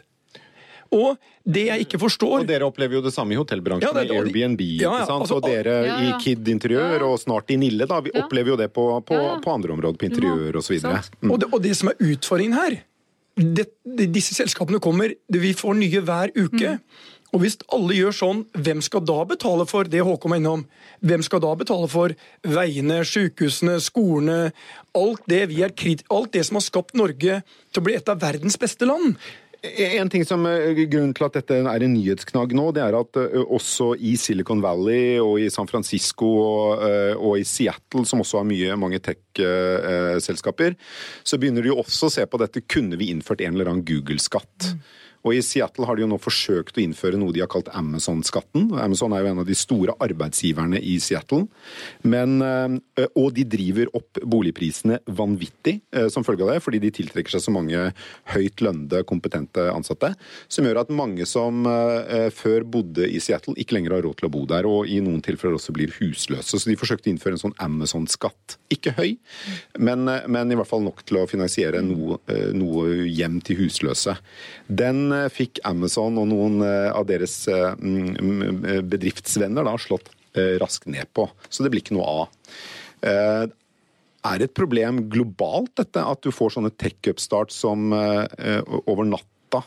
Og 0.94 1.18
det 1.44 1.66
jeg 1.68 1.86
ikke 1.88 2.00
forstår 2.00 2.44
Og 2.44 2.48
Dere 2.48 2.68
opplever 2.70 3.00
jo 3.00 3.04
det 3.04 3.12
samme 3.16 3.36
i 3.36 3.40
hotellbransjen, 3.40 3.90
ja, 3.90 4.04
det, 4.06 4.14
Airbnb. 4.14 4.62
Ja, 4.80 4.94
ja, 5.02 5.08
altså, 5.10 5.40
og 5.40 5.48
dere 5.48 5.76
ja, 5.88 5.98
i 6.06 6.14
Kid 6.24 6.48
Interiør, 6.54 7.08
og 7.10 7.18
snart 7.22 7.52
i 7.52 7.58
Nille, 7.60 7.88
da, 7.90 8.00
vi 8.06 8.14
opplever 8.20 8.54
jo 8.54 8.60
det 8.60 8.70
på, 8.76 8.88
på, 9.08 9.20
på 9.44 9.56
andre 9.58 9.76
områder, 9.76 10.00
på 10.00 10.10
interiør 10.10 10.62
osv. 10.62 10.78
Mm. 10.80 11.32
Og, 11.32 11.40
det, 11.42 11.50
og 11.52 11.64
det 11.64 11.74
som 11.80 11.92
er 11.92 12.14
utfordringen 12.14 12.58
her 12.60 12.80
det, 13.34 13.66
Disse 14.14 14.36
selskapene 14.38 14.82
kommer, 14.84 15.16
vi 15.34 15.56
får 15.58 15.76
nye 15.80 16.04
hver 16.06 16.34
uke. 16.38 16.78
Mm. 16.78 17.12
Og 17.34 17.42
hvis 17.42 17.56
alle 17.74 17.96
gjør 17.98 18.14
sånn, 18.14 18.42
hvem 18.54 18.82
skal 18.86 19.02
da 19.10 19.24
betale 19.26 19.66
for 19.66 19.90
det 19.90 20.04
Håkon 20.06 20.36
var 20.36 20.40
innom? 20.42 20.66
Hvem 21.02 21.24
skal 21.26 21.42
da 21.42 21.54
betale 21.58 21.88
for 21.90 22.14
veiene, 22.46 23.00
sykehusene, 23.10 23.80
skolene? 23.82 24.52
Alt 24.94 25.26
det, 25.32 25.48
vi 25.50 25.64
er 25.66 25.74
alt 26.14 26.34
det 26.36 26.44
som 26.46 26.60
har 26.60 26.66
skapt 26.68 26.94
Norge 26.94 27.42
til 27.42 27.82
å 27.82 27.86
bli 27.88 27.98
et 27.98 28.12
av 28.12 28.22
verdens 28.22 28.60
beste 28.62 28.86
land. 28.86 29.18
En 29.64 30.10
ting 30.12 30.26
som 30.28 30.44
eh, 30.46 30.76
Grunnen 30.92 31.14
til 31.16 31.24
at 31.24 31.38
dette 31.38 31.56
er 31.56 31.86
en 31.86 31.94
nyhetsknagg 31.96 32.52
nå, 32.58 32.66
det 32.76 32.82
er 32.84 32.98
at 32.98 33.20
eh, 33.22 33.38
også 33.44 33.94
i 33.96 34.18
Silicon 34.20 34.60
Valley 34.64 35.22
og 35.24 35.38
i 35.40 35.48
San 35.54 35.70
Francisco 35.72 36.28
og, 36.42 36.84
eh, 36.84 37.14
og 37.16 37.40
i 37.40 37.46
Seattle, 37.48 38.04
som 38.10 38.20
også 38.24 38.42
har 38.42 38.50
mye, 38.50 38.76
mange 38.80 39.00
tech-selskaper, 39.04 40.76
så 41.24 41.40
begynner 41.40 41.64
de 41.64 41.72
også 41.72 42.10
å 42.10 42.16
se 42.18 42.28
på 42.28 42.42
dette. 42.44 42.66
Kunne 42.68 43.00
vi 43.00 43.14
innført 43.14 43.46
en 43.46 43.56
eller 43.56 43.72
annen 43.72 43.88
Google-skatt? 43.88 44.74
Mm. 44.74 44.84
Og 45.24 45.38
I 45.38 45.44
Seattle 45.46 45.88
har 45.88 45.96
de 45.96 46.04
jo 46.04 46.10
nå 46.12 46.20
forsøkt 46.22 46.78
å 46.78 46.84
innføre 46.84 47.20
noe 47.20 47.34
de 47.36 47.42
har 47.44 47.52
kalt 47.52 47.72
Amazon-skatten. 47.72 48.68
Amazon 48.84 49.16
er 49.16 49.24
jo 49.24 49.32
en 49.32 49.42
av 49.44 49.48
de 49.48 49.56
store 49.56 49.96
arbeidsgiverne 50.04 50.82
i 50.84 50.98
Seattle. 51.04 51.46
Men, 52.04 52.42
eh, 52.44 53.08
og 53.16 53.32
de 53.38 53.46
driver 53.48 53.92
opp 53.96 54.20
boligprisene 54.20 55.00
vanvittig 55.08 55.78
eh, 55.96 56.10
som 56.12 56.26
følge 56.28 56.44
av 56.44 56.54
det, 56.54 56.64
fordi 56.66 56.82
de 56.84 56.92
tiltrekker 57.00 57.36
seg 57.36 57.46
så 57.46 57.54
mange 57.56 57.86
høyt 58.34 58.64
lønnede, 58.64 59.06
kompetente 59.08 59.70
ansatte. 59.72 60.12
Som 60.52 60.68
gjør 60.68 60.82
at 60.84 60.92
mange 60.94 61.28
som 61.30 61.64
eh, 61.70 62.28
før 62.36 62.68
bodde 62.68 63.08
i 63.08 63.24
Seattle, 63.24 63.56
ikke 63.56 63.78
lenger 63.78 63.98
har 63.98 64.06
råd 64.08 64.20
til 64.20 64.30
å 64.30 64.34
bo 64.36 64.44
der. 64.50 64.68
Og 64.68 64.92
i 64.92 65.00
noen 65.04 65.24
tilfeller 65.24 65.56
også 65.56 65.76
blir 65.76 65.96
husløse. 66.02 66.60
Så 66.60 66.68
de 66.68 66.78
forsøkte 66.80 67.08
å 67.08 67.14
innføre 67.14 67.40
en 67.40 67.46
sånn 67.46 67.58
Amazon-skatt. 67.64 68.58
Ikke 68.74 68.92
høy, 68.98 69.16
men, 69.80 70.04
men, 70.04 70.52
i 70.52 70.58
hvert 70.58 70.68
fall 70.68 70.84
nok 70.84 71.04
til 71.08 71.22
å 71.22 71.28
finansiere 71.30 71.80
noe, 71.86 72.18
noe 72.58 73.08
hjem 73.08 73.38
til 73.46 73.62
husløse. 73.62 74.18
Den 74.68 75.13
fikk 75.34 75.62
Amazon 75.68 76.20
og 76.22 76.30
noen 76.32 76.62
eh, 76.66 76.90
av 76.94 77.08
deres 77.10 77.36
eh, 77.52 77.74
mm, 77.80 78.86
bedriftsvenner 78.90 79.68
da 79.68 79.78
slått 79.82 80.12
raskt 80.58 80.88
ned 80.90 81.06
på. 81.14 81.28
Så 81.46 81.62
det 81.62 81.70
blir 81.70 81.84
ikke 81.84 81.94
noe 81.94 82.06
av. 82.10 82.30
Er 83.06 84.40
det 84.42 84.48
et 84.48 84.56
problem 84.58 85.04
globalt, 85.14 85.76
dette, 85.78 86.02
at 86.02 86.24
du 86.26 86.32
får 86.34 86.56
sånne 86.56 86.72
tech-upstart 86.74 87.54
som 87.54 87.94
over 87.94 89.06
natta 89.06 89.62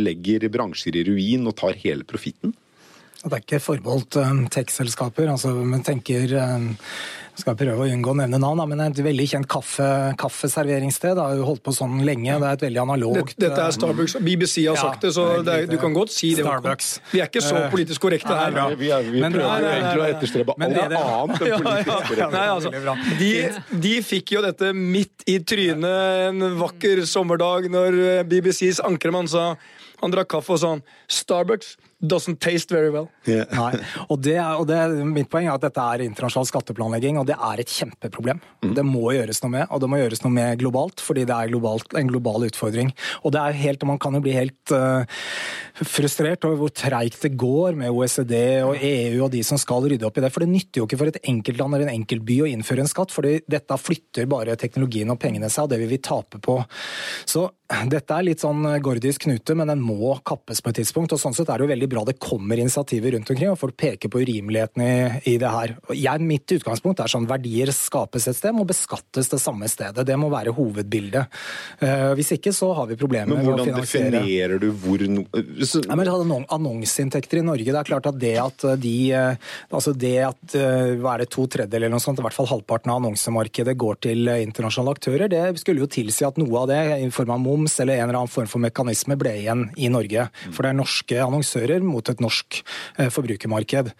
legger 0.00 0.48
bransjer 0.48 0.96
i 0.96 1.04
ruin 1.04 1.44
og 1.44 1.58
tar 1.60 1.76
hele 1.82 2.08
profitten? 2.08 2.56
Det 3.24 3.32
er 3.32 3.42
ikke 3.42 3.62
forbeholdt 3.64 4.18
tech-selskaper. 4.52 5.30
Altså, 5.32 5.54
man 5.64 5.84
tenker 5.86 6.34
skal 7.34 7.56
prøve 7.58 7.82
å 7.82 7.90
unngå 7.90 8.12
å 8.12 8.16
nevne 8.18 8.38
navn, 8.38 8.62
men 8.70 8.82
et 8.84 9.00
veldig 9.02 9.24
kjent 9.26 9.48
kaffe, 9.50 9.86
kaffeserveringssted 10.20 11.18
har 11.18 11.34
jo 11.38 11.46
holdt 11.48 11.64
på 11.66 11.74
sånn 11.74 12.04
lenge. 12.06 12.30
Det 12.30 12.46
er 12.46 12.58
et 12.58 12.64
veldig 12.68 12.82
analogt 12.84 13.32
Dette, 13.34 13.40
dette 13.48 13.64
er 13.64 13.74
Starbucks. 13.74 14.16
BBC 14.22 14.66
har 14.68 14.78
sagt 14.78 15.06
det, 15.06 15.12
så 15.16 15.26
det 15.46 15.56
er, 15.56 15.66
du 15.70 15.76
kan 15.82 15.96
godt 15.96 16.14
si 16.14 16.30
det. 16.38 16.44
Starbucks. 16.46 16.90
Vi 17.10 17.22
er 17.22 17.30
ikke 17.30 17.42
så 17.44 17.58
eh, 17.58 17.68
politisk 17.74 18.06
korrekte 18.06 18.38
her. 18.38 18.54
Nei, 18.54 18.68
vi, 18.78 18.90
er, 18.94 19.08
vi 19.10 19.22
prøver 19.24 19.66
jo 19.66 19.72
egentlig 19.72 20.04
å 20.04 20.08
etterstrebe 20.12 20.54
alt 20.54 20.78
annet 20.84 20.98
enn 21.00 21.34
politisk 21.64 22.10
korrekt. 22.12 22.36
Nei, 22.36 22.44
altså, 22.54 22.98
de, 23.18 23.32
de 23.88 23.94
fikk 24.06 24.36
jo 24.36 24.44
dette 24.44 24.70
midt 24.78 25.26
i 25.30 25.40
trynet 25.42 26.28
en 26.28 26.50
vakker 26.60 27.02
sommerdag 27.08 27.66
når 27.72 27.98
BBCs 28.30 28.84
ankermann 28.86 29.30
sa 29.30 29.54
han 30.04 30.12
drakk 30.12 30.30
kaffe 30.36 30.54
og 30.54 30.60
sånn 30.60 30.84
Starbucks 31.10 31.74
doesn't 32.08 32.40
taste 32.40 32.74
very 32.74 32.90
well. 32.90 33.08
Yeah. 33.28 33.48
Nei, 33.54 33.80
og, 34.08 34.20
det, 34.24 34.36
og 34.40 34.66
det, 34.68 34.78
Mitt 35.08 35.30
poeng 35.32 35.48
er 35.48 35.56
at 35.56 35.64
dette 35.64 35.82
er 35.82 36.04
internasjonal 36.06 36.48
skatteplanlegging, 36.50 37.18
og 37.20 37.28
det 37.28 37.36
er 37.36 37.62
et 37.62 37.72
kjempeproblem. 37.72 38.42
Mm. 38.64 38.74
Det 38.78 38.84
må 38.86 39.14
gjøres 39.16 39.42
noe 39.44 39.54
med, 39.56 39.66
og 39.68 39.82
det 39.82 39.90
må 39.90 40.00
gjøres 40.00 40.24
noe 40.24 40.34
med 40.34 40.60
globalt, 40.62 41.04
fordi 41.04 41.26
det 41.28 41.36
er 41.36 41.52
globalt, 41.52 41.96
en 41.98 42.10
global 42.10 42.46
utfordring. 42.48 42.92
Og 43.22 43.34
det 43.34 43.42
er 43.42 43.60
helt, 43.64 43.82
Man 43.84 44.00
kan 44.00 44.16
jo 44.16 44.22
bli 44.24 44.32
helt 44.32 44.72
uh, 44.72 45.04
frustrert 45.84 46.46
over 46.48 46.56
hvor 46.62 46.72
treigt 46.72 47.20
det 47.20 47.34
går 47.40 47.76
med 47.76 47.92
OECD 47.92 48.34
og 48.64 48.78
EU 48.80 49.24
og 49.26 49.32
de 49.34 49.42
som 49.44 49.60
skal 49.60 49.84
rydde 49.84 50.06
opp 50.08 50.18
i 50.18 50.24
det. 50.24 50.30
For 50.32 50.44
det 50.44 50.52
nytter 50.52 50.80
jo 50.80 50.86
ikke 50.88 51.00
for 51.00 51.12
et 51.12 51.20
enkeltland 51.30 51.76
eller 51.76 51.90
en 51.90 51.98
enkeltby 51.98 52.40
å 52.44 52.48
innføre 52.48 52.84
en 52.84 52.90
skatt, 52.90 53.12
fordi 53.14 53.36
dette 53.50 53.76
flytter 53.80 54.30
bare 54.30 54.56
teknologien 54.60 55.12
og 55.12 55.20
pengene 55.20 55.52
seg, 55.52 55.66
og 55.66 55.74
det 55.74 55.82
vil 55.82 55.92
vi 55.92 56.00
tape 56.04 56.40
på. 56.44 56.60
Så 57.28 57.48
dette 57.88 58.12
er 58.12 58.26
litt 58.26 58.42
sånn 58.44 58.64
gordisk 58.84 59.24
knute, 59.24 59.56
men 59.56 59.70
den 59.70 59.82
må 59.82 60.14
kappes 60.26 60.60
på 60.62 60.70
et 60.70 60.80
tidspunkt. 60.82 61.14
og 61.14 61.20
Sånn 61.20 61.36
sett 61.36 61.48
er 61.48 61.58
det 61.58 61.66
jo 61.66 61.72
veldig 61.72 61.90
bra 61.94 62.04
det 62.08 62.16
kommer 62.22 62.60
initiativer 62.60 63.14
rundt 63.16 63.30
omkring, 63.32 63.52
og 63.52 63.60
folk 63.60 63.76
peker 63.80 64.12
på 64.12 64.22
urimeligheten 64.24 64.84
i, 64.84 64.94
i 65.34 65.36
det 65.40 65.52
her. 65.54 65.76
Jeg, 65.94 66.24
mitt 66.24 66.56
utgangspunkt 66.58 67.02
er 67.04 67.12
sånn 67.12 67.28
verdier 67.30 67.72
skapes 67.74 68.28
et 68.30 68.38
sted, 68.38 68.54
må 68.56 68.66
beskattes 68.68 69.30
det 69.32 69.40
samme 69.42 69.68
stedet. 69.70 70.06
Det 70.06 70.18
må 70.20 70.30
være 70.32 70.54
hovedbildet. 70.56 71.40
Uh, 71.80 72.12
hvis 72.18 72.34
ikke 72.36 72.52
så 72.54 72.72
har 72.76 72.90
vi 72.90 72.98
problemer 73.00 73.30
med 73.34 73.46
å 73.54 73.56
finansiere 73.64 74.10
Men 74.10 74.20
Hvordan 74.20 74.20
definerer 74.20 74.62
du 74.62 74.68
hvor 74.84 75.06
no... 75.08 75.26
Så... 75.64 75.84
Nei, 75.88 75.98
men 76.00 76.12
Annonseinntekter 76.54 77.40
i 77.40 77.46
Norge, 77.46 77.70
det 77.70 77.80
er 77.80 77.88
klart 77.88 78.08
at 78.10 78.18
det 78.20 78.34
at 78.40 78.64
de 78.80 78.94
altså 79.14 79.92
det 79.96 80.16
at 80.26 80.54
hva 80.54 81.14
er 81.14 81.24
det, 81.24 81.28
to 81.32 81.46
tredjedeler 81.50 81.84
eller 81.84 81.94
noe 81.96 82.02
sånt, 82.02 82.20
i 82.20 82.24
hvert 82.24 82.36
fall 82.36 82.48
halvparten 82.48 82.92
av 82.92 83.00
annonsemarkedet 83.00 83.74
går 83.78 84.00
til 84.06 84.30
internasjonale 84.32 84.94
aktører, 84.96 85.26
det 85.30 85.42
skulle 85.60 85.84
jo 85.84 85.90
tilsi 85.90 86.26
at 86.26 86.38
noe 86.40 86.62
av 86.62 86.70
det 86.70 86.80
i 86.96 87.08
form 87.14 87.34
av 87.34 87.42
moms 87.42 87.76
eller 87.82 87.98
en 87.98 88.08
eller 88.08 88.20
annen 88.22 88.32
form 88.32 88.50
for 88.50 88.62
mekanisme 88.64 89.16
ble 89.20 89.34
igjen 89.42 89.66
i 89.76 89.90
Norge. 89.92 90.28
For 90.50 90.64
det 90.64 90.72
er 90.72 90.78
norske 90.78 91.20
annonsører 91.24 91.83
enorm 91.84 91.92
mot 91.94 92.08
et 92.08 92.20
norsk 92.20 92.62
eh, 92.98 93.10
forbrukermarked. 93.10 93.92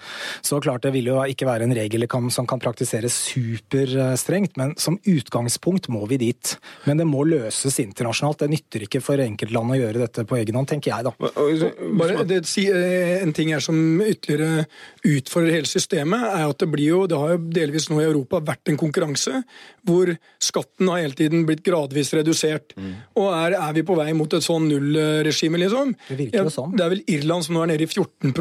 Så 0.43 0.61
klart 0.61 0.83
det 0.83 0.93
vil 0.95 1.09
jo 1.13 1.21
ikke 1.25 1.47
være 1.47 1.65
en 1.65 1.75
regel 1.75 2.05
som 2.31 2.47
kan 2.47 2.61
praktiseres 2.61 3.15
superstrengt, 3.31 4.57
men 4.57 4.75
som 4.77 4.99
utgangspunkt 5.05 5.89
må 5.89 6.07
vi 6.07 6.19
dit. 6.19 6.57
Men 6.87 6.99
det 6.99 7.07
må 7.07 7.25
løses 7.25 7.79
internasjonalt. 7.81 8.41
Det 8.41 8.51
nytter 8.51 8.85
ikke 8.87 9.03
for 9.03 9.19
enkeltland 9.19 9.73
å 9.73 9.79
gjøre 9.79 10.03
dette 10.05 10.25
på 10.25 10.39
egen 10.39 10.55
hånd, 10.55 10.69
tenker 10.69 10.93
jeg 10.93 11.05
da. 11.05 11.13
Bare 11.15 12.25
det, 12.25 12.43
eh, 12.59 13.23
En 13.25 13.33
ting 13.33 13.51
her 13.53 13.61
som 13.61 14.01
ytterligere 14.01 14.67
utfordrer 15.05 15.61
hele 15.61 15.67
systemet, 15.67 16.21
er 16.21 16.49
at 16.49 16.59
det 16.59 16.69
blir 16.69 16.89
jo, 16.89 17.07
det 17.07 17.17
har 17.19 17.35
jo 17.35 17.39
delvis 17.51 17.89
nå 17.91 18.01
i 18.01 18.09
Europa 18.09 18.41
vært 18.41 18.69
en 18.69 18.77
konkurranse 18.77 19.43
hvor 19.85 20.11
skatten 20.41 20.89
har 20.89 21.03
hele 21.03 21.17
tiden 21.17 21.45
blitt 21.47 21.63
gradvis 21.65 22.13
redusert. 22.17 22.75
Mm. 22.77 22.95
Og 23.21 23.29
er, 23.33 23.57
er, 23.59 23.73
vi 23.77 23.85
på 23.85 23.97
vei 23.99 24.13
mot 24.17 24.33
et 24.33 24.45
sånn 24.45 24.69
nullregime, 24.69 25.61
liksom? 25.61 25.95
Det 26.09 26.19
virker 26.19 26.47
jo 26.47 26.53
sånn. 26.53 26.75
det 26.77 26.85
er 26.85 26.93
vel 26.95 27.03
Irland 27.17 27.47
som 27.47 27.59
nå 27.59 27.64
er 27.65 27.73
nede 27.73 27.87
i 27.87 27.91
14 27.91 28.35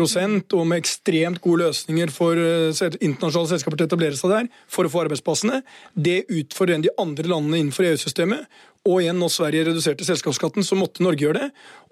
og 0.54 0.68
med 0.70 0.82
ekstremt 0.82 1.42
gode 1.44 1.66
løsninger 1.66 2.12
for 2.14 2.38
uh, 2.38 2.98
internasjonale 3.00 3.52
selskaper 3.54 3.80
til 3.80 3.88
å 3.88 3.92
etablere 3.92 4.20
seg 4.20 4.34
der 4.34 4.52
for 4.72 4.86
å 4.86 4.92
få 4.94 5.04
arbeidsplassene. 5.06 5.62
Det 5.96 6.24
utfordrer 6.30 6.84
de 6.84 6.94
andre 7.02 7.28
landene 7.32 7.64
innenfor 7.64 7.88
EU-systemet. 7.90 8.46
Og 8.84 8.98
igjen, 9.00 9.16
når 9.16 9.30
Sverige 9.32 9.64
reduserte 9.70 10.04
selskapsskatten, 10.04 10.66
så 10.68 10.76
måtte 10.76 11.04
Norge 11.06 11.24
gjøre 11.24 11.40
det. 11.46 11.46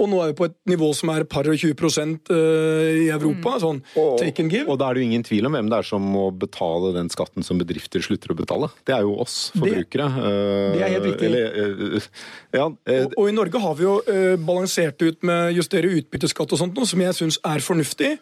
Og 0.04 0.10
nå 0.12 0.18
er 0.20 0.34
vi 0.34 0.36
på 0.42 0.48
et 0.50 0.56
nivå 0.68 0.90
som 0.98 1.14
er 1.14 1.24
par 1.24 1.48
og 1.48 1.56
20 1.56 1.78
prosent 1.80 2.32
eh, 2.36 3.06
i 3.06 3.08
Europa. 3.08 3.54
Mm. 3.56 3.62
sånn 3.64 3.80
og, 3.96 4.18
take 4.20 4.44
and 4.44 4.52
give. 4.52 4.68
Og 4.68 4.76
da 4.82 4.90
er 4.90 4.98
det 4.98 5.06
jo 5.06 5.08
ingen 5.08 5.24
tvil 5.24 5.48
om 5.48 5.56
hvem 5.56 5.72
det 5.72 5.80
er 5.80 5.88
som 5.88 6.04
må 6.18 6.26
betale 6.36 6.92
den 6.98 7.08
skatten 7.14 7.48
som 7.48 7.62
bedrifter 7.62 8.04
slutter 8.04 8.36
å 8.36 8.38
betale. 8.42 8.72
Det 8.84 8.98
er 8.98 9.08
jo 9.08 9.16
oss 9.24 9.38
forbrukere. 9.56 10.10
Det, 10.18 10.36
det 10.76 10.84
er 10.84 10.94
helt 10.98 11.10
riktig. 11.14 11.32
Eller, 11.32 11.80
uh, 11.80 12.12
ja, 12.60 12.68
uh, 12.68 12.96
og, 12.98 13.16
og, 13.16 13.26
i 13.32 13.38
Norge 13.40 13.64
har 13.64 13.80
vi 13.80 13.88
jo 13.88 13.98
uh, 14.12 14.36
balansert 14.52 15.08
ut 15.08 15.24
med 15.32 15.56
justere 15.56 15.96
utbytteskatt 15.96 16.52
og 16.52 16.60
sånt, 16.60 16.76
noe 16.76 16.92
som 16.92 17.08
jeg 17.08 17.22
syns 17.22 17.40
er 17.48 17.64
fornuftig. 17.64 18.18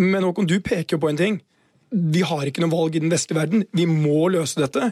Men 0.00 0.24
Håkon, 0.24 0.48
du 0.48 0.62
peker 0.64 0.96
jo 0.96 1.04
på 1.04 1.12
en 1.12 1.20
ting 1.20 1.42
vi 1.94 2.22
har 2.26 2.48
ikke 2.48 2.62
noe 2.64 2.72
valg 2.72 2.96
i 2.96 3.02
den 3.02 3.12
vestlige 3.12 3.38
verden. 3.38 3.64
Vi 3.74 3.86
må 3.86 4.26
løse 4.34 4.58
dette. 4.58 4.90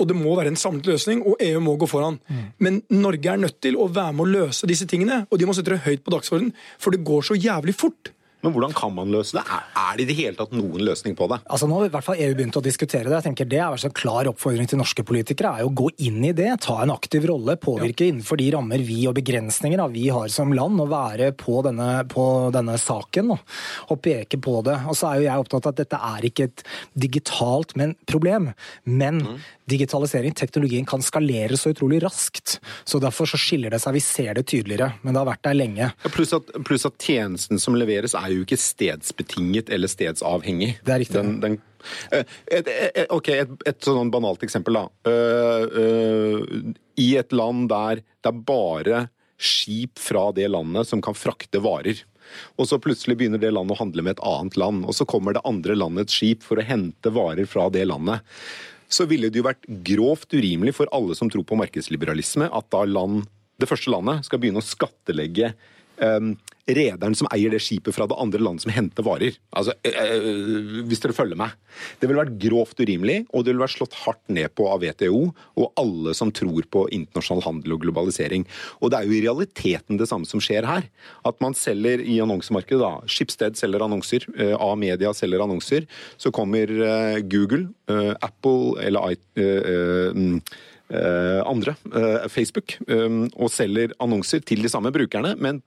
Og 0.00 0.08
det 0.08 0.16
må 0.18 0.34
være 0.36 0.52
en 0.52 0.58
samlet 0.58 0.88
løsning, 0.90 1.22
og 1.24 1.40
EU 1.42 1.60
må 1.64 1.76
gå 1.80 1.88
foran. 1.88 2.18
Mm. 2.28 2.42
Men 2.64 2.80
Norge 2.92 3.30
er 3.32 3.40
nødt 3.40 3.60
til 3.64 3.78
å 3.80 3.88
være 3.92 4.16
med 4.16 4.24
å 4.26 4.32
løse 4.32 4.68
disse 4.68 4.88
tingene, 4.90 5.22
og 5.30 5.40
de 5.40 5.48
må 5.48 5.54
sette 5.56 5.72
det 5.74 5.84
høyt 5.86 6.02
på 6.04 6.14
dagsordenen, 6.14 6.52
for 6.82 6.94
det 6.94 7.04
går 7.06 7.28
så 7.28 7.38
jævlig 7.38 7.76
fort. 7.78 8.12
Men 8.42 8.54
hvordan 8.54 8.74
kan 8.74 8.94
man 8.94 9.12
løse 9.14 9.36
det? 9.38 9.42
Er 9.78 9.96
det 9.96 10.04
i 10.04 10.08
det 10.10 10.16
hele 10.18 10.38
tatt 10.38 10.54
noen 10.56 10.82
løsning 10.82 11.14
på 11.18 11.28
det? 11.30 11.38
Altså 11.46 11.68
Nå 11.70 11.78
har 11.78 11.88
i 11.88 11.92
hvert 11.94 12.06
fall 12.06 12.22
EU 12.22 12.32
begynt 12.38 12.58
å 12.58 12.64
diskutere 12.64 13.06
det. 13.06 13.14
Jeg 13.20 13.26
tenker 13.28 13.50
Det 13.50 13.60
er 13.62 13.86
en 13.86 13.94
klar 13.94 14.30
oppfordring 14.30 14.70
til 14.70 14.80
norske 14.80 15.04
politikere 15.06 15.54
er 15.60 15.68
å 15.68 15.72
gå 15.82 15.88
inn 16.06 16.20
i 16.26 16.34
det. 16.36 16.50
Ta 16.64 16.80
en 16.82 16.94
aktiv 16.94 17.26
rolle, 17.30 17.56
påvirke 17.62 18.06
ja. 18.06 18.12
innenfor 18.12 18.40
de 18.40 18.50
rammer 18.56 18.82
vi 18.82 19.00
og 19.10 19.16
begrensninger 19.18 19.78
da, 19.78 19.88
vi 19.92 20.08
har 20.12 20.28
som 20.32 20.52
land. 20.56 20.80
Og 20.82 20.90
være 20.90 21.30
på 21.38 21.60
denne, 21.66 21.88
på 22.10 22.26
denne 22.54 22.76
saken 22.80 23.34
da, 23.34 23.38
og 23.94 24.02
peke 24.02 24.40
på 24.42 24.58
det. 24.66 24.78
Og 24.90 24.98
så 24.98 25.12
er 25.12 25.20
jo 25.20 25.28
jeg 25.28 25.46
opptatt 25.46 25.70
av 25.70 25.74
at 25.74 25.82
dette 25.84 26.04
er 26.12 26.28
ikke 26.28 26.50
et 26.50 26.66
digitalt 27.06 27.76
men 27.78 27.96
problem. 28.10 28.50
Men 28.88 29.22
mm 29.22 29.42
digitalisering, 29.72 30.34
teknologien, 30.34 30.86
kan 30.86 31.02
skalere 31.02 31.56
så 31.56 31.72
utrolig 31.72 32.02
raskt. 32.02 32.58
Så 32.84 33.00
Derfor 33.02 33.26
så 33.26 33.38
skiller 33.40 33.72
det 33.72 33.80
seg. 33.82 33.96
Vi 33.96 34.02
ser 34.04 34.34
det 34.38 34.46
tydeligere, 34.50 34.92
men 35.02 35.14
det 35.14 35.22
har 35.22 35.28
vært 35.28 35.44
der 35.46 35.56
lenge. 35.58 35.88
Ja, 35.90 36.12
pluss, 36.12 36.32
at, 36.36 36.50
pluss, 36.66 36.86
at, 36.88 36.98
tjenesten 37.02 37.60
som 37.62 37.76
leveres 37.78 38.14
er 38.18 38.31
jo 38.38 38.46
ikke 38.46 38.60
stedsbetinget 38.60 39.72
eller 39.72 39.90
stedsavhengig. 39.90 40.76
Det 40.86 40.94
er 40.94 41.02
riktig. 41.02 41.18
Den, 41.18 41.34
den, 41.42 41.58
eh, 42.10 42.24
et, 42.58 42.70
et, 42.70 43.02
ok, 43.12 43.32
et, 43.34 43.52
et 43.72 43.88
sånn 43.88 44.12
banalt 44.14 44.44
eksempel, 44.46 44.80
da. 44.80 44.86
I 47.02 47.08
et 47.18 47.34
land 47.34 47.68
der 47.72 48.02
det 48.02 48.30
er 48.30 48.40
bare 48.46 49.04
skip 49.42 49.98
fra 49.98 50.28
det 50.36 50.46
landet 50.52 50.86
som 50.86 51.02
kan 51.02 51.16
frakte 51.18 51.62
varer. 51.64 52.04
Og 52.56 52.68
så 52.70 52.78
plutselig 52.78 53.16
begynner 53.18 53.40
det 53.42 53.50
landet 53.50 53.74
å 53.74 53.82
handle 53.82 54.04
med 54.06 54.14
et 54.14 54.26
annet 54.28 54.58
land. 54.60 54.84
Og 54.86 54.94
så 54.94 55.06
kommer 55.08 55.34
det 55.34 55.42
andre 55.48 55.74
landets 55.74 56.14
skip 56.14 56.44
for 56.46 56.60
å 56.60 56.66
hente 56.66 57.10
varer 57.12 57.48
fra 57.50 57.66
det 57.74 57.82
landet 57.90 58.22
så 58.92 59.06
ville 59.08 59.30
det 59.32 59.40
jo 59.40 59.46
vært 59.46 59.68
grovt 59.86 60.34
urimelig 60.36 60.76
for 60.76 60.90
alle 60.94 61.16
som 61.16 61.30
tror 61.32 61.46
på 61.48 61.58
markedsliberalisme, 61.60 62.48
at 62.52 62.68
da 62.72 62.84
land, 62.88 63.24
det 63.60 63.68
første 63.70 63.92
landet 63.92 64.26
skal 64.28 64.42
begynne 64.42 64.62
å 64.62 64.66
skattlegge 64.66 65.52
um, 66.02 66.34
rederen 66.70 67.14
som 67.18 67.26
eier 67.34 67.50
det 67.50 67.60
skipet 67.62 67.94
fra 67.94 68.06
det 68.06 68.16
andre 68.22 68.40
landet 68.42 68.64
som 68.64 68.72
henter 68.74 69.04
varer. 69.06 69.34
Altså, 69.50 69.74
øh, 69.82 70.82
Hvis 70.86 71.02
dere 71.02 71.16
følger 71.16 71.38
meg. 71.38 71.56
Det 71.98 72.06
ville 72.06 72.20
vært 72.20 72.38
grovt 72.42 72.78
urimelig, 72.78 73.22
og 73.32 73.42
det 73.42 73.52
ville 73.52 73.64
vært 73.64 73.74
slått 73.74 73.96
hardt 74.04 74.22
ned 74.30 74.52
på 74.54 74.68
av 74.70 74.84
WTO 74.84 75.22
og 75.32 75.80
alle 75.80 76.14
som 76.14 76.30
tror 76.34 76.68
på 76.70 76.84
internasjonal 76.94 77.42
handel 77.46 77.76
og 77.76 77.82
globalisering. 77.82 78.46
Og 78.80 78.92
det 78.92 79.00
er 79.00 79.08
jo 79.08 79.16
i 79.16 79.24
realiteten 79.24 79.98
det 79.98 80.08
samme 80.10 80.28
som 80.28 80.42
skjer 80.42 80.68
her. 80.68 80.86
At 81.26 81.40
man 81.42 81.56
selger 81.58 82.02
i 82.04 82.20
annonsemarkedet, 82.22 82.82
da. 82.82 83.10
Schibsted 83.10 83.58
selger 83.58 83.82
annonser, 83.82 84.28
øh, 84.36 84.54
A-media 84.60 85.12
selger 85.16 85.42
annonser. 85.42 85.88
Så 86.16 86.30
kommer 86.30 86.70
Google, 87.26 87.68
Apple 88.22 88.78
eller 88.80 89.16
mm, 90.14 90.38
andre, 91.48 91.74
Facebook, 92.28 92.76
og 92.88 93.50
selger 93.50 93.94
annonser 94.00 94.40
til 94.46 94.62
de 94.62 94.70
samme 94.70 94.92
brukerne, 94.94 95.34
men 95.36 95.60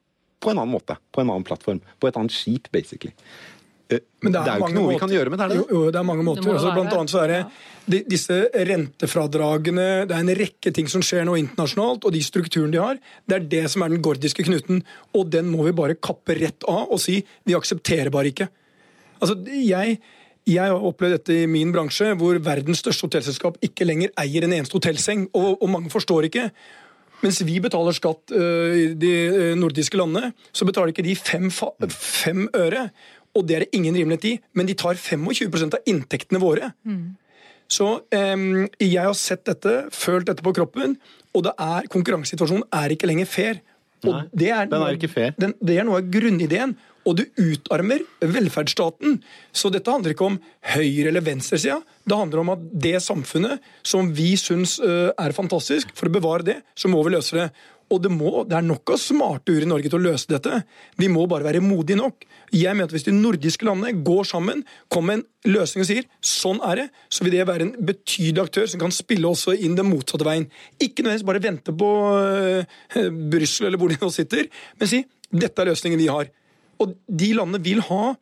på 0.45 0.53
en 0.53 0.61
annen 0.61 0.73
måte. 0.77 0.95
På 1.11 1.23
en 1.23 1.33
annen 1.33 1.45
plattform. 1.47 1.81
På 1.99 2.09
et 2.09 2.17
annet 2.21 2.33
skip, 2.35 2.69
basically. 2.73 3.13
Eh, 3.89 4.01
Men 4.23 4.33
det 4.33 4.39
er, 4.39 4.45
det 4.45 4.51
er 4.51 4.57
jo 4.59 4.65
ikke 4.65 4.75
noe 4.75 4.83
måter. 4.85 4.95
vi 4.95 5.01
kan 5.03 5.13
gjøre 5.13 5.31
med 5.33 5.41
det? 5.41 5.57
Jo, 5.59 5.65
jo, 5.69 5.81
det 5.93 5.99
er 5.99 6.07
mange 6.07 6.25
måter. 6.25 6.47
Altså, 6.55 6.73
blant 6.73 6.93
annet 6.95 7.13
så 7.13 7.21
er 7.21 7.33
det 7.33 7.41
de, 7.85 7.99
disse 8.09 8.37
rentefradragene, 8.71 9.87
det 10.09 10.15
er 10.15 10.23
en 10.23 10.35
rekke 10.39 10.73
ting 10.73 10.89
som 10.89 11.03
skjer 11.05 11.27
nå 11.27 11.35
internasjonalt, 11.37 12.07
og 12.07 12.15
de 12.15 12.21
strukturene 12.25 12.73
de 12.73 12.81
har, 12.81 12.97
det 13.29 13.37
er 13.37 13.47
det 13.51 13.63
som 13.73 13.85
er 13.85 13.93
den 13.93 14.01
gordiske 14.05 14.45
knuten. 14.47 14.81
Og 15.13 15.29
den 15.29 15.51
må 15.53 15.67
vi 15.67 15.75
bare 15.77 15.97
kappe 16.01 16.37
rett 16.39 16.65
av 16.71 16.89
og 16.89 17.01
si 17.03 17.19
vi 17.45 17.57
aksepterer 17.57 18.13
bare 18.13 18.33
ikke. 18.33 18.49
Altså, 19.21 19.37
jeg... 19.49 19.99
Jeg 20.45 20.69
har 20.69 20.77
opplevd 20.77 21.15
dette 21.15 21.33
i 21.41 21.47
min 21.49 21.71
bransje, 21.73 22.11
hvor 22.21 22.37
verdens 22.45 22.83
største 22.83 23.07
hotellselskap 23.07 23.55
ikke 23.65 23.87
lenger 23.87 24.11
eier 24.21 24.45
en 24.45 24.51
eneste 24.53 24.77
hotellseng. 24.77 25.23
Og, 25.33 25.55
og 25.57 25.71
mange 25.73 25.89
forstår 25.89 26.27
ikke. 26.27 26.43
Mens 27.23 27.41
vi 27.47 27.59
betaler 27.63 27.95
skatt 27.95 28.33
uh, 28.35 28.71
i 28.75 28.87
de 28.99 29.11
uh, 29.31 29.51
nordiske 29.59 29.99
landene, 29.99 30.33
så 30.55 30.67
betaler 30.67 30.93
ikke 30.93 31.05
de 31.05 31.15
fem, 31.17 31.51
fem, 31.51 32.47
øre. 32.57 32.89
Og 33.35 33.45
det 33.47 33.55
er 33.55 33.65
det 33.65 33.77
ingen 33.77 33.95
rimelighet 33.95 34.27
i, 34.29 34.33
men 34.55 34.67
de 34.69 34.75
tar 34.79 34.99
25 34.99 35.69
av 35.75 35.79
inntektene 35.91 36.41
våre. 36.43 36.71
Mm. 36.87 37.15
Så 37.71 37.87
um, 37.99 38.65
jeg 38.79 39.01
har 39.01 39.15
sett 39.17 39.45
dette, 39.49 39.77
følt 39.95 40.27
dette 40.29 40.45
på 40.45 40.53
kroppen, 40.55 40.97
og 41.35 41.47
det 41.47 41.55
er, 41.59 41.87
konkurransesituasjonen 41.91 42.67
er 42.75 42.93
ikke 42.93 43.09
lenger 43.09 43.29
fair. 43.29 43.63
Nei, 44.05 44.21
det 44.37 44.51
er, 44.53 44.67
den 44.69 44.83
er 44.85 44.99
ikke 44.99 45.09
fair. 45.09 45.33
Den, 45.41 45.55
det 45.65 45.79
er 45.79 45.87
noe 45.87 46.03
av 46.03 46.11
grunnideen 46.13 46.75
og 47.05 47.19
du 47.19 47.23
utarmer 47.37 48.01
velferdsstaten. 48.21 49.19
Så 49.53 49.69
dette 49.73 49.91
handler 49.91 50.15
ikke 50.15 50.29
om 50.31 50.39
høyre- 50.73 51.11
eller 51.11 51.25
venstresida. 51.25 51.79
Det 52.05 52.17
handler 52.17 52.41
om 52.41 52.53
at 52.55 52.65
det 52.85 52.97
samfunnet 53.03 53.63
som 53.85 54.11
vi 54.15 54.33
syns 54.39 54.79
eh, 54.79 55.11
er 55.13 55.37
fantastisk, 55.37 55.93
for 55.95 56.09
å 56.09 56.15
bevare 56.17 56.47
det, 56.47 56.59
så 56.77 56.89
må 56.91 57.03
vi 57.05 57.13
løse 57.15 57.37
det. 57.37 57.49
Og 57.93 57.99
det, 58.01 58.09
må, 58.09 58.41
det 58.49 58.55
er 58.57 58.65
nok 58.65 58.95
av 58.95 58.97
smarte 58.97 59.53
ur 59.53 59.61
i 59.61 59.67
Norge 59.69 59.91
til 59.91 59.99
å 59.99 60.05
løse 60.07 60.29
dette. 60.31 60.63
Vi 60.97 61.09
må 61.11 61.27
bare 61.29 61.45
være 61.45 61.61
modige 61.61 61.99
nok. 61.99 62.23
Jeg 62.55 62.73
mener 62.73 62.89
at 62.89 62.95
Hvis 62.95 63.05
de 63.05 63.13
nordiske 63.13 63.67
landene 63.67 64.01
går 64.05 64.25
sammen, 64.25 64.63
kommer 64.89 65.19
med 65.19 65.21
en 65.21 65.53
løsning 65.53 65.83
og 65.83 65.89
sier 65.91 66.07
sånn 66.25 66.61
er 66.65 66.81
det, 66.81 66.85
så 67.13 67.25
vil 67.25 67.35
det 67.35 67.45
være 67.45 67.67
en 67.67 67.75
betydelig 67.85 68.41
aktør 68.47 68.71
som 68.71 68.81
kan 68.81 68.95
spille 68.95 69.29
også 69.29 69.53
inn 69.53 69.77
den 69.77 69.89
motsatte 69.91 70.25
veien. 70.25 70.47
Ikke 70.79 71.05
nødvendigvis 71.05 71.27
bare 71.29 71.43
vente 71.45 71.75
på 71.77 71.91
uh, 72.15 73.11
Brussel 73.33 73.69
eller 73.69 73.81
hvor 73.81 73.93
de 73.93 73.99
nå 74.01 74.09
sitter, 74.13 74.49
men 74.79 74.89
si 74.89 75.03
dette 75.29 75.61
er 75.61 75.69
løsningen 75.69 76.01
vi 76.01 76.09
har. 76.09 76.31
Og 76.81 76.95
de 77.07 77.31
landene 77.37 77.63
vil 77.63 77.83
ha 77.89 78.15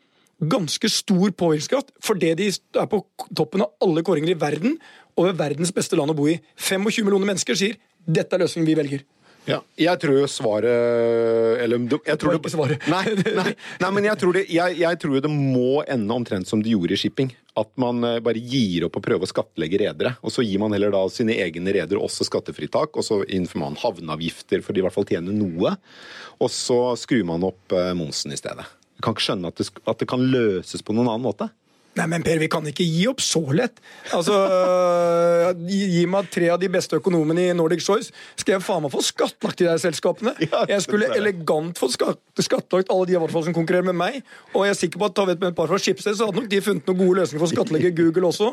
ganske 0.43 0.89
stor 0.91 1.31
påvirkningskraft 1.39 1.93
fordi 2.03 2.33
de 2.39 2.49
er 2.51 2.89
på 2.91 2.99
toppen 3.35 3.63
av 3.63 3.73
alle 3.83 4.03
kåringer 4.05 4.33
i 4.33 4.39
verden 4.39 4.77
og 5.17 5.29
er 5.29 5.39
verdens 5.39 5.71
beste 5.75 5.97
land 5.99 6.11
å 6.11 6.17
bo 6.17 6.27
i. 6.31 6.39
25 6.57 7.05
millioner 7.05 7.29
mennesker 7.29 7.57
sier 7.57 7.77
dette 8.03 8.35
er 8.35 8.43
løsningen 8.43 8.67
vi 8.67 8.77
velger. 8.77 9.03
Ja, 9.43 9.59
jeg 9.75 9.99
tror 9.99 10.15
jo 10.21 10.27
svaret 10.31 11.59
Eller 11.59 11.81
jeg 12.07 12.19
tror 12.19 12.31
det, 12.31 12.39
ikke 12.39 12.51
svaret. 12.53 12.85
Nei, 12.93 13.03
nei, 13.35 13.53
nei, 13.81 13.89
men 13.95 14.07
jeg 14.07 14.19
tror, 14.21 14.37
det, 14.37 14.43
jeg, 14.51 14.77
jeg 14.79 14.99
tror 15.01 15.23
det 15.23 15.31
må 15.31 15.81
ende 15.83 16.15
omtrent 16.15 16.47
som 16.47 16.61
det 16.63 16.71
gjorde 16.71 16.95
i 16.95 16.99
shipping. 16.99 17.33
At 17.59 17.69
man 17.79 17.99
eh, 18.07 18.21
bare 18.23 18.39
gir 18.39 18.87
opp 18.87 18.97
å 18.99 19.03
prøve 19.03 19.27
å 19.27 19.29
skattlegge 19.29 19.81
redere. 19.83 20.13
Og 20.23 20.33
så 20.33 20.45
gir 20.45 20.61
man 20.63 20.75
heller 20.75 20.93
da 20.95 21.03
sine 21.11 21.35
egne 21.43 21.75
redere 21.75 22.01
også 22.01 22.27
skattefritak, 22.29 22.95
og 22.95 23.05
så 23.05 23.19
innfører 23.27 23.65
man 23.65 23.79
havneavgifter 23.81 24.63
for 24.63 24.75
de 24.75 24.81
i 24.81 24.85
hvert 24.85 24.95
fall 24.95 25.09
tjener 25.09 25.35
noe. 25.35 25.75
Og 26.39 26.53
så 26.53 26.79
skrur 26.99 27.27
man 27.33 27.43
opp 27.49 27.75
eh, 27.75 27.91
momsen 27.97 28.35
i 28.35 28.39
stedet. 28.39 28.65
Jeg 28.95 29.05
kan 29.05 29.17
ikke 29.17 29.27
skjønne 29.27 29.51
at 29.51 29.59
det, 29.59 29.67
at 29.83 29.99
det 29.99 30.09
kan 30.13 30.23
løses 30.23 30.85
på 30.85 30.95
noen 30.95 31.11
annen 31.11 31.27
måte. 31.27 31.49
Nei, 31.93 32.07
men 32.09 32.23
Per, 32.25 32.39
vi 32.41 32.49
kan 32.49 32.65
ikke 32.65 32.85
gi 32.87 33.03
opp 33.11 33.21
så 33.21 33.41
lett. 33.53 33.81
Altså, 34.15 34.37
Gi, 35.69 35.79
gi 35.97 36.03
meg 36.09 36.29
tre 36.33 36.49
av 36.53 36.59
de 36.61 36.69
beste 36.71 36.97
økonomene 36.97 37.49
i 37.49 37.53
Nordic 37.55 37.83
Choice, 37.85 38.13
skal 38.39 38.55
jeg 38.55 38.65
faen 38.65 38.83
meg 38.85 38.93
få 38.93 39.03
skattlagt 39.05 39.61
de 39.61 39.67
der 39.67 39.81
selskapene. 39.81 40.33
Jeg 40.73 40.81
skulle 40.85 41.09
elegant 41.13 41.77
få 41.77 41.89
skattlagt 41.91 42.91
alle 42.93 43.07
de 43.09 43.15
i 43.15 43.19
hvert 43.19 43.33
fall 43.33 43.45
som 43.45 43.55
konkurrerer 43.55 43.85
med 43.85 43.97
meg. 43.99 44.19
Og 44.53 44.65
jeg 44.65 44.73
er 44.73 44.77
sikker 44.79 45.01
på 45.01 45.07
at 45.09 45.15
tar 45.17 45.27
vi 45.29 45.35
et 45.35 45.57
par 45.57 45.69
fra 45.69 45.79
Schibsted, 45.81 46.15
så 46.17 46.27
hadde 46.27 46.39
nok 46.39 46.49
de 46.49 46.61
funnet 46.63 46.89
noen 46.89 46.99
gode 46.99 47.17
løsninger 47.19 47.41
for 47.43 47.49
å 47.49 47.53
skattlegge 47.53 47.91
Google 47.99 48.29
også. 48.29 48.51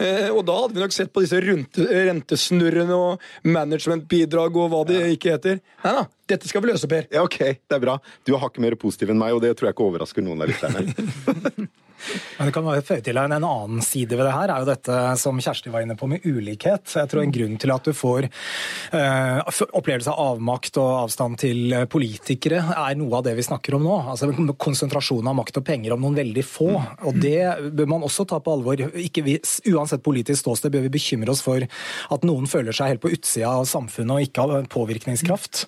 Eh, 0.00 0.28
og 0.32 0.42
da 0.48 0.56
hadde 0.62 0.76
vi 0.78 0.82
nok 0.82 0.96
sett 0.96 1.12
på 1.14 1.24
disse 1.24 1.40
rentesnurrene 1.40 2.96
og 2.96 3.28
managementbidrag 3.46 4.58
og 4.60 4.72
hva 4.72 4.82
de 4.88 5.02
ikke 5.14 5.36
heter. 5.36 5.60
Nei 5.84 5.94
da, 6.00 6.06
Dette 6.30 6.50
skal 6.50 6.64
vi 6.64 6.72
løse, 6.72 6.90
Per. 6.90 7.08
Ja, 7.12 7.24
ok, 7.26 7.38
det 7.58 7.76
er 7.76 7.82
bra. 7.82 7.98
Du 8.26 8.34
har 8.36 8.44
hakket 8.46 8.64
mer 8.64 8.78
positiv 8.80 9.12
enn 9.12 9.20
meg, 9.20 9.34
og 9.36 9.42
det 9.44 9.56
tror 9.58 9.70
jeg 9.70 9.78
ikke 9.78 9.88
overrasker 9.90 10.26
noen 10.26 10.44
av 10.44 10.52
lytterne. 10.52 11.70
Men 12.38 12.48
det 12.48 12.54
kan 12.54 12.64
være 12.64 12.84
føye 12.86 13.02
til 13.04 13.18
en, 13.20 13.34
en 13.34 13.46
annen 13.46 13.84
side 13.84 14.16
ved 14.16 14.26
det 14.26 14.34
her, 14.34 14.52
er 14.52 14.62
jo 14.62 14.68
dette 14.70 14.98
som 15.20 15.40
Kjersti 15.42 15.72
var 15.72 15.84
inne 15.84 15.96
på 15.98 16.08
med 16.10 16.24
ulikhet. 16.24 16.88
Jeg 16.96 17.10
tror 17.10 17.22
En 17.22 17.34
grunn 17.34 17.58
til 17.60 17.72
at 17.74 17.86
du 17.86 17.92
får 17.96 18.26
eh, 18.96 19.60
opplevelse 19.76 20.12
av 20.12 20.36
avmakt 20.36 20.78
og 20.80 20.88
avstand 21.04 21.40
til 21.42 21.74
politikere, 21.92 22.62
er 22.72 22.96
noe 22.98 23.18
av 23.20 23.26
det 23.26 23.34
vi 23.38 23.44
snakker 23.44 23.76
om 23.76 23.84
nå. 23.84 23.98
Altså 24.14 24.30
Konsentrasjon 24.60 25.28
av 25.28 25.36
makt 25.36 25.60
og 25.60 25.66
penger 25.66 25.94
om 25.94 26.04
noen 26.04 26.18
veldig 26.18 26.44
få. 26.46 26.70
og 26.78 27.20
Det 27.20 27.72
bør 27.76 27.90
man 27.92 28.06
også 28.06 28.26
ta 28.28 28.40
på 28.42 28.56
alvor. 28.56 28.80
Ikke 29.00 29.24
vi, 29.26 29.36
uansett 29.72 30.04
politisk 30.04 30.44
ståsted 30.44 30.72
bør 30.74 30.86
vi 30.86 30.94
bekymre 30.96 31.34
oss 31.34 31.44
for 31.44 31.60
at 31.60 32.26
noen 32.26 32.48
føler 32.50 32.76
seg 32.76 32.94
helt 32.94 33.04
på 33.04 33.12
utsida 33.12 33.52
av 33.60 33.68
samfunnet 33.68 34.16
og 34.16 34.28
ikke 34.28 34.46
har 34.46 34.70
påvirkningskraft. 34.72 35.66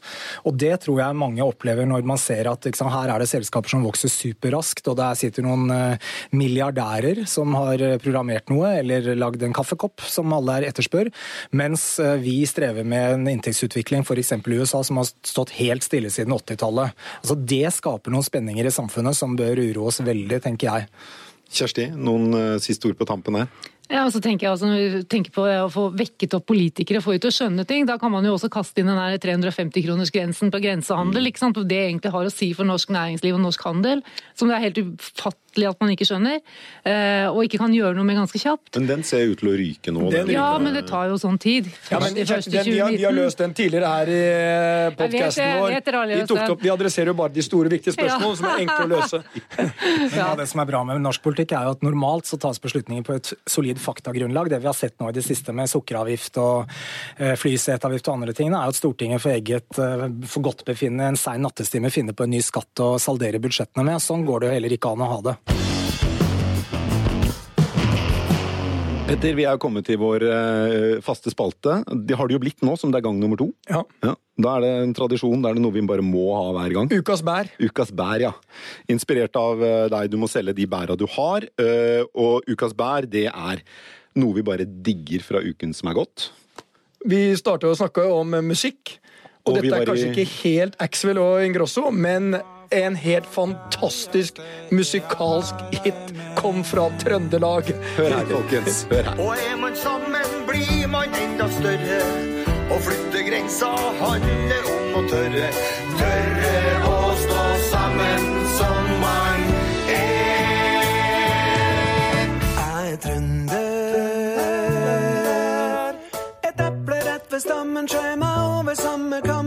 Og 0.48 0.51
Det 0.58 0.74
tror 0.84 1.00
jeg 1.00 1.18
mange 1.18 1.44
opplever 1.44 1.86
når 1.88 2.04
man 2.08 2.20
ser 2.20 2.48
at 2.50 2.66
liksom, 2.68 2.90
her 2.92 3.12
er 3.12 3.22
det 3.22 3.28
selskaper 3.30 3.72
som 3.72 3.84
vokser 3.86 4.12
superraskt, 4.12 4.86
og 4.90 4.98
der 5.00 5.18
sitter 5.18 5.46
noen 5.46 5.72
eh, 5.74 6.12
milliardærer 6.36 7.22
som 7.30 7.56
har 7.58 7.82
programmert 8.02 8.52
noe 8.52 8.74
eller 8.80 9.12
lagd 9.18 9.42
en 9.46 9.56
kaffekopp 9.56 10.04
som 10.06 10.32
alle 10.36 10.60
er 10.60 10.68
etterspør, 10.70 11.12
mens 11.58 11.86
eh, 12.02 12.16
vi 12.22 12.38
strever 12.48 12.86
med 12.86 13.16
en 13.16 13.28
inntektsutvikling 13.34 14.06
f.eks. 14.06 14.34
i 14.38 14.60
USA 14.62 14.82
som 14.86 15.00
har 15.00 15.10
stått 15.10 15.56
helt 15.58 15.86
stille 15.86 16.12
siden 16.12 16.34
80-tallet. 16.36 16.96
Altså, 17.22 17.38
det 17.38 17.66
skaper 17.78 18.14
noen 18.14 18.26
spenninger 18.26 18.68
i 18.68 18.74
samfunnet 18.74 19.18
som 19.18 19.36
bør 19.38 19.62
uroe 19.62 19.92
oss 19.92 20.02
veldig, 20.04 20.42
tenker 20.44 20.70
jeg. 20.70 20.90
Kjersti, 21.52 21.90
noen 21.92 22.60
siste 22.64 22.88
ord 22.88 22.96
på 22.96 23.08
tampen 23.08 23.42
her? 23.42 23.71
Ja, 23.92 24.06
og 24.06 24.12
så 24.14 24.22
tenker 24.24 24.46
jeg 24.46 24.54
også, 24.54 24.70
Når 24.70 24.78
vi 24.80 25.02
tenker 25.04 25.34
på 25.34 25.44
å 25.44 25.68
få 25.72 25.90
vekket 25.92 26.32
opp 26.38 26.46
politikere, 26.48 27.02
få 27.04 27.18
ut 27.18 27.20
til 27.20 27.28
å 27.28 27.36
skjønne 27.36 27.66
ting, 27.68 27.84
da 27.88 27.98
kan 28.00 28.12
man 28.14 28.24
jo 28.24 28.32
også 28.38 28.48
kaste 28.52 28.80
inn 28.80 28.88
den 28.88 29.20
350-kronersgrensen 29.20 30.52
på 30.52 30.62
grensehandel. 30.64 31.28
ikke 31.28 31.42
sant? 31.42 31.60
Det 31.68 31.80
egentlig 31.90 32.14
har 32.14 32.24
å 32.24 32.32
si 32.32 32.52
for 32.56 32.68
norsk 32.68 32.88
næringsliv 32.94 33.36
og 33.36 33.44
norsk 33.44 33.68
handel, 33.68 34.00
som 34.34 34.48
det 34.48 34.56
er 34.56 34.66
helt 34.70 34.80
ufattelig 34.80 35.41
at 35.68 35.80
man 35.82 35.92
ikke 35.92 36.06
skjønner, 36.08 36.40
eh, 36.88 37.26
og 37.28 37.42
ikke 37.46 37.60
kan 37.60 37.74
gjøre 37.74 37.94
noe 37.96 38.06
med 38.08 38.18
ganske 38.18 38.40
kjapt. 38.40 38.72
Men 38.78 38.88
den 38.88 39.04
ser 39.06 39.28
ut 39.30 39.40
til 39.42 39.50
å 39.52 39.54
ryke 39.58 39.94
nå. 39.94 40.08
Den, 40.12 40.32
ja, 40.32 40.48
men 40.62 40.76
det 40.76 40.84
tar 40.88 41.10
jo 41.12 41.18
sånn 41.20 41.38
tid. 41.42 41.68
Ja, 41.90 42.00
men, 42.02 42.16
den, 42.16 42.24
vi, 42.24 42.78
har, 42.80 42.90
vi, 42.94 43.04
har, 43.04 43.16
løst 43.16 43.42
den 43.42 43.54
tidligere 43.56 43.92
her 43.92 44.12
i 44.12 44.22
podkasten 44.98 45.60
vår. 45.60 45.76
Vi, 46.12 46.24
tok 46.30 46.42
opp, 46.56 46.64
vi 46.64 46.72
adresserer 46.72 47.12
jo 47.12 47.16
bare 47.18 47.34
de 47.36 47.44
store, 47.44 47.72
viktige 47.72 47.96
spørsmålene 47.96 48.32
ja. 48.32 48.40
som 48.40 48.48
er 48.48 48.64
enkle 48.64 48.86
å 48.86 48.90
løse. 48.92 49.22
ja. 50.16 50.30
Det 50.42 50.48
som 50.50 50.62
er 50.64 50.70
bra 50.72 50.82
med 50.88 51.02
norsk 51.04 51.24
politikk, 51.24 51.54
er 51.58 51.68
jo 51.68 51.76
at 51.76 51.84
normalt 51.84 52.28
så 52.30 52.38
tas 52.40 52.60
beslutninger 52.62 53.04
på 53.06 53.16
et 53.18 53.32
solid 53.50 53.80
faktagrunnlag. 53.82 54.50
Det 54.52 54.62
vi 54.62 54.70
har 54.70 54.76
sett 54.76 54.98
nå 55.02 55.10
i 55.12 55.16
det 55.16 55.24
siste 55.26 55.54
med 55.56 55.70
sukkeravgift 55.70 56.40
og 56.42 56.72
eh, 57.18 57.34
flyseteavgift 57.38 58.08
og 58.08 58.18
andre 58.18 58.36
ting, 58.36 58.52
er 58.52 58.72
at 58.72 58.78
Stortinget 58.78 59.22
for 59.22 59.34
eget 59.34 59.82
eh, 59.82 60.06
forgodtbefinnende 60.32 61.12
en 61.12 61.20
sein 61.20 61.42
nattestime 61.44 61.90
finner 61.92 62.16
på 62.16 62.26
en 62.26 62.34
ny 62.34 62.42
skatt 62.44 62.82
å 62.82 62.94
saldere 63.02 63.40
budsjettene 63.42 63.84
med. 63.86 64.02
Sånn 64.02 64.26
går 64.28 64.42
det 64.42 64.50
jo 64.50 64.56
heller 64.56 64.76
ikke 64.76 64.92
an 64.92 65.04
å 65.04 65.10
ha 65.12 65.20
det. 65.28 65.36
Petter, 69.12 69.34
vi 69.36 69.44
er 69.44 69.58
kommet 69.60 69.84
til 69.84 69.98
vår 70.00 70.22
eh, 70.24 71.00
faste 71.04 71.28
spalte. 71.28 71.82
Det 72.08 72.16
har 72.16 72.30
det 72.30 72.32
jo 72.32 72.40
blitt 72.40 72.62
nå, 72.64 72.78
som 72.80 72.88
det 72.88 73.02
er 73.02 73.04
gang 73.04 73.18
nummer 73.20 73.36
to. 73.36 73.50
Ja. 73.68 73.82
ja. 74.00 74.14
Da 74.40 74.54
er 74.54 74.64
det 74.64 74.70
en 74.86 74.94
tradisjon, 74.96 75.42
da 75.44 75.50
er 75.50 75.58
det 75.58 75.62
noe 75.66 75.74
vi 75.74 75.82
bare 75.84 76.00
må 76.00 76.30
ha 76.32 76.46
hver 76.56 76.72
gang. 76.78 76.88
Ukas 76.88 77.20
bær. 77.20 77.50
Ukas 77.60 77.92
bær, 77.92 78.22
ja. 78.24 78.30
Inspirert 78.88 79.36
av 79.36 79.60
deg, 79.92 80.08
du 80.08 80.16
må 80.16 80.30
selge 80.32 80.54
de 80.56 80.64
bæra 80.64 80.96
du 80.96 81.04
har. 81.12 81.44
Og 82.16 82.48
ukas 82.48 82.72
bær, 82.78 83.04
det 83.04 83.26
er 83.28 83.60
noe 84.16 84.38
vi 84.38 84.46
bare 84.48 84.64
digger 84.64 85.28
fra 85.28 85.44
uken 85.44 85.76
som 85.76 85.92
er 85.92 85.98
gått? 86.00 86.30
Vi 87.04 87.20
starta 87.36 87.68
å 87.68 87.76
snakke 87.76 88.08
om 88.16 88.32
musikk. 88.48 88.96
Og, 89.42 89.58
og 89.58 89.60
dette 89.60 89.76
er 89.76 89.92
kanskje 89.92 90.08
i... 90.08 90.14
ikke 90.14 90.38
helt 90.38 90.80
Axwell 90.80 91.20
og 91.20 91.44
Ingrosso, 91.44 91.90
men 91.92 92.32
en 92.72 92.96
helt 92.96 93.26
fantastisk 93.26 94.34
musikalsk 94.70 95.54
hit 95.70 95.94
kom 96.36 96.64
fra 96.64 96.90
Trøndelag. 97.00 97.64
Hør 97.96 98.08
her, 98.16 98.26
folkens. 98.26 98.86
Hør 98.90 99.02
her. 99.02 99.20
Og 99.20 99.36
er 99.36 99.56
man 99.60 99.76
sammen, 99.76 100.26
blir 100.48 100.88
man 100.88 101.08
enda 101.24 101.48
større. 101.52 102.00
Å 102.72 102.78
flytte 102.80 103.22
grensa 103.28 103.70
handler 104.00 104.62
om 104.72 104.94
å 104.96 105.02
tørre. 105.10 105.48
Tørre 106.00 106.54
å 106.88 107.12
stå 107.20 107.42
sammen 107.68 108.22
som 108.56 108.84
man 109.02 109.40
er. 109.92 110.82
Jeg 112.56 112.84
er 112.94 112.96
trønder. 113.04 113.92
Et 116.48 116.58
applerett 116.70 117.26
ved 117.28 117.40
stammen 117.44 117.86
meg 118.24 118.36
over 118.56 118.74
samme 118.80 119.20
kammen. 119.20 119.41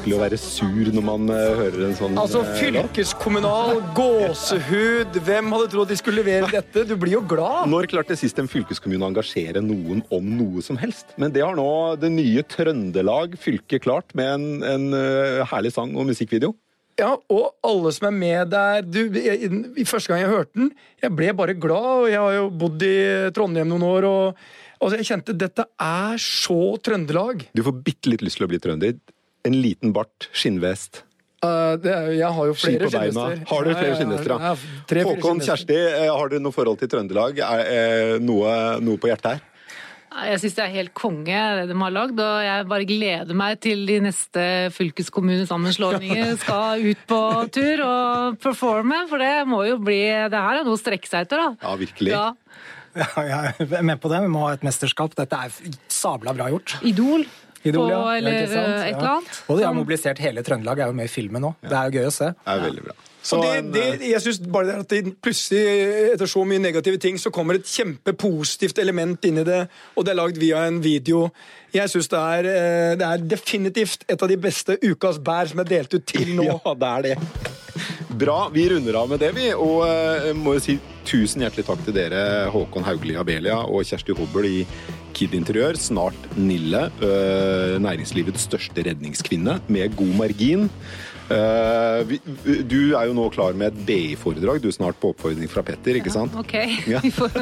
Vanskelig 0.00 0.16
å 0.16 0.20
være 0.22 0.38
sur 0.40 0.88
når 0.94 1.04
man 1.04 1.28
uh, 1.28 1.36
hører 1.58 1.82
en 1.90 1.96
sånn 1.98 2.16
Altså, 2.20 2.40
Fylkeskommunal, 2.56 3.82
gåsehud 3.96 5.18
Hvem 5.26 5.52
hadde 5.52 5.68
trodd 5.74 5.90
de 5.92 5.98
skulle 5.98 6.22
levere 6.22 6.48
dette? 6.48 6.86
Du 6.88 6.94
blir 6.96 7.18
jo 7.18 7.20
glad. 7.28 7.68
Når 7.68 7.90
klarte 7.90 8.16
sist 8.16 8.38
en 8.40 8.48
fylkeskommune 8.48 9.04
å 9.04 9.10
engasjere 9.10 9.60
noen 9.60 10.00
om 10.08 10.32
noe 10.38 10.64
som 10.64 10.78
helst? 10.80 11.12
Men 11.20 11.34
det 11.34 11.44
har 11.44 11.58
nå 11.58 11.68
det 12.00 12.12
nye 12.14 12.44
Trøndelag 12.48 13.36
fylke 13.40 13.80
klart, 13.82 14.14
med 14.16 14.32
en, 14.38 14.48
en 14.64 14.88
uh, 14.96 15.44
herlig 15.52 15.74
sang 15.76 15.92
og 15.92 16.08
musikkvideo. 16.08 16.54
Ja, 17.00 17.12
og 17.32 17.60
alle 17.64 17.92
som 17.96 18.08
er 18.10 18.16
med 18.16 18.50
der 18.52 18.82
du, 18.84 19.02
jeg, 19.20 19.52
i 19.76 19.86
Første 19.88 20.12
gang 20.12 20.24
jeg 20.24 20.32
hørte 20.32 20.56
den, 20.58 20.72
jeg 21.00 21.16
ble 21.16 21.30
bare 21.36 21.56
glad. 21.60 21.92
og 22.06 22.10
Jeg 22.10 22.20
har 22.24 22.36
jo 22.38 22.50
bodd 22.64 22.88
i 22.88 22.96
Trondheim 23.36 23.68
noen 23.72 23.86
år. 23.88 24.08
og 24.08 24.42
altså, 24.80 24.96
Jeg 24.96 25.12
kjente 25.12 25.38
dette 25.44 25.68
er 25.76 26.20
så 26.24 26.60
Trøndelag. 26.80 27.50
Du 27.52 27.64
får 27.68 27.80
bitte 27.84 28.12
litt 28.12 28.24
lyst 28.24 28.40
til 28.40 28.48
å 28.48 28.52
bli 28.52 28.60
trønder. 28.62 29.00
En 29.48 29.56
liten 29.56 29.94
bart, 29.96 30.28
skinnvest. 30.36 31.04
Uh, 31.40 31.78
er, 31.80 32.10
jeg 32.18 32.28
har 32.36 32.48
jo 32.50 32.54
flere 32.56 32.88
skinnvester. 32.92 33.44
Har 33.48 33.64
du 33.64 33.70
flere 33.72 33.94
skinnvester, 33.96 34.34
ja? 34.36 35.04
Håkon, 35.08 35.38
Kjersti, 35.40 35.76
eh, 35.76 36.10
har 36.12 36.28
du 36.28 36.36
noe 36.42 36.52
forhold 36.52 36.82
til 36.82 36.90
Trøndelag? 36.92 37.40
Er, 37.40 37.62
er 37.64 38.10
eh, 38.16 38.18
noe, 38.20 38.50
noe 38.84 39.00
på 39.00 39.08
hjertet 39.08 39.38
her? 39.38 39.46
Jeg 40.10 40.40
syns 40.42 40.56
det 40.58 40.62
er 40.64 40.72
helt 40.74 40.92
konge 40.98 41.40
det 41.56 41.68
de 41.70 41.76
har 41.80 41.92
lagd, 41.94 42.18
og 42.20 42.42
jeg 42.42 42.66
bare 42.68 42.86
gleder 42.88 43.38
meg 43.38 43.60
til 43.62 43.86
de 43.88 44.00
neste 44.04 44.44
fylkeskommunesammenslåinger 44.74 46.34
skal 46.42 46.82
ut 46.82 47.04
på 47.08 47.20
tur 47.54 47.84
og 47.86 48.40
performe, 48.42 49.04
for 49.08 49.22
det 49.22 49.32
må 49.48 49.62
jo 49.70 49.78
bli 49.80 50.02
Det 50.28 50.44
her 50.44 50.60
er 50.60 50.66
noe 50.66 50.76
å 50.76 50.82
strekke 50.82 51.08
seg 51.08 51.24
etter, 51.24 51.40
da. 51.40 51.54
Ja, 51.62 51.76
virkelig. 51.80 52.12
Ja. 52.12 52.26
Ja, 52.98 53.22
jeg 53.22 53.70
er 53.70 53.84
med 53.86 54.00
på 54.02 54.10
det. 54.10 54.18
Vi 54.26 54.32
må 54.34 54.48
ha 54.48 54.56
et 54.56 54.66
mesterskap. 54.66 55.14
Dette 55.16 55.38
er 55.46 55.76
sabla 55.88 56.34
bra 56.34 56.50
gjort. 56.50 56.74
Idol. 56.84 57.24
Idol, 57.62 57.84
på, 57.84 57.90
ja. 57.92 58.00
eller 58.16 58.38
et 58.38 58.50
eller 58.54 59.12
annet. 59.12 59.38
Og 59.48 59.60
de 59.60 59.68
har 59.68 59.76
mobilisert 59.76 60.20
hele 60.24 60.44
Trøndelag, 60.46 60.80
er 60.80 60.92
jo 60.92 60.96
med 60.96 61.10
i 61.10 61.12
filmen 61.12 61.44
nå. 61.44 61.54
Det 61.60 61.76
er 61.76 61.90
jo 61.90 62.00
gøy 62.00 62.08
å 62.08 62.14
se. 62.14 62.32
Det 62.40 62.56
er 62.56 62.68
veldig 62.70 62.84
bra. 62.88 62.96
Så 63.22 63.36
det, 63.42 63.72
det, 63.74 64.08
jeg 64.08 64.20
synes 64.24 64.38
bare 64.48 64.66
det 64.70 64.74
at 64.80 64.92
det 64.94 65.14
plutselig, 65.20 65.64
etter 66.14 66.28
så 66.30 66.44
mye 66.48 66.62
negative 66.62 66.96
ting, 66.96 67.18
så 67.20 67.32
kommer 67.34 67.58
et 67.58 67.68
kjempepositivt 67.68 68.80
element 68.80 69.24
inn 69.28 69.42
i 69.42 69.44
det, 69.44 69.60
og 69.92 70.06
det 70.06 70.14
er 70.14 70.20
lagd 70.22 70.40
via 70.40 70.62
en 70.64 70.80
video. 70.80 71.26
Jeg 71.74 71.92
syns 71.92 72.08
det, 72.10 72.22
eh, 72.48 72.94
det, 72.98 73.06
er 73.06 73.26
definitivt 73.28 74.06
et 74.08 74.24
av 74.24 74.30
de 74.30 74.38
beste 74.40 74.78
ukas 74.80 75.20
bær 75.20 75.52
som 75.52 75.60
er 75.60 75.68
delt 75.68 75.92
ut 75.94 76.06
til 76.08 76.32
nå. 76.38 76.48
Ja, 76.64 76.74
det 76.74 76.88
er 76.94 77.04
det. 77.10 77.18
Bra. 78.20 78.38
Vi 78.52 78.64
runder 78.72 78.96
av 79.02 79.12
med 79.12 79.20
det, 79.22 79.30
vi. 79.36 79.50
Og 79.54 79.84
uh, 79.84 80.32
må 80.36 80.56
jo 80.56 80.64
si 80.64 80.78
tusen 81.06 81.44
hjertelig 81.44 81.66
takk 81.68 81.84
til 81.86 81.96
dere, 81.96 82.22
Håkon 82.52 82.84
Haugli 82.84 83.14
Abelia 83.20 83.60
og 83.62 83.84
Kjersti 83.86 84.16
Hobbel 84.16 84.48
i 84.48 84.58
Kid 85.16 85.36
Interiør. 85.36 85.78
Snart 85.80 86.30
Nille, 86.38 86.88
uh, 87.02 87.76
næringslivets 87.82 88.48
største 88.48 88.88
redningskvinne, 88.90 89.60
med 89.68 89.96
god 89.98 90.18
margin. 90.24 90.68
Uh, 91.30 92.02
du 92.66 92.90
er 92.98 93.06
jo 93.06 93.12
nå 93.14 93.28
klar 93.30 93.54
med 93.54 93.70
et 93.70 93.82
BI-foredrag, 93.86 94.58
du 94.58 94.66
er 94.66 94.74
snart 94.74 94.96
på 94.98 95.12
oppfordring 95.12 95.46
fra 95.52 95.62
Petter, 95.62 96.00
ikke 96.00 96.10
sant? 96.10 96.34
Ja, 96.34 96.42
ok, 96.42 96.54
ja. 96.90 97.02
vi 97.06 97.12
får 97.14 97.36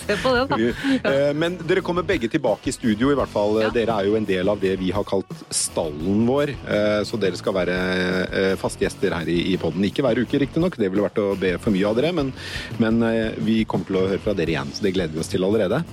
se 0.00 0.16
på 0.18 0.32
det, 0.34 0.42
da. 0.50 0.58
Ja. 0.58 1.28
men 1.40 1.54
dere 1.62 1.84
kommer 1.86 2.02
begge 2.06 2.26
tilbake 2.32 2.72
i 2.72 2.74
studio, 2.74 3.12
i 3.12 3.18
hvert 3.18 3.30
fall. 3.30 3.60
Dere 3.76 4.00
er 4.00 4.08
jo 4.10 4.16
en 4.18 4.26
del 4.26 4.50
av 4.50 4.58
det 4.62 4.74
vi 4.80 4.90
har 4.94 5.06
kalt 5.06 5.30
stallen 5.54 6.24
vår, 6.26 6.56
så 7.06 7.20
dere 7.22 7.38
skal 7.38 7.54
være 7.54 7.76
faste 8.58 8.82
gjester 8.82 9.14
her 9.14 9.30
i, 9.30 9.38
i 9.52 9.58
poden. 9.62 9.86
Ikke 9.86 10.02
hver 10.06 10.18
uke, 10.24 10.42
riktignok, 10.42 10.80
det 10.80 10.90
ville 10.90 11.06
vært 11.06 11.22
å 11.22 11.36
be 11.38 11.54
for 11.62 11.74
mye 11.74 11.86
av 11.86 12.00
dere, 12.00 12.10
men, 12.16 12.34
men 12.82 12.98
vi 13.46 13.62
kommer 13.62 13.86
til 13.86 14.00
å 14.00 14.08
høre 14.08 14.24
fra 14.26 14.34
dere 14.34 14.56
igjen, 14.56 14.74
så 14.74 14.88
det 14.88 14.96
gleder 14.98 15.14
vi 15.14 15.22
oss 15.22 15.30
til 15.30 15.46
allerede. 15.46 15.84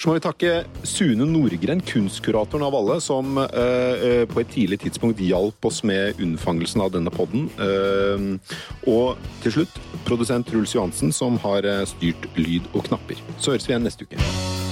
Så 0.00 0.08
må 0.08 0.14
vi 0.16 0.22
takke 0.24 0.50
Sune 0.88 1.26
Nordgren, 1.28 1.82
kunstkuratoren 1.84 2.64
av 2.64 2.76
alle, 2.78 2.96
som 3.04 3.36
eh, 3.36 4.22
på 4.30 4.40
et 4.40 4.48
tidlig 4.54 4.78
tidspunkt 4.86 5.20
hjalp 5.20 5.68
oss 5.68 5.82
med 5.84 6.16
unnfangelsen 6.24 6.80
av 6.80 6.94
denne 6.94 7.12
podden. 7.12 7.50
Eh, 7.60 8.56
og 8.88 9.20
til 9.44 9.58
slutt 9.58 9.76
produsent 10.08 10.48
Truls 10.48 10.72
Johansen, 10.72 11.12
som 11.12 11.36
har 11.44 11.68
styrt 11.92 12.30
lyd 12.40 12.72
og 12.72 12.88
knapper. 12.88 13.20
Så 13.36 13.52
høres 13.52 13.68
vi 13.68 13.76
igjen 13.76 13.88
neste 13.90 14.08
uke. 14.08 14.69